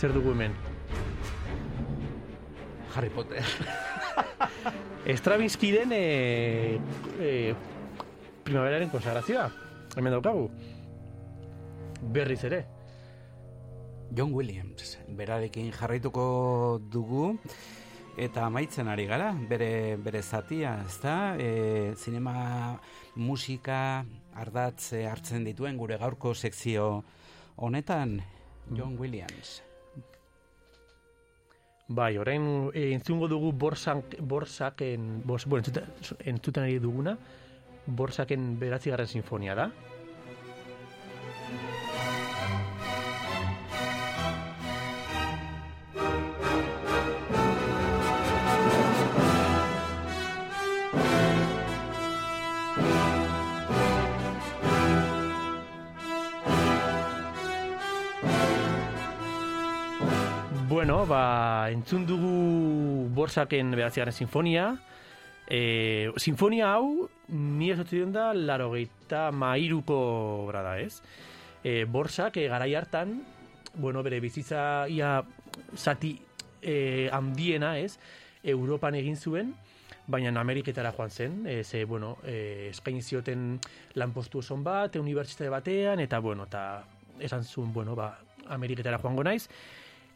[0.02, 0.50] Zer dugu hemen?
[2.96, 3.44] Harry Potter.
[5.20, 6.80] Stravinskyren e,
[7.22, 7.54] e,
[8.42, 9.46] primaveraren konsagrazioa.
[9.94, 10.48] Hemen daukagu.
[12.02, 12.64] Berriz ere.
[14.10, 16.26] John Williams, berarekin jarraituko
[16.82, 17.36] dugu
[18.18, 21.36] eta amaitzen ari gara, bere, bere zatia, ezta?
[21.38, 22.74] E, zinema,
[23.14, 24.02] musika,
[24.34, 27.04] ardatz eh, hartzen dituen gure gaurko sekzio
[27.56, 28.18] honetan,
[28.74, 29.60] John Williams.
[31.92, 37.18] Bai, orain e, entzungo dugu borsak, borsaken, bors, bueno, entzuten, entzuten ari duguna,
[37.86, 39.66] borsaken beratzigarren sinfonia da.
[61.12, 62.32] Ba, entzun dugu
[63.14, 64.72] borsaken beratzigarren sinfonia.
[65.44, 69.98] E, sinfonia hau, ni esotzen da, laro gehieta mairuko
[70.46, 71.02] obra da, ez?
[71.62, 73.18] E, borsak, e, garai hartan,
[73.74, 75.18] bueno, bere bizitza ia
[75.76, 76.14] zati
[76.62, 77.98] e, handiena, ez?
[78.42, 79.52] Europan egin zuen,
[80.08, 83.60] baina Ameriketara joan zen, e, ze, bueno, e, eskain zioten
[84.00, 86.84] lanpostu oson bat, unibertsitate batean, eta, bueno, eta
[87.20, 88.14] esan zuen, bueno, ba,
[88.48, 89.48] Ameriketara joango naiz,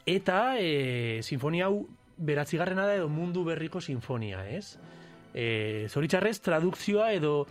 [0.07, 4.79] Eta e, sinfonia hau beratzigarrena da edo mundu berriko sinfonia, ez?
[5.35, 7.47] E, zoritxarrez, tradukzioa edo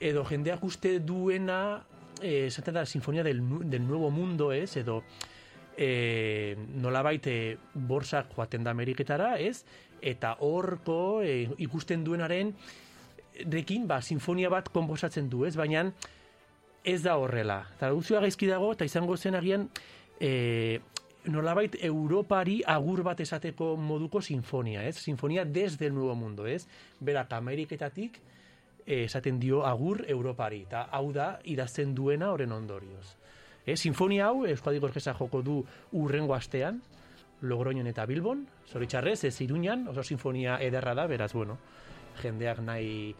[0.00, 1.86] edo jendeak uste duena
[2.20, 3.40] e, esaten da sinfonia del,
[3.70, 4.76] del nuevo mundo, ez?
[4.76, 5.02] Edo
[5.76, 9.64] e, nolabait e, borsak joaten da Ameriketara, ez?
[10.02, 12.52] Eta horko e, ikusten duenaren
[13.52, 15.54] rekin, ba, sinfonia bat konposatzen du, ez?
[15.56, 15.86] Baina
[16.86, 17.62] ez da horrela.
[17.80, 19.70] Tradukzioa gaizki dago eta izango zen agian
[20.20, 20.80] e,
[21.26, 24.96] nolabait Europari agur bat esateko moduko sinfonia, ez?
[24.96, 26.66] Sinfonia desde el nuevo mundo, ez?
[27.00, 28.20] Berak Ameriketatik
[28.86, 33.16] eh, esaten dio agur Europari, eta hau da idazten duena horren ondorioz.
[33.66, 33.80] Ez?
[33.80, 36.82] Sinfonia hau Euskadiko Orkesa joko du urrengo astean,
[37.42, 41.58] Logroñon eta Bilbon, zoritxarrez, ez Iruñan, oso sinfonia ederra da, beraz, bueno,
[42.22, 43.14] jendeak nahi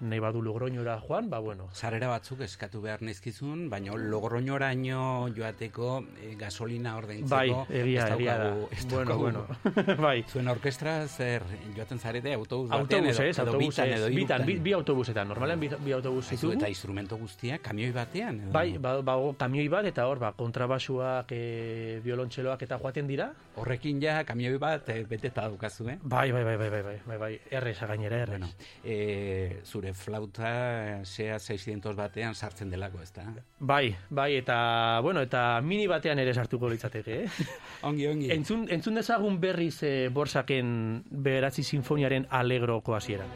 [0.00, 1.68] nahi badu Logroñora joan, ba bueno.
[1.72, 8.50] Sarrera batzuk eskatu behar nizkizun, baina Logroñoraino joateko eh, gasolina ordaintzeko Bai, egia, egia da.
[8.90, 9.46] Bueno, bueno.
[10.06, 10.24] bai.
[10.28, 11.44] Zuen orkestra zer
[11.76, 15.28] joaten zarete autobus batean Autobus, edo, ez, edo autobus, bitan edo bitan, bi, bi autobusetan,
[15.28, 16.54] normalen bi, bi autobus ditugu.
[16.56, 18.52] eta instrumento guztiak kamioi batean edo?
[18.56, 23.30] Bai, ba, ba, kamioi bat, eta hor, ba, kontrabasuak, e, violontxeloak eta joaten dira.
[23.60, 25.98] Horrekin ja kamioi bat e, beteta daukazu, eh?
[26.02, 28.48] Bai, bai, bai, bai, bai, bai, bai, bai, erresa gainera, erresa.
[28.48, 28.54] Bueno,
[28.84, 33.24] e, zure flauta SEA 600 batean sartzen delako, ezta?
[33.58, 37.48] Bai, bai, eta, bueno, eta mini batean ere sartuko litzateke, eh?
[37.88, 38.32] ongi, ongi.
[38.34, 40.74] Entzun, entzun dezagun berriz e, borsaken
[41.10, 43.28] beratzi sinfoniaren alegroko hasiera.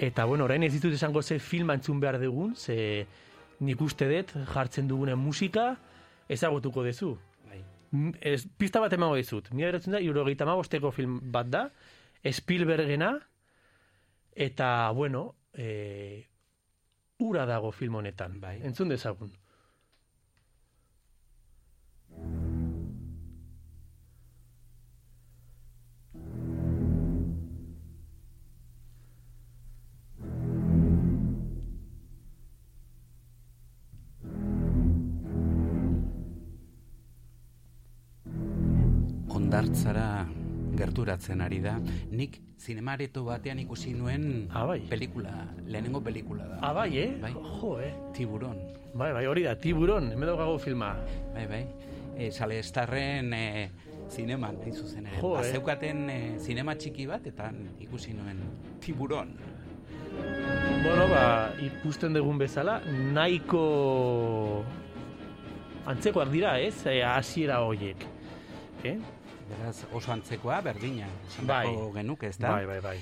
[0.00, 3.06] Eta, bueno, orain ez ditut esango ze filma entzun behar dugun, ze
[3.60, 5.74] nik uste dut jartzen dugunen musika
[6.30, 7.14] ezagutuko dezu.
[7.48, 7.62] Bai.
[8.20, 9.50] Ez, pista bat emango dizut.
[9.52, 11.68] Mila beratzen da, irurogeita bosteko film bat da,
[12.24, 13.14] Spielbergena,
[14.36, 16.26] eta, bueno, e,
[17.18, 18.40] ura dago film honetan.
[18.40, 18.60] Bai.
[18.64, 19.32] Entzun dezagun.
[39.50, 40.28] Ondartzara
[40.78, 41.72] gerturatzen ari da.
[42.14, 44.76] Nik zinemareto batean ikusi nuen ah, bai.
[44.86, 45.32] pelikula,
[45.66, 46.58] lehenengo pelikula da.
[46.62, 47.08] Ah, bai, eh?
[47.18, 47.32] Bai.
[47.34, 47.90] Jo, eh?
[48.14, 48.60] Tiburon.
[48.94, 50.92] Bai, bai, hori da, tiburon, hemen daukago filma.
[51.34, 51.60] Bai, bai.
[52.14, 53.42] E, sale estarren e,
[54.06, 55.18] zineman, hain zuzen ere.
[55.18, 55.42] Jo, eh?
[55.42, 57.50] Bazeukaten e, zinema txiki bat, eta
[57.82, 58.46] ikusi nuen
[58.86, 59.34] tiburon.
[60.86, 61.24] Bueno, ba,
[61.66, 62.84] ikusten dugun bezala,
[63.18, 63.66] nahiko
[65.90, 66.76] antzekoak dira, ez?
[66.86, 68.12] E, hasiera horiek.
[68.86, 69.00] Eh?
[69.50, 71.66] Beraz, oso antzekoa, berdina, esan Bai.
[71.94, 72.52] genuke, ez da?
[72.54, 72.96] Bai, bai, bai.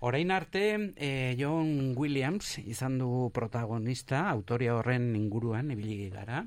[0.00, 6.44] Orain arte, eh, John Williams izan du protagonista, autoria horren inguruan ibili gara,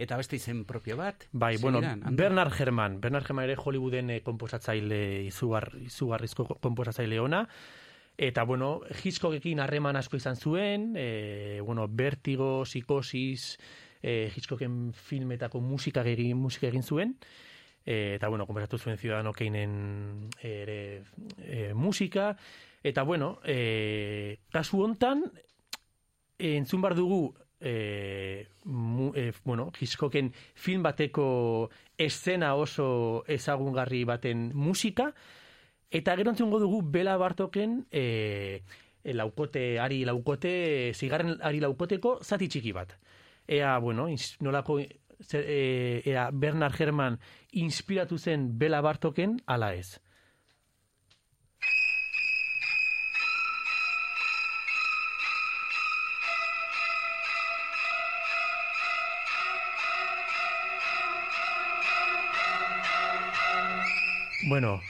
[0.00, 1.26] eta beste izen propio bat.
[1.32, 2.14] Bai, bueno, Ander?
[2.16, 3.00] Bernard Herrmann.
[3.00, 7.44] Bernard Herrmann ere Hollywooden eh, komposatzaile izugar, izugarrizko komposatzaile ona.
[8.16, 13.58] Eta, bueno, Hitchcockekin harreman asko izan zuen, e, bueno, Vertigo, Psikosis,
[14.00, 17.12] e, Hitchcocken filmetako musika egin, musika egin zuen.
[17.86, 21.04] E, eta, bueno, komposatu zuen Ciudadano Kane'en ere
[21.38, 22.34] e, musika.
[22.82, 25.22] Eta, bueno, e, kasu hontan,
[26.38, 34.50] e, entzun bar dugu e, mu, e, bueno, Hitchcocken film bateko eszena oso ezagungarri baten
[34.54, 35.12] musika,
[35.90, 38.62] eta gero entzungo dugu Bela Bartoken e,
[39.14, 42.96] laukote, ari laukote, zigarren ari laukoteko zati txiki bat.
[43.46, 44.08] Ea, bueno,
[44.42, 44.80] nolako,
[45.22, 47.18] zer, e, ea Bernard Herrmann
[47.52, 49.98] inspiratu zen Bela Bartoken, ala ez.
[64.48, 64.80] Bueno,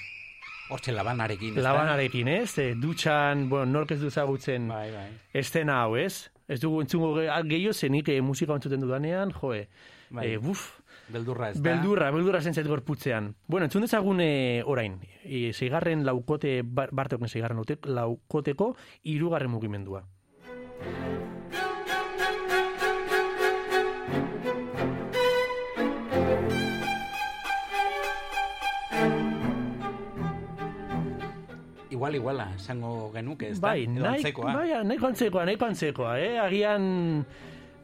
[0.69, 2.57] Hortxe labanarekin, ez labanarekin, ez?
[2.59, 5.07] E, dutxan, bueno, nork ez du ezagutzen Bai, bai.
[5.39, 6.27] estena hau, ez?
[6.51, 9.69] Ez dugu entzungo ge- gehiago zenik e, musika entzuten dudanean, joe.
[10.11, 10.27] Bai.
[10.33, 11.63] E, buf, Beldurra ez da?
[11.71, 13.35] beldurra, beldurra zentzait gorputzean.
[13.47, 20.05] Bueno, entzun dezagun e, orain, e, zeigarren laukote, bar- bartoken zeigarren laukoteko, irugarren mugimendua.
[31.89, 33.69] Igual, iguala, esango genuke, ez da?
[33.71, 36.35] Bai, nahi, bai, nahiko antzekoa, nahiko antzekoa, eh?
[36.43, 36.89] Agian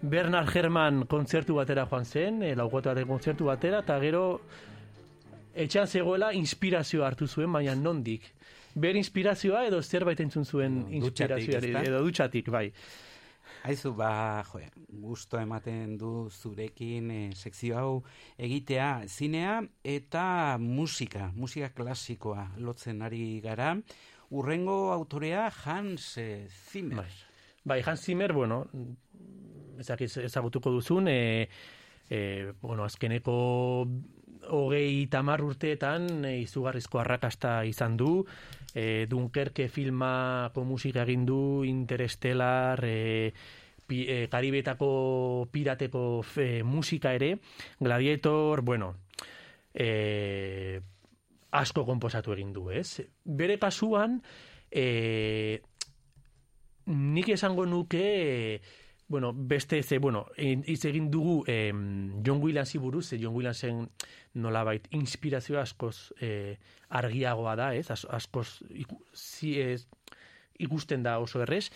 [0.02, 4.24] Bernard Herrmann kontzertu batera joan zen, eh, laukote baten kontzertu batera, eta gero
[5.54, 8.26] etxean zegoela inspirazioa hartu zuen, baina nondik.
[8.74, 12.70] Ber inspirazioa edo zerbait entzun zuen inspirazioa, edo dutxatik, bai.
[13.62, 14.58] Aizu, ba, jo,
[15.04, 17.92] gusto ematen du zurekin eh, sekzio hau
[18.42, 23.76] egitea zinea eta musika, musika klasikoa lotzen ari gara.
[24.34, 27.06] Urrengo autorea Hans eh, Zimmer.
[27.62, 28.64] Bai, Hans Zimmer, bueno,
[29.80, 31.48] ezakiz ezagutuko duzun, e,
[32.10, 33.86] e, bueno, azkeneko
[34.50, 38.24] hogei tamar urteetan e, izugarrizko arrakasta izan du,
[38.74, 43.32] e, Dunkerke filmako musika egin du, Interstellar, e,
[43.86, 47.36] pi, e, Karibetako pirateko fe, musika ere,
[47.80, 48.94] Gladiator, bueno,
[49.74, 50.80] e,
[51.52, 53.02] asko konposatu egin du, ez?
[53.24, 54.20] Bere kasuan,
[54.70, 55.60] e,
[56.86, 58.60] nik esango nuke e,
[59.12, 63.90] bueno, beste ze, bueno, hitz egin dugu em, John Williamsi buruz, ze John Williamsen
[64.32, 66.56] nolabait inspirazio askoz eh,
[66.88, 67.90] argiagoa da, ez?
[67.92, 69.84] As, askoz iku, zi, ez,
[70.64, 71.66] ikusten da oso errez.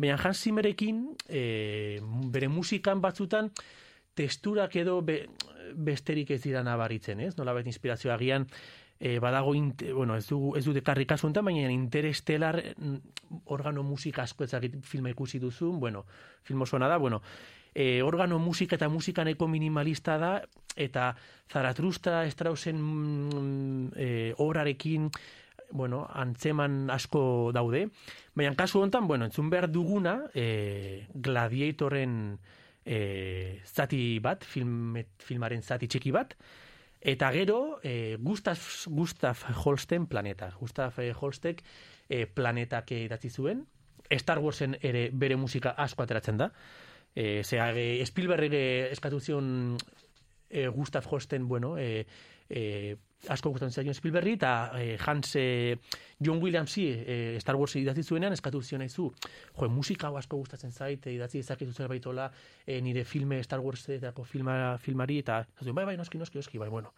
[0.00, 2.00] Baina Hans Zimmerekin eh,
[2.32, 3.52] bere musikan batzutan
[4.16, 5.26] testurak edo be,
[5.76, 7.34] besterik ez dira nabaritzen, ez?
[7.36, 8.48] Nolabait inspirazioa agian
[8.98, 12.96] e, badago, inte, bueno, ez, dugu, ez dute karri kasu honetan, baina interestelar mm,
[13.52, 16.06] organo musika asko ezagit filma ikusi duzun, bueno,
[16.42, 17.22] film oso da, bueno,
[17.74, 20.42] e, organo musika eta musika nahiko minimalista da,
[20.76, 21.14] eta
[21.52, 25.10] Zaratrusta Straussen mm, e, obrarekin,
[25.72, 27.88] bueno, antzeman asko daude,
[28.34, 32.38] baina kasu honetan, bueno, entzun behar duguna, e, Gladiatorren
[32.86, 36.36] e, zati bat, film, filmaren zati txiki bat,
[37.00, 40.50] Eta gero, eh, Gustav, Gustav Holsten planeta.
[40.58, 41.62] Gustav eh, Holstek
[42.08, 43.66] eh, planetak idatzi zuen.
[44.18, 46.50] Star Warsen ere bere musika asko ateratzen da.
[47.14, 49.76] Eh, zera, eh, Spielberg eh, eskatu zion
[50.50, 52.06] eh, Gustav Holsten, bueno, eh,
[52.48, 52.96] eh,
[53.28, 55.76] asko gustatzen zaion Spielberg eta eh, Hans eh,
[56.18, 59.10] John Williamsi eh, Star Wars idatzi zuenean eskatu zion aizu.
[59.58, 62.30] Jo, musika asko gustatzen zait, eh, idatzi ezakizu zerbaitola
[62.66, 66.68] eh, nire filme Star Warsetako filma, filmari eta esaten, bai, bai, noski, noski, noski, bai,
[66.68, 66.92] bueno.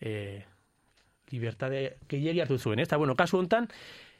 [0.00, 0.44] Eh,
[1.30, 2.86] libertade gehiegi hartu zuen, ez?
[2.88, 3.68] Eta, bueno, kasu hontan,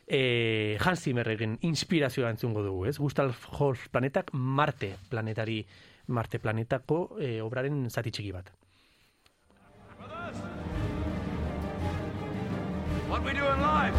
[0.07, 2.99] eh, Hans Zimmerren inspirazioa entzungo dugu, ez?
[2.99, 5.65] Gustav Holst planetak Marte planetari,
[6.09, 8.53] Marte planetako eh, obraren zati txiki bat.
[13.09, 13.95] What we do in life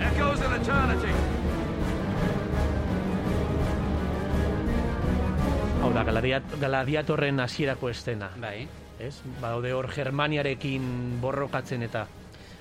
[0.00, 1.12] echoes in eternity.
[5.80, 8.28] Hau da, gladiat, gladiatorren hasierako estena.
[8.40, 8.68] Bai.
[9.00, 9.14] Ez?
[9.40, 10.84] Badaude hor Germaniarekin
[11.22, 12.04] borrokatzen eta...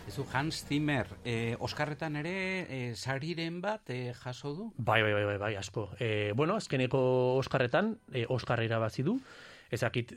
[0.07, 2.33] Ezu Hans Zimmer, eh, Oskarretan ere
[2.63, 4.71] eh, sariren bat eh, jaso du?
[4.77, 5.89] Bai, bai, bai, bai, bai asko.
[5.99, 7.01] E, bueno, azkeneko
[7.37, 9.19] Oskarretan, e, Oskarra irabazi du,
[9.69, 10.15] ezakit,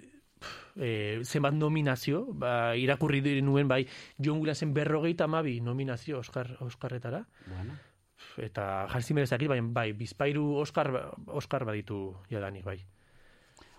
[0.76, 3.86] e, zenbat nominazio, ba, irakurri nuen bai,
[4.18, 7.26] John Williamsen berrogeita amabi nominazio Oscar, Oscarretara.
[7.46, 7.78] Bueno.
[8.38, 12.78] Eta Hans Zimmer ezakit, bai, bai, bizpairu Oscar, Oscar baditu jadanik, bai.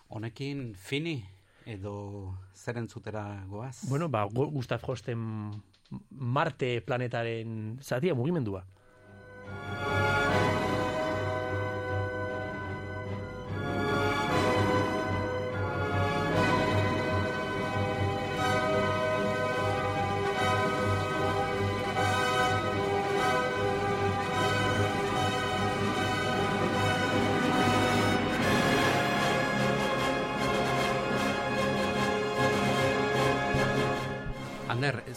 [0.09, 1.23] Honekin fini
[1.65, 3.87] edo zer entzutera goaz?
[3.89, 5.51] Bueno, ba, Gu- Gustav Holsten
[6.09, 8.65] Marte planetaren zatia mugimendua.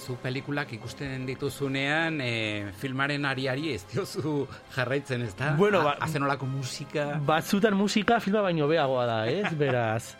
[0.07, 4.47] Zu pelikulak ikusten dituzunean, e, filmaren ariari ez diozu
[4.77, 5.55] jarraitzen, ez da?
[5.59, 7.09] Bueno, ba- Azenolako musika...
[7.27, 9.51] Batzutan musika filma baino beagoa da, ez?
[9.63, 10.13] Beraz,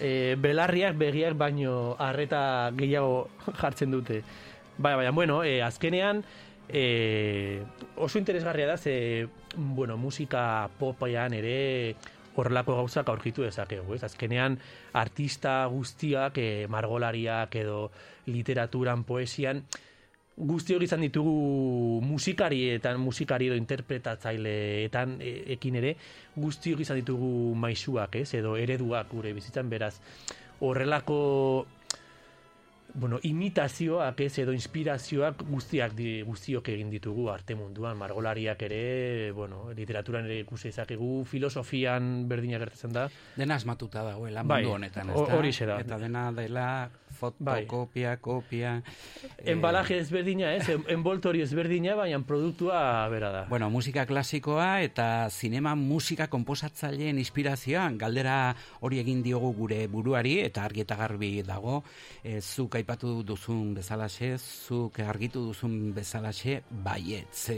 [0.00, 3.28] e, belarriak begiak baino harreta gehiago
[3.60, 4.22] jartzen dute.
[4.78, 6.24] Baina, baina, bueno, e, azkenean
[6.68, 7.60] e,
[7.96, 11.94] oso interesgarria da, ze, bueno, musika popean ere
[12.36, 14.02] horrelako gauzak aurkitu dezakegu, ez?
[14.04, 14.58] Azkenean
[14.92, 17.90] artista guztiak, e, margolariak edo
[18.26, 19.62] literaturan, poesian,
[20.34, 25.94] guztiok izan ditugu musikarietan, musikari edo interpretatzaileetan e, ekin ere,
[26.34, 28.32] guztiok izan ditugu maisuak, ez?
[28.34, 29.94] Edo ereduak gure bizitzan, beraz,
[30.64, 31.18] horrelako
[32.94, 39.72] bueno, imitazioak ez edo inspirazioak guztiak di, guztiok egin ditugu arte munduan, margolariak ere, bueno,
[39.74, 43.08] literaturan ere ikusi dezakegu, filosofian berdina gertatzen da.
[43.36, 45.26] Dena asmatuta dagoela Bai, mundu honetan, ez ho-
[45.66, 45.80] da?
[45.80, 46.68] Eta dena dela
[47.14, 48.82] fotokopia, kopia...
[49.38, 50.68] eh, Embalaje ezberdina, ez?
[50.68, 53.44] En- Envoltorio ezberdina, baina produktua bera da.
[53.48, 60.64] Bueno, musika klasikoa eta zinema musika konposatzaileen inspirazioan galdera hori egin diogu gure buruari eta
[60.64, 61.82] argi eta garbi dago.
[62.22, 67.48] E, zuk aipatu duzun bezalaxe, zuk argitu duzun bezalaxe, baietz.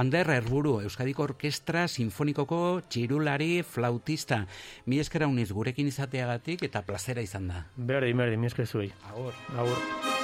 [0.00, 4.46] Ander Erburu, Euskadiko Orkestra Sinfonikoko txirulari flautista.
[4.86, 7.66] Mi eskera uniz gurekin izateagatik eta plazera izan da.
[7.76, 8.88] Berdin, berdin, mi esker zuei.
[9.12, 9.36] Agur.
[9.58, 10.19] Agur.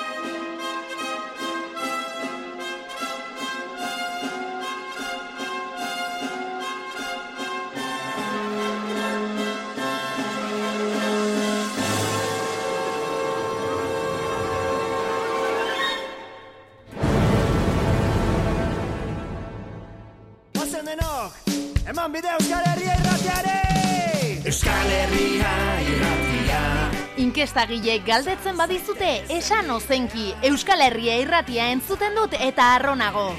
[27.57, 33.31] Inkestagile galdetzen badizute, esan ozenki, Euskal Herria irratia entzuten dut eta arronago.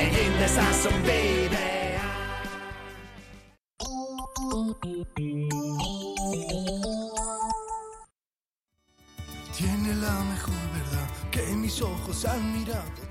[0.00, 0.96] Egin dezazun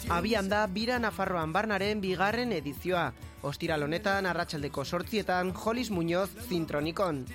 [0.10, 3.14] Abian da Bira Nafarroan Barnaren bigarren edizioa.
[3.42, 7.26] Ostiral honetan arratsaldeko sortzietan Jolis Muñoz zintronikon.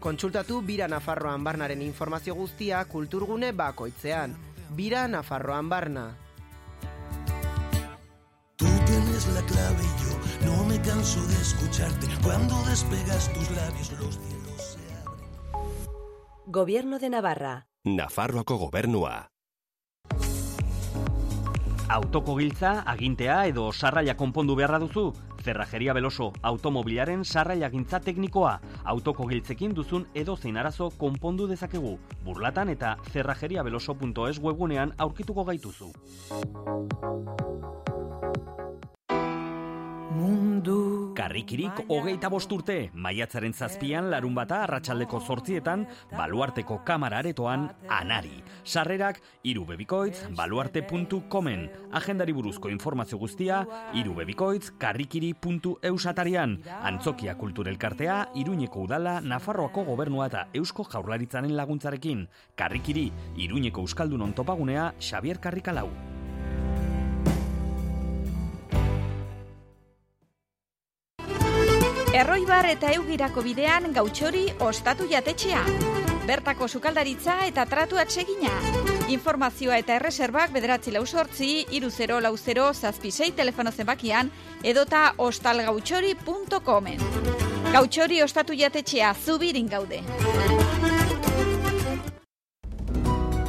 [0.00, 4.36] Kontsultatu Bira Nafarroan Barnaren informazio guztia kulturgune bakoitzean.
[4.74, 6.16] Bira Nafarroan Barna.
[8.56, 12.06] Tú tienes la clave y yo no me canso de escucharte.
[12.24, 14.78] Cuando despegas tus labios los cielos se
[16.46, 17.68] Gobierno de Navarra.
[17.84, 19.30] Nafarroako gobernua.
[21.88, 25.06] Autoko giltza, agintea edo sarraila konpondu beharra duzu?
[25.40, 28.58] Zerrajeria Beloso, automobilaren sarraila gintza teknikoa.
[28.92, 31.94] Autoko giltzekin duzun edo zein arazo konpondu dezakegu.
[32.26, 35.88] Burlatan eta zerrajeriabeloso.es webgunean aurkituko gaituzu.
[40.08, 41.12] Mundu.
[41.12, 48.42] Karrikirik hogeita bost urte, maiatzaren zazpian larun bata arratsaldeko zortzietan, baluarteko kamara aretoan anari.
[48.64, 51.68] Sarrerak irubebikoitz baluarte.comen.
[52.00, 53.62] Agendari buruzko informazio guztia
[54.00, 56.58] irubebikoitz karrikiri.eus atarian.
[56.80, 62.28] Antzokia kulturelkartea, Iruñeko udala, Nafarroako gobernua eta Eusko jaurlaritzaren laguntzarekin.
[62.56, 65.90] Karrikiri, Iruñeko Euskaldunon topagunea, Xavier Karrikalau.
[72.16, 75.60] Erroibar eta eugirako bidean gautxori ostatu jatetxea.
[76.28, 78.52] Bertako sukaldaritza eta tratu atsegina.
[79.12, 84.32] Informazioa eta erreserbak bederatzi lau sortzi, iru zero lau zero zazpisei telefono zenbakian
[84.62, 87.04] edota ostalgautxori.comen.
[87.72, 90.00] Gautxori ostatu jatetxea zubirin gaude.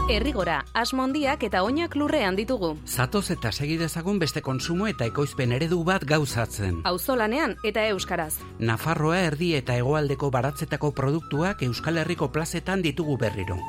[0.09, 2.71] Errigora, asmondiak eta oinak lurrean ditugu.
[2.89, 6.79] Zatoz eta segi dezagun beste konsumo eta ekoizpen eredu bat gauzatzen.
[6.89, 8.39] Auzolanean eta euskaraz.
[8.57, 13.59] Nafarroa erdi eta hegoaldeko baratzetako produktuak Euskal Herriko plazetan ditugu berriro.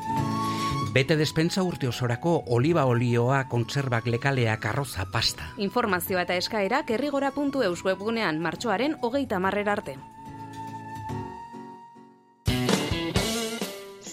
[0.95, 5.53] Bete despensa urte osorako oliba olioa, kontserbak lekaleak, arroza, pasta.
[5.59, 9.99] Informazioa eta eskaerak errigora.eus webgunean martxoaren hogeita marrera arte.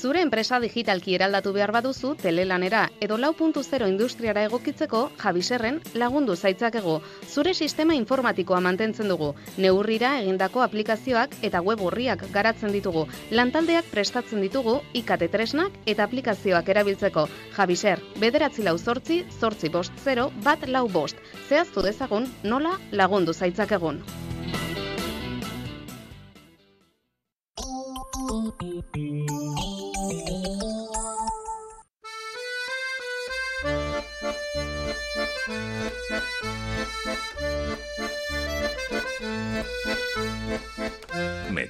[0.08, 6.38] Zure enpresa digitalki eraldatu behar baduzu telelanera edo lau puntu zero industriara egokitzeko Javiserren lagundu
[6.38, 6.94] zaitzakego.
[7.28, 9.34] Zure sistema informatikoa mantentzen dugu.
[9.58, 13.04] Neurrira egindako aplikazioak eta web urriak garatzen ditugu.
[13.32, 17.26] Lantaldeak prestatzen ditugu ikate tresnak eta aplikazioak erabiltzeko.
[17.58, 21.20] Javiser, bederatzi lau zortzi, zortzi bost zero, bat lau bost.
[21.50, 24.00] Zehaztu dezagun nola lagundu zaitzakegun.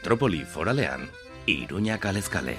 [0.07, 1.11] Metropoli foralean,
[1.45, 2.55] Iruña kalezkale.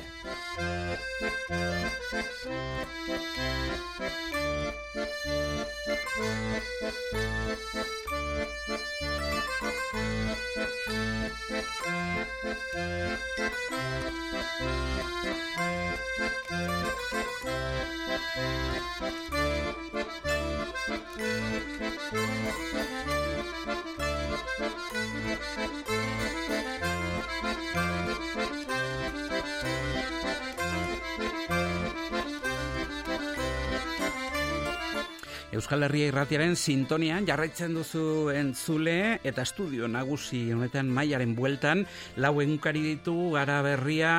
[35.59, 41.82] Euskal Herria irratiaren sintonian jarraitzen duzu entzule eta estudio nagusi honetan mailaren bueltan
[42.14, 44.12] lau egunkari ditu gara berria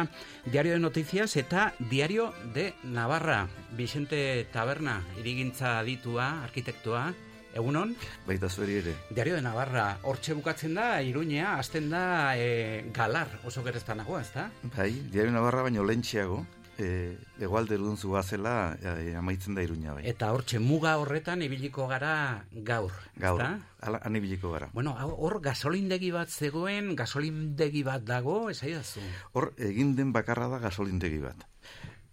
[0.44, 3.48] Diario de Noticias eta Diario de Navarra.
[3.72, 7.08] Vicente Taberna, irigintza aditua, arkitektoa,
[7.56, 7.96] Egunon?
[8.28, 8.98] Baita zueri ere.
[9.10, 14.34] Diario de Navarra, hortxe bukatzen da, Iruñea, azten da e, galar, oso gerezta nagoa, ez
[14.36, 14.50] da?
[14.76, 16.44] Bai, Diario Navarra baino lentxiago,
[16.80, 20.06] e, egualde erudun zela e, amaitzen da Iruña bai.
[20.08, 23.42] Eta hortxe muga horretan ibiliko gara gaur, Gaur,
[23.82, 24.70] ala- han ibiliko gara.
[24.74, 29.02] Bueno, hor gasolindegi bat zegoen, gasolindegi bat dago, esaidazu.
[29.34, 31.46] Hor, egin den bakarra da gasolindegi bat.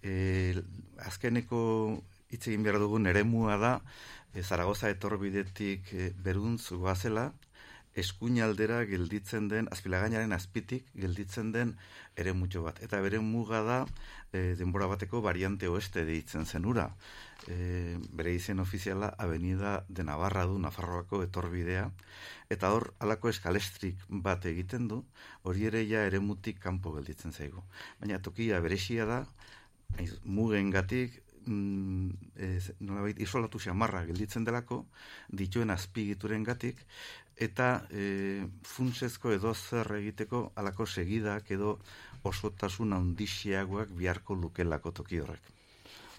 [0.02, 0.62] E,
[0.98, 3.80] azkeneko hitz egin behar dugun eremua da,
[4.34, 7.32] e, Zaragoza etorbidetik e, beruntz goazela,
[7.96, 11.76] eskuinaldera gelditzen den, azpilagainaren azpitik gelditzen den
[12.16, 12.82] ere bat.
[12.82, 13.86] Eta bere muga da
[14.32, 16.88] e, denbora bateko variante oeste deitzen zenura.
[17.46, 21.90] E, bere izen ofiziala Avenida de Navarra du Nafarroako etorbidea.
[22.48, 25.04] Eta hor, alako eskalestrik bat egiten du,
[25.42, 27.62] hori ere ja eremutik kanpo gelditzen zaigu.
[28.00, 29.24] Baina tokia beresia da,
[30.24, 34.84] mugengatik mm, ez, nolabait isolatu xamarra gelditzen delako,
[35.28, 36.82] dituen azpigituren gatik,
[37.36, 41.76] eta e, funtsezko edo zer egiteko alako segidak edo
[42.28, 45.52] osotasun handixiagoak biharko lukelako toki horrek.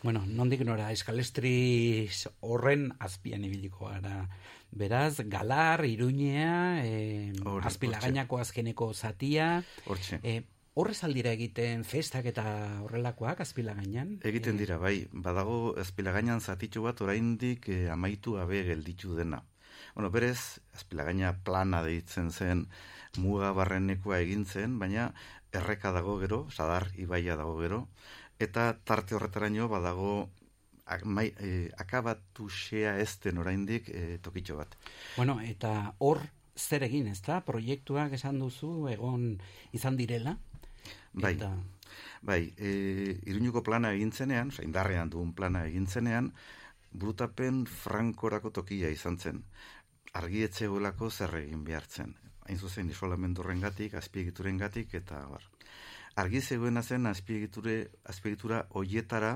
[0.04, 2.08] Bueno, nondik nora, eskalestri
[2.42, 4.28] horren azpian ibiliko gara.
[4.72, 9.64] Beraz, galar, iruñea, e, Hor- azpilagainako azkeneko zatia.
[9.88, 10.20] Hortxe.
[10.24, 10.44] E,
[10.78, 12.44] horrez aldira egiten festak eta
[12.86, 14.20] horrelakoak azpilagainan.
[14.28, 19.42] Egiten dira, bai, badago azpilagainan zatitxo bat oraindik eh, amaitu gabe gelditu dena.
[19.96, 22.68] Bueno, berez, azpilagaina plana deitzen zen
[23.18, 25.08] muga barrenekoa egin zen, baina
[25.52, 27.88] erreka dago gero, sadar ibaia dago gero,
[28.40, 30.30] eta tarte horretaraino badago
[30.86, 34.76] ak- mai, eh, akabatu xea ezten oraindik eh, tokitxo bat.
[35.16, 36.22] Bueno, eta hor
[36.56, 37.42] zer egin, ezta?
[37.46, 39.38] Proiektuak esan duzu, egon
[39.74, 40.38] izan direla.
[41.14, 41.52] Bai, Eta,
[42.22, 46.32] bai e, iruñuko plana egintzenean, indarrean duen plana egintzenean,
[46.92, 49.44] brutapen frankorako tokia izan zen.
[50.14, 52.16] Argietzegoelako zer egin behartzen.
[52.48, 55.44] Hain zuzen isolamendu horrengatik, azpiegiturengatik eta bar.
[56.18, 57.76] Argi zegoena zen azpiegiture,
[58.10, 59.36] azpiegitura hoietara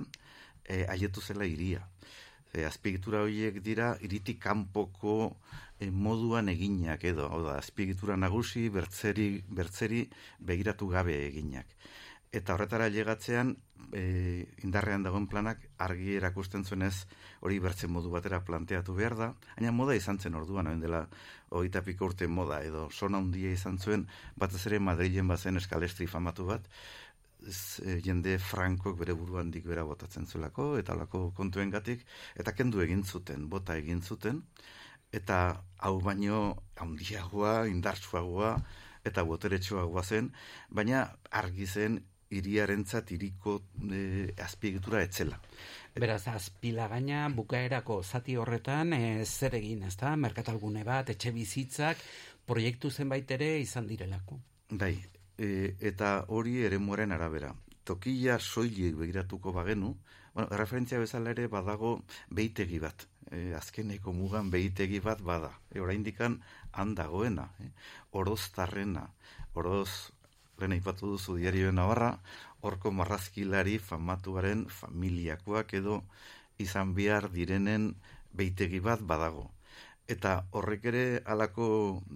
[0.66, 1.84] e, aietu zela iria.
[2.54, 5.16] E, azpiegitura horiek dira iritik kanpoko
[5.78, 10.06] e, moduan eginak edo, hau da, azpiegitura nagusi, bertzeri, bertzeri
[10.40, 11.76] begiratu gabe eginak.
[12.32, 13.50] Eta horretara llegatzean,
[13.92, 17.06] e, indarrean dagoen planak argi erakusten zuenez
[17.44, 19.28] hori bertzen modu batera planteatu behar da,
[19.58, 21.02] baina moda izan zen orduan, hain dela
[21.50, 24.06] hogeita piko urte moda, edo sona handia izan zuen,
[24.40, 26.70] batez ere Madrilen bazen eskalestri famatu bat,
[27.44, 32.06] z, e, jende frankok bere buruan dik bera botatzen zuelako, eta olako kontuengatik,
[32.40, 34.40] eta kendu egin zuten, bota egin zuten,
[35.12, 35.42] eta
[35.84, 36.40] hau baino
[36.80, 38.56] handiagoa, indartsuagoa,
[39.04, 40.32] eta boteretsuagoa zen,
[40.70, 41.04] baina
[41.42, 42.00] argi zen
[42.32, 43.58] iriarentzat iriko
[43.92, 45.40] e, azpiegitura etzela.
[45.96, 50.16] Beraz, azpilagaina bukaerako zati horretan e, zer egin, ezta?
[50.16, 52.04] Merkatalgune bat, etxe bizitzak,
[52.48, 54.40] proiektu zenbait ere izan direlako.
[54.72, 54.96] Bai,
[55.38, 57.52] e, eta hori eremuaren arabera.
[57.84, 59.96] Tokia soilik begiratuko bagenu,
[60.34, 61.98] bueno, referentzia bezala ere badago
[62.30, 63.08] beitegi bat.
[63.32, 65.52] E, azkeneko mugan beitegi bat bada.
[65.72, 66.40] E, oraindikan
[66.72, 67.72] han dagoena, eh?
[68.16, 69.06] oroztarrena,
[69.54, 70.12] oroz,
[70.62, 72.12] lehen aipatu duzu diarioen nabarra,
[72.62, 76.04] horko marrazkilari famatuaren familiakoak edo
[76.62, 77.96] izan behar direnen
[78.38, 79.50] beitegi bat badago.
[80.12, 81.66] Eta horrek ere halako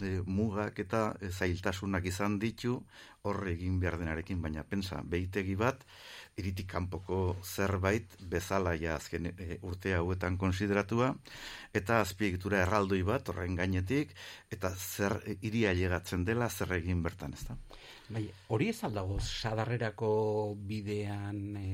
[0.04, 2.80] e, mugak eta e, zailtasunak izan ditu
[3.26, 5.86] horre egin behar denarekin, baina pensa, beitegi bat,
[6.42, 11.14] iritik kanpoko zerbait bezala ja azken e, urte hauetan konsideratua,
[11.74, 14.12] eta azpiegitura erraldoi bat horren gainetik,
[14.52, 17.58] eta zer iria llegatzen dela zer egin bertan, ezta?
[18.10, 20.10] Bai, hori ez aldago sadarrerako
[20.68, 21.70] bidean e,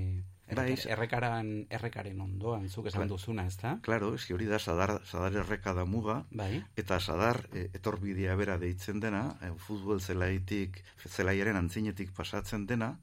[0.52, 3.78] Bai, errekaran, errekaren ondoan, zuk esan duzuna, ez da?
[3.86, 6.64] Claro, eski hori da sadar, sadar erreka da muga, Bai.
[6.76, 12.98] eta sadar e, etorbidea bera deitzen dena, e, futbol zelaitik, zelaiaren antzinetik pasatzen dena,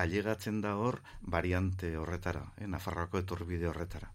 [0.00, 4.08] ailegatzen da hor variante horretara, e, Nafarroako etorbide horretara.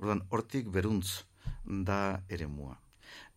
[0.00, 1.24] Orduan, hortik beruntz
[1.64, 2.78] da eremua.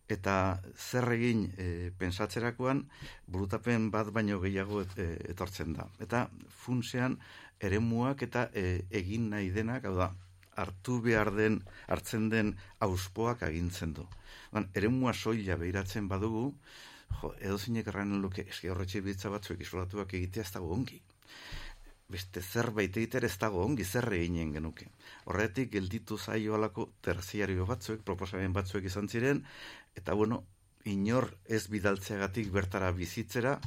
[0.08, 0.34] Eta
[0.74, 2.86] zer egin e, pensatzerakoan,
[3.26, 5.84] burutapen bat baino gehiago et, e, etortzen da.
[6.00, 6.26] Eta
[6.62, 7.18] funtsean,
[7.60, 10.12] eremuak eta e, egin nahi denak, hau da,
[10.58, 12.54] hartu behar den, hartzen den
[12.84, 14.06] auspoak agintzen du.
[14.54, 16.48] Ban, eremua soila behiratzen badugu,
[17.20, 21.00] jo, edo zinek erranen luke, eski horretxe bitza batzuek isolatuak egitea ez dago ongi.
[22.08, 24.86] Beste zerbait egiter ez dago ongi zer eginen genuke.
[25.28, 29.42] Horretik gelditu zaio alako terziario batzuek, proposamen batzuek izan ziren,
[29.98, 30.44] eta bueno,
[30.88, 33.58] inor ez bidaltzeagatik bertara bizitzera,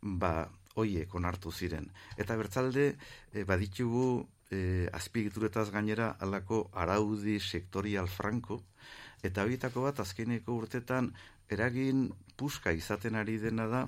[0.00, 0.48] ba,
[0.78, 1.90] hoiek onartu ziren.
[2.16, 2.94] Eta bertzalde,
[3.32, 8.62] e, baditugu e, azpigituretaz gainera alako araudi sektorial franko,
[9.22, 11.12] eta horietako bat azkeneko urtetan
[11.50, 13.86] eragin puska izaten ari dena da,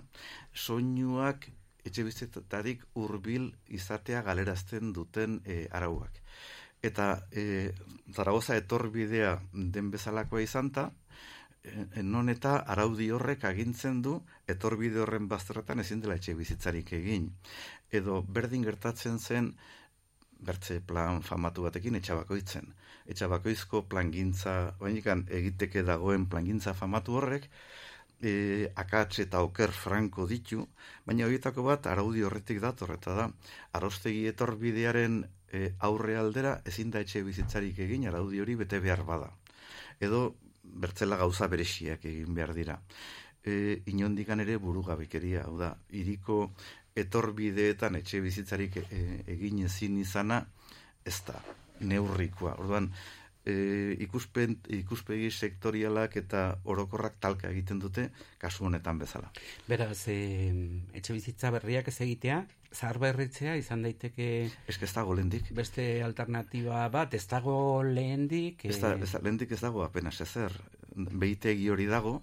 [0.53, 1.49] soinuak
[1.87, 6.21] etxe bizitetarik urbil izatea galerazten duten e, arauak.
[6.83, 7.73] Eta e,
[8.13, 11.42] Zaragoza etorbidea den bezalakoa izanta, e,
[12.03, 14.17] non eta araudi horrek agintzen du
[14.55, 17.29] etorbide horren bazterretan ezin dela etxe bizitzarik egin.
[17.91, 19.53] Edo berdin gertatzen zen
[20.43, 22.67] bertze plan famatu batekin etxabakoitzen.
[23.15, 27.49] Etxabakoizko plangintza, oainikan egiteke dagoen plangintza famatu horrek,
[28.23, 28.33] e,
[28.85, 30.67] akats eta oker franko ditu,
[31.07, 33.29] baina horietako bat araudi horretik dator, eta da,
[33.79, 35.23] arostegi etorbidearen
[35.53, 39.31] e, aurre aldera ezin da etxe bizitzarik egin araudi hori bete behar bada.
[40.03, 40.23] Edo
[40.63, 42.79] bertzela gauza berexiak egin behar dira.
[43.43, 46.53] E, inondikan ere burugabikeria, hau da, iriko
[46.97, 49.03] etorbideetan etxe bizitzarik e,
[49.35, 50.43] egin ezin izana,
[51.05, 51.41] ez da,
[51.81, 52.55] neurrikoa.
[52.63, 52.91] Orduan,
[53.45, 58.09] e, ikuspen, ikuspegi sektorialak eta orokorrak talka egiten dute
[58.39, 59.33] kasu honetan bezala.
[59.69, 60.19] Beraz, e,
[60.95, 64.29] etxe bizitza berriak ez egitea, zahar berritzea izan daiteke...
[64.69, 65.53] Ez ez dago lehendik.
[65.55, 68.65] Beste alternatiba bat, ez dago lehendik...
[68.65, 70.57] Ez da, ez da, lehendik ez dago apenas ezer.
[70.95, 72.19] Behitegi hori dago,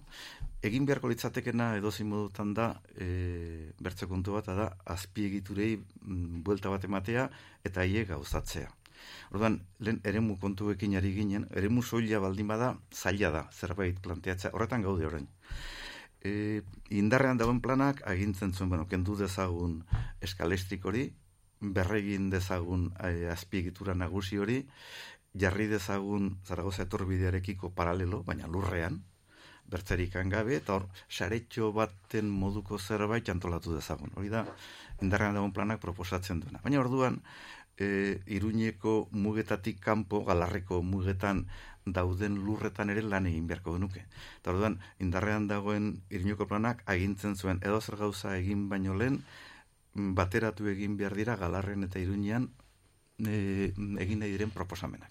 [0.62, 6.84] egin beharko litzatekena edozi modutan da e, bertze kontu bat da azpiegiturei mm, buelta bat
[6.86, 7.26] ematea
[7.64, 8.70] eta haiek gauzatzea.
[9.32, 14.84] Orduan, lehen eremu kontuekin ari ginen, eremu soila baldin bada, zaila da, zerbait planteatzea, horretan
[14.84, 15.28] gaude orain.
[16.20, 19.80] E, indarrean dagoen planak, agintzen zuen, bueno, kendu dezagun
[20.20, 21.06] eskalestrik hori,
[21.60, 24.58] berregin dezagun e, azpiegitura nagusi hori,
[25.34, 29.00] jarri dezagun Zaragoza etorbidearekiko paralelo, baina lurrean,
[29.70, 34.10] bertzerik gabe, eta hor, saretxo baten moduko zerbait antolatu dezagun.
[34.16, 34.44] Hori da,
[35.00, 36.60] indarrean dagoen planak proposatzen duena.
[36.64, 37.20] Baina orduan,
[37.80, 41.46] e, iruñeko mugetatik kanpo, galarreko mugetan
[41.86, 44.04] dauden lurretan ere lan egin beharko genuke.
[44.40, 49.22] Eta orduan, indarrean dagoen iruñeko planak agintzen zuen edo zer gauza egin baino lehen,
[49.94, 52.50] bateratu egin behar dira galarren eta iruñean
[53.26, 55.10] e, egin nahi diren proposamenak.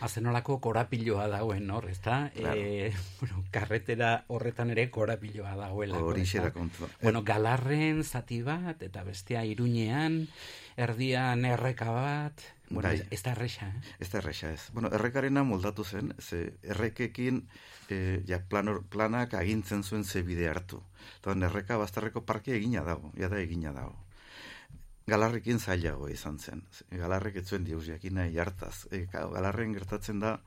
[0.00, 2.30] Azenolako korapiloa dagoen hor, ezta?
[2.34, 2.58] Claro.
[2.58, 6.00] E, bueno, karretera horretan ere korapiloa dagoela.
[6.00, 6.88] Horixe da kontua.
[7.02, 10.24] Bueno, galarren zati bat, eta bestea iruñean,
[10.76, 13.02] erdian erreka bat, bueno, Bai.
[13.10, 13.94] ez da erresa, eh?
[13.98, 14.70] Ez da erresa ez.
[14.72, 17.42] Bueno, errekarena moldatu zen, ze errekekin
[17.88, 20.80] e, ja, planor, planak agintzen zuen ze bide hartu.
[21.18, 23.98] Eta erreka bazterreko parke egina dago, ja da egina dago.
[25.10, 26.62] Galarrekin zailago izan zen.
[26.90, 28.86] Galarrek ez zuen dius jakin nahi hartaz.
[28.92, 30.38] E, galarren gertatzen da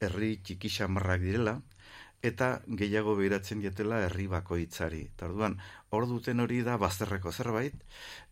[0.00, 1.60] herri txiki xamarrak direla,
[2.22, 2.50] eta
[2.80, 5.06] gehiago behiratzen dietela herri bakoitzari.
[5.14, 5.56] Eta orduan,
[5.90, 7.80] hor duten hori da bazterreko zerbait,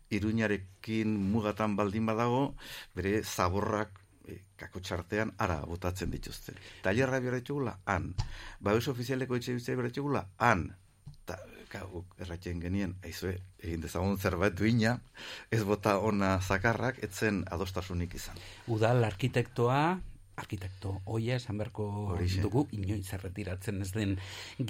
[0.09, 2.55] iruñarekin mugatan baldin badago,
[2.95, 6.55] bere zaborrak e, kako txartean ara botatzen dituzte.
[6.83, 8.13] Tailerra berretxugula, han.
[8.59, 10.69] Babes ofizialeko etxe bizitza berretxugula, han.
[11.25, 11.37] Ta,
[11.91, 14.95] guk erratzen genien, aizue, egin dezagun zerbait duina,
[15.53, 18.39] ez bota ona zakarrak, etzen adostasunik izan.
[18.73, 19.83] Udal arkitektoa,
[20.39, 21.85] arkitekto oia esan beharko
[22.41, 24.15] dugu inoiz erretiratzen ez den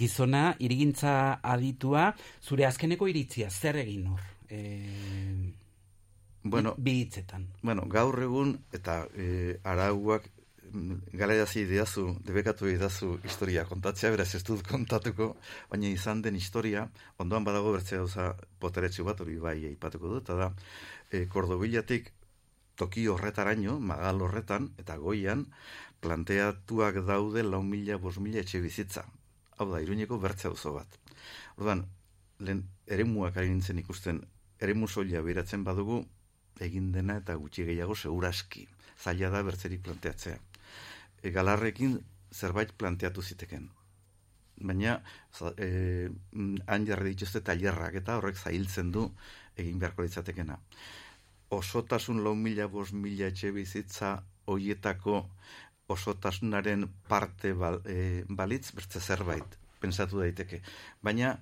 [0.02, 1.14] gizona irigintza
[1.54, 2.10] aditua
[2.42, 5.54] zure azkeneko iritzia zer egin hor e,
[6.44, 10.30] Bueno, bi hitzetan Bueno, gaur egun eta e, arauak
[11.14, 15.32] galerazi didazu, debekatu didazu historia kontatzea, beraz ez dut kontatuko,
[15.72, 20.36] baina izan den historia, ondoan badago bertze gauza poteretsu bat, hori bai aipatuko dut, eta
[20.38, 20.50] da,
[21.12, 22.12] e, Kordobilatik
[22.80, 25.48] toki horretaraino, magal horretan, eta goian,
[26.02, 29.06] planteatuak daude lau mila, bos mila etxe bizitza.
[29.58, 31.00] Hau da, iruñeko bertze auzo bat.
[31.58, 31.84] Orduan,
[32.40, 34.22] lehen eremuak ari nintzen ikusten,
[34.60, 36.04] eremu soila beratzen badugu,
[36.60, 38.68] egin dena eta gutxi gehiago seguraski.
[39.00, 40.38] Zaila da bertzerik planteatzea.
[41.24, 41.98] E, galarrekin
[42.32, 43.70] zerbait planteatu ziteken.
[44.60, 44.98] Baina,
[45.56, 46.10] e,
[46.68, 49.06] han jarri dituzte tailerrak eta horrek zailtzen du
[49.56, 50.60] egin beharko litzatekena.
[51.56, 54.18] Osotasun lau mila, bos mila etxe bizitza
[54.52, 55.24] hoietako
[55.90, 60.62] osotasunaren parte bal, e, balitz bertze zerbait, pensatu daiteke.
[61.02, 61.38] Baina,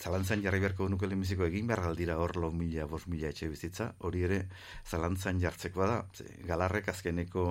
[0.00, 3.92] zalantzan jarri beharko nuke lehenbiziko egin behar galdira hor lau mila, bos mila etxe bizitza,
[3.98, 4.42] hori ere
[4.88, 6.02] zalantzan jartzekoa da.
[6.16, 7.46] Ze, galarrek azkeneko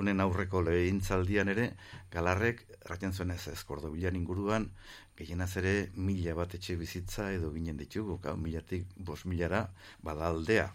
[0.00, 1.72] honen aurreko lehintzaldian ere,
[2.12, 4.70] galarrek, raten zuen ez ez, kordobilan inguruan,
[5.18, 9.66] gehienaz ere mila bat etxe bizitza edo ginen ditugu, gau milatik bos milara
[10.02, 10.70] bada aldea.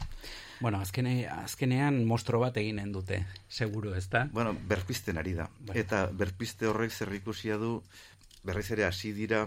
[0.60, 5.50] bueno, azkene, azkenean mostro bat eginen dute seguru ez da Bueno, berpisten ari da.
[5.74, 7.82] Eta berpiste horrek zerrikusia du,
[8.44, 9.46] berriz ere hasi dira,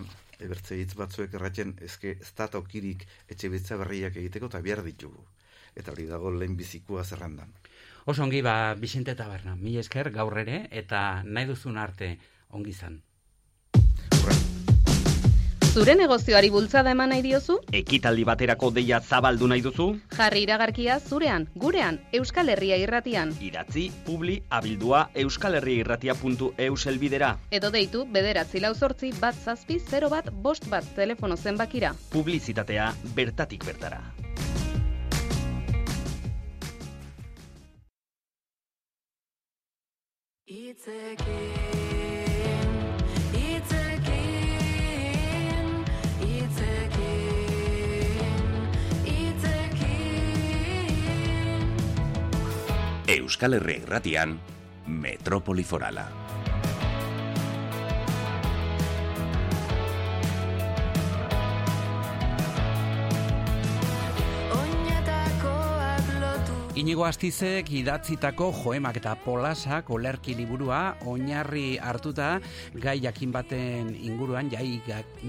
[0.48, 5.26] bertze hitz batzuek erratzen, ezke ez da tokirik etxe bizitza berriak egiteko eta behar ditugu.
[5.76, 7.52] Eta hori dago lehen bizikua zerrandan.
[8.06, 12.18] oso ongi ba Vicente Taberna mi esker gaur ere eta nahi duzun arte
[12.50, 13.02] ongi izan
[15.70, 17.54] Zure negozioari bultzada eman nahi diozu?
[17.78, 19.84] Ekitaldi baterako deia zabaldu nahi duzu?
[20.16, 23.30] Jarri iragarkia zurean, gurean, Euskal Herria irratian.
[23.38, 27.28] Idatzi, publi, abildua, euskalherriairratia.eus elbidera.
[27.54, 31.94] Edo deitu bederatzi lau zortzi bat zazpi 0 bat bost bat telefono zenbakira.
[32.10, 34.02] Publizitatea bertatik bertara.
[40.50, 41.79] Itzekin,
[53.10, 54.38] Euskal Herria irratian,
[54.86, 56.19] Metrópoli Forala.
[66.80, 72.28] Inigo Astizek idatzitako joemak eta polasak olerki liburua oinarri hartuta
[72.80, 74.80] gai jakin baten inguruan jai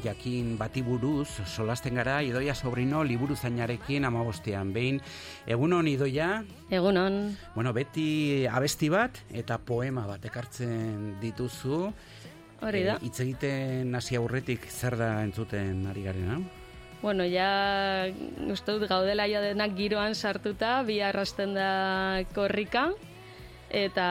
[0.06, 5.02] jakin bati buruz solasten gara Idoia Sobrino liburu zainarekin amabostean behin
[5.44, 6.30] egunon Idoia
[6.72, 7.19] Egunon
[7.57, 11.84] Bueno, beti abesti bat eta poema bat ekartzen dituzu
[12.61, 12.95] Hori da.
[12.95, 16.40] Eh, hitz egiten hasi aurretik zer da entzuten ari garena?
[17.02, 18.06] Bueno, ja
[18.53, 22.91] uste dut gaudela ja denak giroan sartuta, bi arrasten da korrika,
[23.73, 24.06] eta,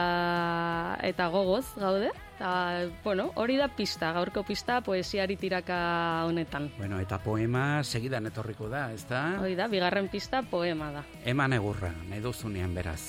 [1.07, 2.11] eta gogoz gaude.
[2.35, 6.71] Eta, bueno, hori da pista, gaurko pista poesiari tiraka honetan.
[6.77, 9.37] Bueno, eta poema segidan etorriko da, ezta?
[9.39, 11.03] Hori da, bigarren pista poema da.
[11.23, 13.01] Eman egurra, nahi duzunean beraz.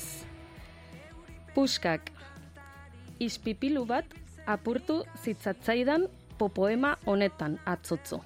[1.57, 2.13] Puskak,
[3.19, 4.05] ispipilu bat
[4.47, 6.07] apurtu zitzatzaidan
[6.39, 8.21] popoema honetan atzotzo.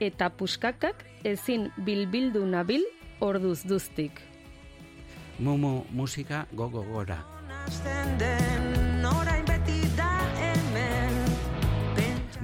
[0.00, 2.84] Eta puskakak ezin bilbildu nabil
[3.20, 4.20] orduz duztik.
[5.38, 7.24] Mumu musika gogo gora.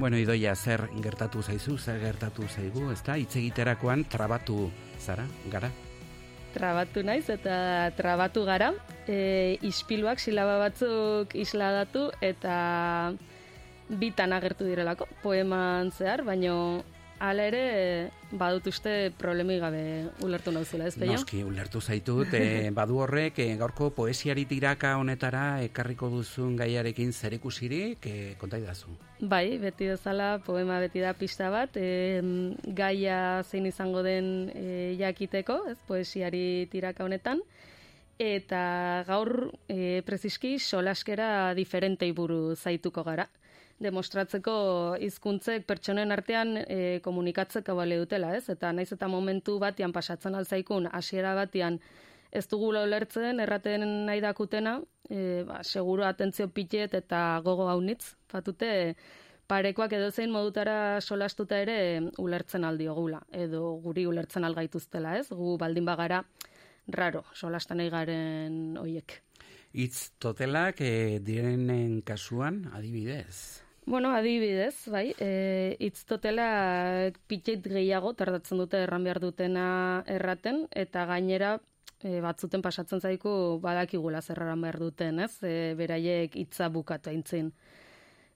[0.03, 3.15] Bueno, idoia, zer gertatu zaizu, zer gertatu zaigu, ezta?
[3.21, 5.69] Hitz egiterakoan trabatu zara, gara?
[6.57, 8.73] Trabatu naiz eta trabatu gara.
[9.07, 12.57] E, ispiluak silaba batzuk isladatu eta
[13.89, 16.83] bitan agertu direlako poeman zehar, baino
[17.23, 17.63] hala ere
[18.33, 19.83] badut uste problemi gabe
[20.27, 21.15] ulertu nauzula, ez peio?
[21.15, 28.09] Noski, ulertu zaitut, e, badu horrek e, gaurko poesiari tiraka honetara ekarriko duzun gaiarekin zerikusirik,
[28.11, 28.97] e, konta idazu.
[29.21, 32.19] Bai, beti bezala poema beti da pista bat, e,
[32.67, 37.45] gaia zein izango den e, jakiteko, ez, poesiari tiraka honetan,
[38.19, 38.65] eta
[39.07, 43.29] gaur e, preziski solaskera diferentei buru zaituko gara.
[43.81, 44.55] Demostratzeko
[45.01, 48.49] hizkuntzek pertsonen artean e, komunikatzeko bale dutela, ez?
[48.53, 51.81] Eta naiz eta momentu batean pasatzen alzaikun, hasiera batean
[52.33, 54.79] ez dugula ulertzen, erraten nahi dakutena,
[55.09, 58.95] e, ba, seguro atentzio pitet eta gogo haunitz, fatute
[59.51, 61.77] parekoak edozein modutara solastuta ere
[62.23, 65.29] ulertzen aldiogula, edo guri ulertzen algaituztela, ez?
[65.29, 66.23] Gu baldin bagara
[66.89, 69.21] raro, solastan garen hoiek.
[69.73, 73.62] Itz totelak e, direnen kasuan, adibidez.
[73.85, 79.65] Bueno, adibidez, bai, e, hitz totela pitxeit gehiago tardatzen dute erran behar dutena
[80.07, 81.57] erraten, eta gainera
[81.99, 85.35] e, batzuten pasatzen zaiku badakigula zerraran behar duten, ez?
[85.43, 87.51] E, beraiek hitza bukatu aintzin.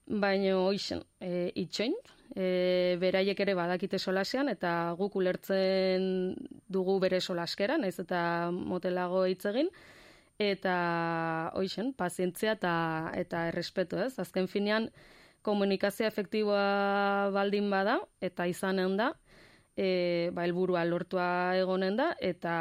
[0.07, 1.95] Baina hoixen, e, itxoin,
[2.35, 6.35] e, beraiek ere badakite solasean, eta guk ulertzen
[6.67, 9.71] dugu bere solaskeran, naiz eta motelago hitz egin,
[10.43, 10.79] eta
[11.55, 12.73] hoixen, pazientzia eta,
[13.15, 14.17] eta errespetu, ez?
[14.19, 14.91] Azken finean,
[15.41, 19.11] komunikazio efektiboa baldin bada, eta izanen da,
[19.75, 22.55] e, ba, helburua lortua egonen da, eta,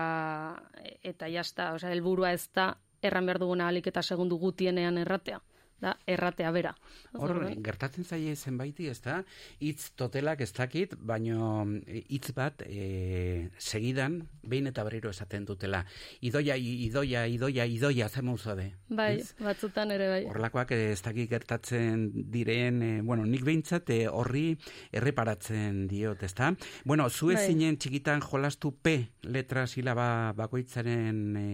[1.03, 5.41] eta jazta, osea, helburua ez da, erran behar duguna alik eta segundu gutienean erratea
[5.81, 6.73] da erratea bera.
[7.17, 9.19] Hor, gertatzen zaie zenbaiti, ez da,
[9.61, 15.83] hitz totelak ez dakit, baino hitz bat e, segidan, behin eta berriro esaten dutela.
[16.25, 18.25] Idoia, idoia, idoia, idoia, zer
[18.57, 18.71] de.
[18.89, 19.35] Bai, ez?
[19.41, 20.23] batzutan ere bai.
[20.31, 24.49] Horlakoak ez dakit gertatzen diren, e, bueno, nik behintzat e, horri
[24.93, 26.53] erreparatzen diot, ez da?
[26.85, 27.47] Bueno, zu Bai.
[27.47, 31.49] zinen txikitan jolastu P letra silaba bakoitzaren e,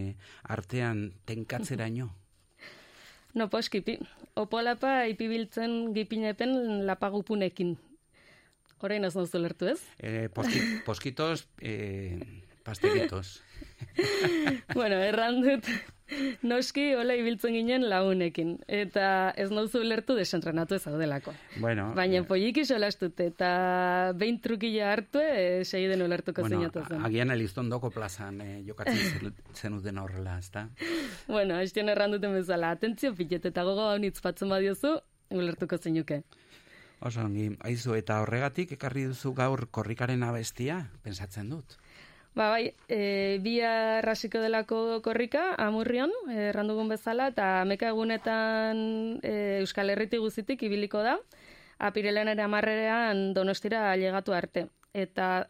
[0.55, 2.13] artean tenkatzeraino.
[3.35, 3.99] No, poskipi.
[4.37, 7.77] Opolapa ipibiltzen gipinepen lapagupunekin.
[8.83, 9.79] Orain ez nauzu lertu ez?
[10.03, 12.19] Eh, poski, poskitos, eh,
[12.67, 13.41] pastelitos.
[14.79, 15.69] bueno, erran dut,
[16.43, 18.57] noski hola ibiltzen ginen launekin.
[18.69, 21.35] Eta ez nauzu lertu desentrenatu ez daudelako.
[21.61, 27.05] Bueno, Baina poliki solastut eta behin trukila hartu e, segiden ulertuko bueno, zinatu zen.
[27.07, 30.69] agian eliztondoko plazan eh, jokatzen zen- zenuten horrela, ez da?
[31.29, 34.97] Bueno, haistien erran duten bezala, atentzio pilet eta gogo hau nitz patzen badiozu,
[35.31, 36.23] ulertuko zinuke.
[37.03, 41.75] Oso ongi, aizu, eta horregatik ekarri duzu gaur korrikaren abestia, pensatzen dut.
[42.35, 48.79] Ba, bai, e, bi arrasiko delako korrika, amurrion, errandugun bezala, eta meka egunetan
[49.21, 51.19] e, Euskal Herriti guzitik ibiliko da,
[51.77, 54.65] apirelen ere amarrean donostira llegatu arte.
[54.95, 55.45] Eta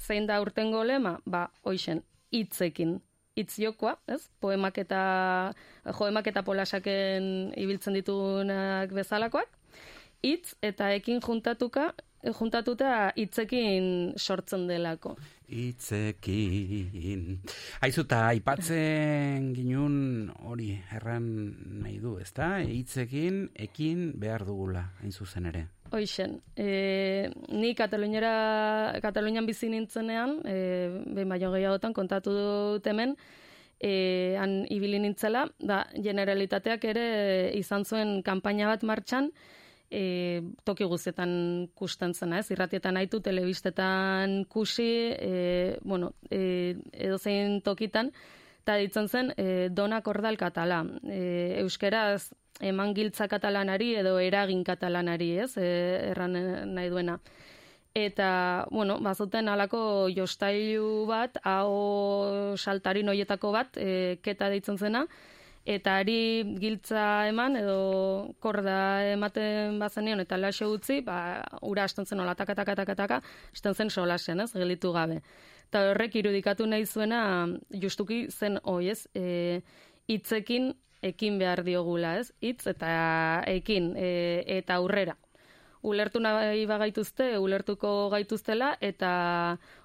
[0.00, 1.18] zein da urtengo lema?
[1.28, 2.00] Ba, hoixen,
[2.32, 2.96] hitzekin,
[3.36, 4.22] hitz jokoa, ez?
[4.40, 5.02] Poemak eta,
[6.00, 9.52] joemak eta polasaken ibiltzen ditugunak bezalakoak,
[10.24, 11.90] hitz eta ekin juntatuka,
[12.32, 15.18] juntatuta hitzekin sortzen delako.
[15.54, 17.38] Itzekin.
[17.84, 19.94] Aizu, eta aipatzen ginun
[20.48, 21.28] hori erran
[21.84, 22.56] nahi du, ezta?
[22.66, 25.68] Hitzekin, ekin behar dugula, hain zuzen ere.
[25.94, 30.56] Hoixen, e, ni Kataluniara, Katalunian bizi nintzenean, e,
[31.14, 33.14] behin baino gehiagotan kontatu dut hemen,
[33.78, 37.06] e, han ibili nintzela, da generalitateak ere
[37.54, 39.30] izan zuen kanpaina bat martxan,
[39.94, 41.34] e, toki guztietan
[41.78, 42.50] kusten zena, ez?
[42.50, 48.10] Irratietan haitu, telebistetan kusi, e, bueno, e, edozein tokitan,
[48.64, 50.82] eta ditzen zen e, dona kordal katala.
[51.06, 52.32] E, euskeraz
[52.64, 55.52] eman giltza katalanari edo eragin katalanari, ez?
[55.56, 55.68] E,
[56.10, 56.38] erran
[56.74, 57.18] nahi duena.
[57.94, 65.04] Eta, bueno, bazuten alako jostailu bat, hau saltarin hoietako bat, e, keta deitzen zena,
[65.64, 68.76] eta ari giltza eman edo korda
[69.14, 73.20] ematen bazenion eta laxe utzi, ba, ura hasten zen hola taka taka taka taka,
[73.52, 75.22] hasten zen solasen, ez, gelitu gabe.
[75.68, 79.62] Eta horrek irudikatu nahi zuena justuki zen hoi, ez, e,
[80.08, 84.08] hitzekin ekin behar diogula, ez, hitz eta ekin e,
[84.60, 85.16] eta aurrera
[85.84, 89.12] ulertu nahi bagaituzte, ulertuko gaituztela, eta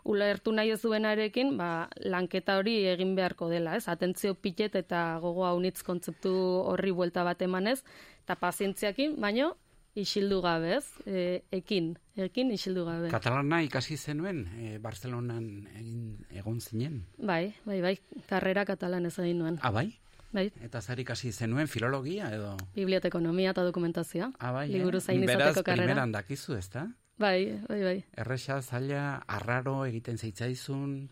[0.08, 3.88] ulertu nahi ez duenarekin, ba, lanketa hori egin beharko dela, ez?
[3.92, 6.32] Atentzio pitet eta gogo haunitz kontzeptu
[6.72, 7.82] horri buelta bat emanez,
[8.24, 9.54] eta pazientziakin, baino,
[10.00, 10.86] isildu gabe, ez?
[11.06, 11.24] E,
[11.60, 13.12] ekin, ekin isildu gabe.
[13.12, 17.02] Katalana ikasi zenuen, e, Barcelonan egin egon zinen.
[17.18, 17.98] Bai, bai, bai,
[18.30, 19.60] karrera katalan ez egin nuen.
[19.62, 19.90] Ah, bai?
[20.32, 22.56] Bai, Eta zer ikasi zenuen, filologia edo?
[22.76, 24.32] bibliotekonomia eta dokumentazioa.
[24.40, 25.02] Ah, bai, Liburu eh?
[25.02, 25.88] zain Beraz, izateko karrera.
[25.88, 26.88] primeran dakizu, ezta?
[27.18, 28.04] Bai, bai, bai.
[28.16, 31.10] Erresa, zaila, arraro egiten zeitzaizun,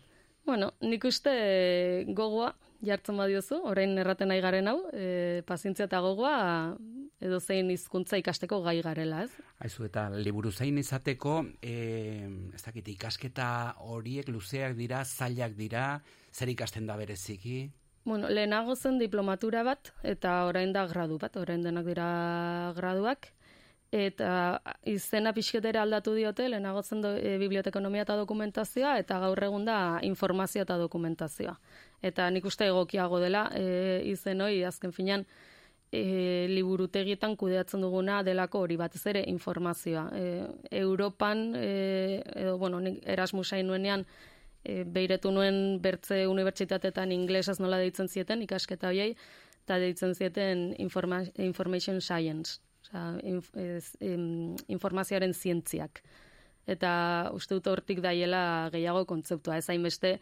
[0.48, 1.32] Bueno, nik uste
[2.16, 6.38] gogoa jartzen badiozu, orain erraten nahi garen hau, e, pazientzia eta gogoa
[7.20, 9.30] edo zein hizkuntza ikasteko gai garela, ez?
[9.60, 11.74] Aizu, eta liburu zain izateko, e,
[12.54, 13.48] ez dakit, ikasketa
[13.90, 16.00] horiek luzeak dira, zailak dira,
[16.32, 17.66] zer ikasten da bereziki?
[18.08, 22.06] Bueno, lehenago zen diplomatura bat, eta orain da gradu bat, orain denak dira
[22.78, 23.26] graduak,
[23.92, 24.30] eta
[24.88, 29.76] izena pixketera aldatu diote, lehenago zen do, e, bibliotekonomia eta dokumentazioa, eta gaur egun da
[30.08, 31.52] informazioa eta dokumentazioa.
[32.00, 35.26] Eta nik uste egokiago dela e, izen hori, azken finean,
[35.92, 40.08] e, liburutegietan kudeatzen duguna delako hori batez ere informazioa.
[40.16, 40.24] E,
[40.80, 44.08] Europan, e, edo, bueno, nik Erasmusain nuenean,
[44.68, 49.14] e, beiretu nuen bertze unibertsitatetan inglesaz nola deitzen zieten, ikasketa hoiei,
[49.64, 56.02] eta deitzen zieten informa, information science, osea, inf, ez, em, informazioaren zientziak.
[56.68, 56.92] Eta
[57.36, 60.18] uste dut hortik daiela gehiago kontzeptua, ez hainbeste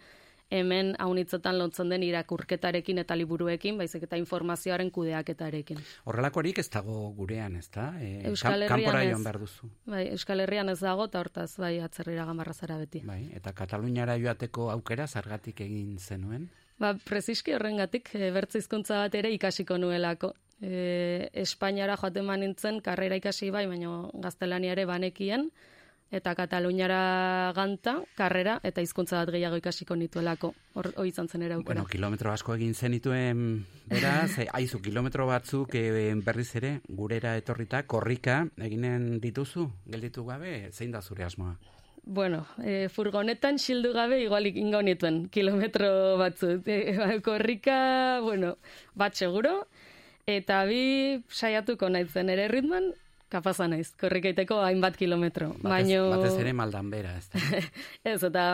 [0.51, 5.79] hemen haunitzetan lotzen den irakurketarekin eta liburuekin, baizik eta informazioaren kudeaketarekin.
[6.05, 7.89] Horrelakorik ez dago gurean, ez da?
[8.01, 9.25] E, Euskal kan- kanpora Herrian ez.
[9.25, 9.71] behar duzu.
[9.87, 13.01] Bai, Euskal Herrian ez dago, eta hortaz, bai, atzerrira gamarra zara beti.
[13.05, 16.49] Bai, eta Kataluniara joateko aukera zargatik egin zenuen.
[16.79, 20.35] Ba, preziski horrengatik, e, bertze hizkuntza bat ere ikasiko nuelako.
[20.61, 25.51] E, Espainiara joaten nintzen, karrera ikasi bai, baina gaztelania ere banekien,
[26.11, 30.53] eta Kataluniara ganta, karrera, eta hizkuntza bat gehiago ikasiko nituelako.
[30.79, 31.81] Hor, hoi izan zen ere aukera.
[31.81, 38.45] Bueno, kilometro asko egin zenituen beraz, aizu kilometro batzuk e, berriz ere gurera etorrita, korrika
[38.63, 41.57] eginen dituzu, gelditu gabe, zein da zure asmoa?
[42.07, 46.61] Bueno, e, furgonetan xildu gabe igual ingo nituen kilometro batzu.
[46.65, 48.57] E, korrika, bueno,
[48.95, 49.67] bat seguro,
[50.27, 52.93] eta bi saiatuko naizen ere ritman,
[53.33, 55.51] kapaza naiz, korrikaiteko hainbat kilometro.
[55.59, 56.03] Batez, Baino...
[56.13, 57.43] batez ere maldan bera, ez da?
[58.13, 58.45] Ez, eta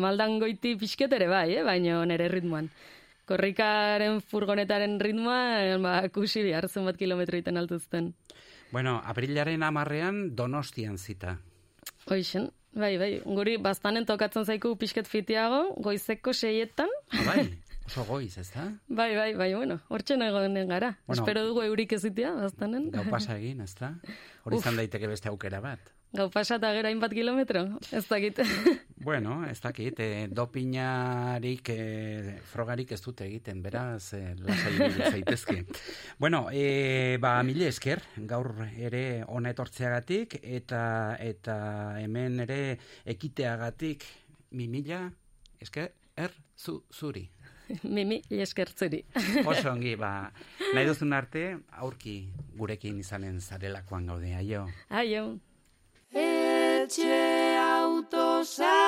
[0.00, 1.64] maldan goiti pixket ere bai, eh?
[1.66, 2.70] baino nere ritmoan.
[3.28, 8.12] Korrikaren furgonetaren ritmoa, ba, kusi behar zenbat kilometro iten altuzten.
[8.72, 11.36] Bueno, aprilaren amarrean donostian zita.
[12.08, 16.90] Hoixen, bai, bai, guri bastanen tokatzen zaiku pixket fitiago, goizeko seietan.
[17.12, 17.44] Ah, bai,
[17.86, 18.68] oso goiz, ez da?
[18.88, 20.98] Bai, bai, bai, bueno, hortxe egonen gara.
[21.06, 21.22] Bueno.
[21.22, 22.90] Espero dugu eurik ezitea, bastanen.
[22.90, 23.94] Gau pasa egin, ez da?
[24.44, 25.92] Hori izan daiteke beste aukera bat.
[26.12, 28.42] Gau pasa eta gero hainbat kilometro, ez dakit.
[29.02, 35.64] Bueno, ez dakit, e, dopinarik, e, frogarik ez dute egiten, beraz, e, lasai zaitezke.
[36.22, 41.56] bueno, e, ba, mile esker, gaur ere ona etortzeagatik, eta eta
[41.98, 44.06] hemen ere ekiteagatik,
[44.54, 45.08] mi mila,
[45.58, 47.31] esker, er, zu, zuri.
[47.96, 49.04] Mimi, eskertzuri.
[49.50, 50.30] Oso ongi, ba,
[50.74, 52.28] nahi duzun arte, aurki
[52.58, 54.68] gurekin izanen zarelakoan gaude, aio.
[54.90, 55.38] Aio.
[56.12, 58.82] Etxe autosaltokia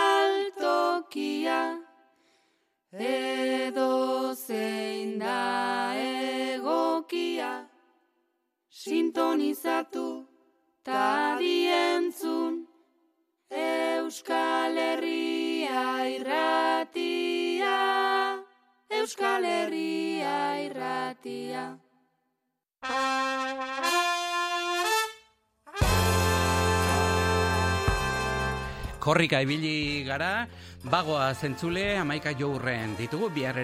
[2.95, 7.67] edo zein da egokia
[8.69, 10.27] sintonizatu
[10.85, 12.67] ta dientzun
[13.51, 16.84] Euskal Herria irratia
[18.91, 21.65] Euskal Herria irratia.
[29.05, 30.47] Korrika ibili gara,
[30.85, 33.63] bagoa zentzule, amaika jo hurren ditugu, bihar ere